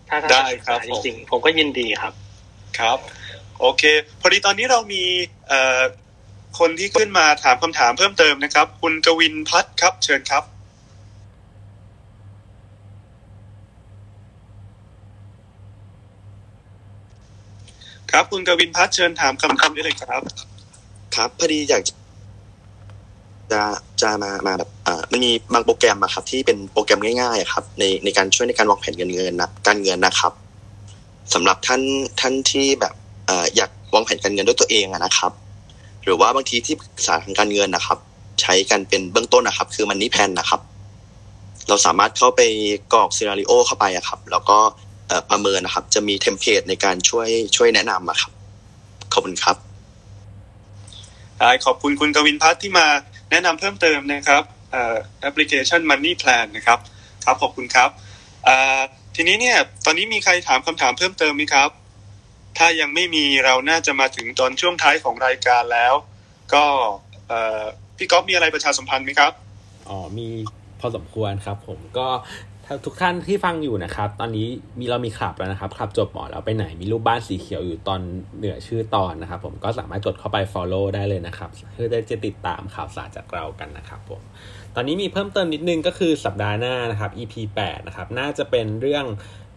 [0.09, 2.13] ถ้าถ้าได้ครับจริงๆผมก็ยินดีครับ
[2.79, 2.99] ครับ
[3.61, 3.83] โอเค
[4.21, 5.03] พอดีตอนนี้เรามี
[5.49, 5.81] เอ่อ
[6.59, 10.45] คนที่ขึ้นมาถามคำถามเพิ่มเติมนะครับ คุณกวินพัฒครับ เชิญครับ
[18.11, 20.23] ครับคุณกวินพัฒเชิญถามคำถามได้เลยครับ
[21.17, 21.83] ครับพอดีอยาก
[23.53, 23.61] จะ
[24.03, 30.33] จะมามาแบบอ่ามันมีบางโปรแกรมอะครับ ที่เป็นโปรแกรมง่ายๆครับ ในในการช่วยในการวางแผนเงินเงินนะการเงินนะครับ
[31.35, 31.83] สำหรับท่าน
[32.21, 32.95] ท่านที่แบบ
[33.29, 35.33] อ่าอยากวางแผนการเงินด้วยตัวเองอะนะครับ
[36.05, 37.99] หรือว่าบางทีที่ปรึกษาทางการเงินนะครับ
[38.41, 40.61] ใช้กันเป็นเบื้องต้นนะครับ คือมันนี่แพนนะครับ
[41.69, 42.41] เราสามารถเข้าไป
[42.93, 44.59] กรอกซีนารีโอเข้าไปอะครับ แล้วก็
[45.31, 48.33] ประเมินนะครับ จะมี template ในการช่วยช่วยแนะนำอะครับ
[49.13, 49.57] ขอบคุณครับ
[51.39, 52.87] ได้ขอบคุณคุณกวินพัฒน์ที่มา
[53.31, 54.43] แนะนำเพิ่มเติมนะครับ
[55.21, 56.79] แอปพลิเคชัน Money Plan นะครับ
[57.25, 57.91] ครับขอบคุณครับ
[59.17, 61.71] ทีนี้เนี่ยตอนนี้มีใครถามคำถามเพิ่มเติมไหมครับ
[62.59, 65.95] ถ้ายังไม่มีเราน่าจะมาถึงตอนช่วงท้ายของรายการแล้ว
[66.55, 66.65] ก็
[67.97, 69.33] พี่ก๊อฟมีอะไรประชาสัมพันธ์ไหมครับ
[69.89, 70.29] อ๋อมี
[70.81, 72.09] พอสมควรครับผมก็
[72.87, 74.49] ทุกท่านที่ฟังอยู่นะครับ ตอนนี้
[74.79, 78.01] มีเรามีคลับแล้วนะครับคลับจบหมอแล้วไปไหนมีรูปบ้านสีเขียวอยู่ตอน
[78.39, 84.21] เหนือชื่อตอนนะครับ ผมก็สามารถกดเข้าไป Follow ได้เลยนะครับเพื่อได้จะติดตามข่าวสารจากเรากันนะครับผม
[84.75, 87.35] ตอนนี้มีเพิ่มเติมนิดนึงก็คือสัปดาห์หน้านะครับ EP
[87.65, 89.05] 8 นะครับ น่าจะเป็นเรื่อง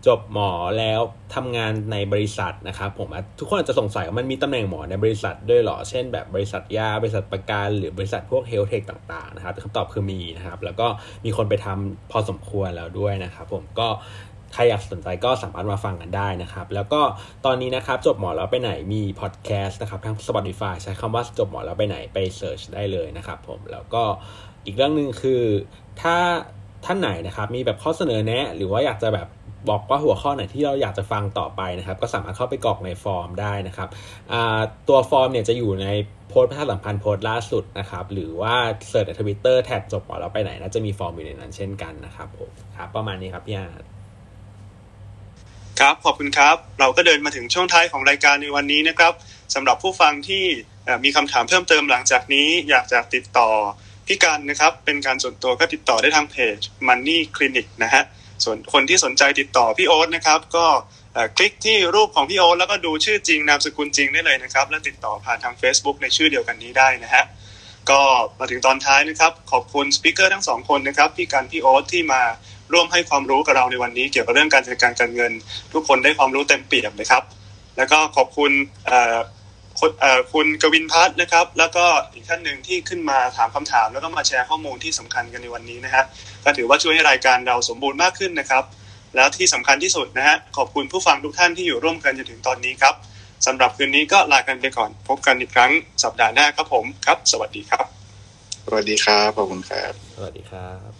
[0.07, 1.01] จบหมอแล้ว
[1.35, 3.09] ทำงานในบริษัทนะครับผม
[3.39, 10.88] ทุกคนอาจจะสงสัยว่ามันมีตำแหน่งหมอในบริษัทด้วยหรอ เช่นแบบบริษัทยา บริษัทประกันหรือบริษัทพวกเฮลเทคต่างๆนะครับคำตอบคือมีนะครับ แล้วก็
[11.25, 13.88] มีคนไปทำพอสมควรแล้วด้วยนะครับผมก็
[14.53, 17.01] ใครอยากสนใจก็สามารถมาฟังกันได้นะครับ แล้วก็
[17.45, 24.03] ตอนนี้นะครับจบหมอแล้วไปไหนมีพอดแคสต์นะครับทาง Spotify ใช้คำว่าจบหมอแล้วไปไหนไปเสิร์ชได้เลยนะครับผมแล้วก็
[24.65, 25.41] อีกเรื่องหนึ่งคือ
[26.01, 26.15] ถ้า
[26.85, 29.27] ท่านไหนนะครับมีแบบข้อเสนอแนะ หรือว่าอยากจะแบบ
[29.69, 33.90] บอกว่าหัวข้อไหนที่เราอยากจะฟังต่อไปนะครับ ก็สามารถเข้าไปกรอกในฟอร์มได้นะครับ
[34.88, 35.88] ตัวฟอร์มเนี่ยจะอยู่ใน
[36.30, 38.56] โพสต์ประชาสัมพันธ์โพสต์ล่าสุดนะครับ หรือว่า
[38.89, 43.73] search ในทวิตเตอร์แท็กจบหมอแล้วไปไหนน่าจะมีฟอร์มอยู่ในนั้นเช่นกันนะครับผมครับ ประมาณนี้ครับพี่อาร์
[45.80, 49.14] ครับขอบคุณครับ เราก็เดินมาถึงช่วงท้ายของรายการในวันนี้นะครับ
[49.56, 50.44] สำหรับผู้ฟังที่
[51.03, 53.49] มีคำถามเพิ่มเติมหลังจากนี้ อยากจะติดต่อ
[54.07, 56.57] พี่กันนะครับ เป็นการส่วนตัวก็ติดต่อได้ทางเพจ
[56.88, 58.03] Money Clinic นะฮะ
[58.43, 60.65] ส่วนคนที่สนใจติดต่อพี่โอ๊ตนะครับ ก็
[61.37, 67.23] คลิกที่รูปของพี่โอ๊ตแล้วก็ดูชื่อจริงนามสกุลจริงได้เลยนะครับ และติดต่อผ่านทาง Facebook ในชื่อเดียวกันนี้ได้นะฮะ
[67.89, 68.01] ก็
[68.39, 72.21] มาถึงตอนท้ายนะครับ ขอบคุณสปิเกอร์ทั้งสองคนนะครับพี่กันพี่โอ๊ตที่มา
[72.73, 75.31] ร่วมให้ความรู้กับเราในวันนี้ เกี่ยวกับเรื่องการจัดการการเงิน
[75.73, 77.23] ทุกคนได้ความรู้เต็มเปี่ยมเลยครับ
[77.77, 78.51] แล้วก็ขอบคุณ
[79.84, 86.03] คนเอ่อคุณกวินพัฒน์นะครับ แล้วก็อีกท่านหนึ่งที่ขึ้นมาถามคำถาม แล้วก็มาแชร์ข้อมูลที่สำคัญกันในวันนี้นะฮะ
[86.45, 88.64] ก็ถือว่าช่วยให้รายการเราสมบูรณ์มากขึ้นนะครับ
[89.15, 92.93] แล้วที่สำคัญที่สุดนะฮะขอบคุณผู้ฟังทุกท่านที่อยู่ร่วมกันจนถึงตอนนี้ครับ
[93.45, 95.72] สำหรับคืนนี้ก็ลากันไปก่อน พบกันอีกครั้ง
[96.03, 97.85] สัปดาห์หน้าครับผมครับ สวัสดีครับ
[98.65, 100.91] สวัสดีครับขอบคุณครับ สวัสดีครับ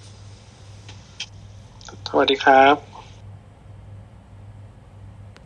[2.10, 2.92] สวัสดีครับ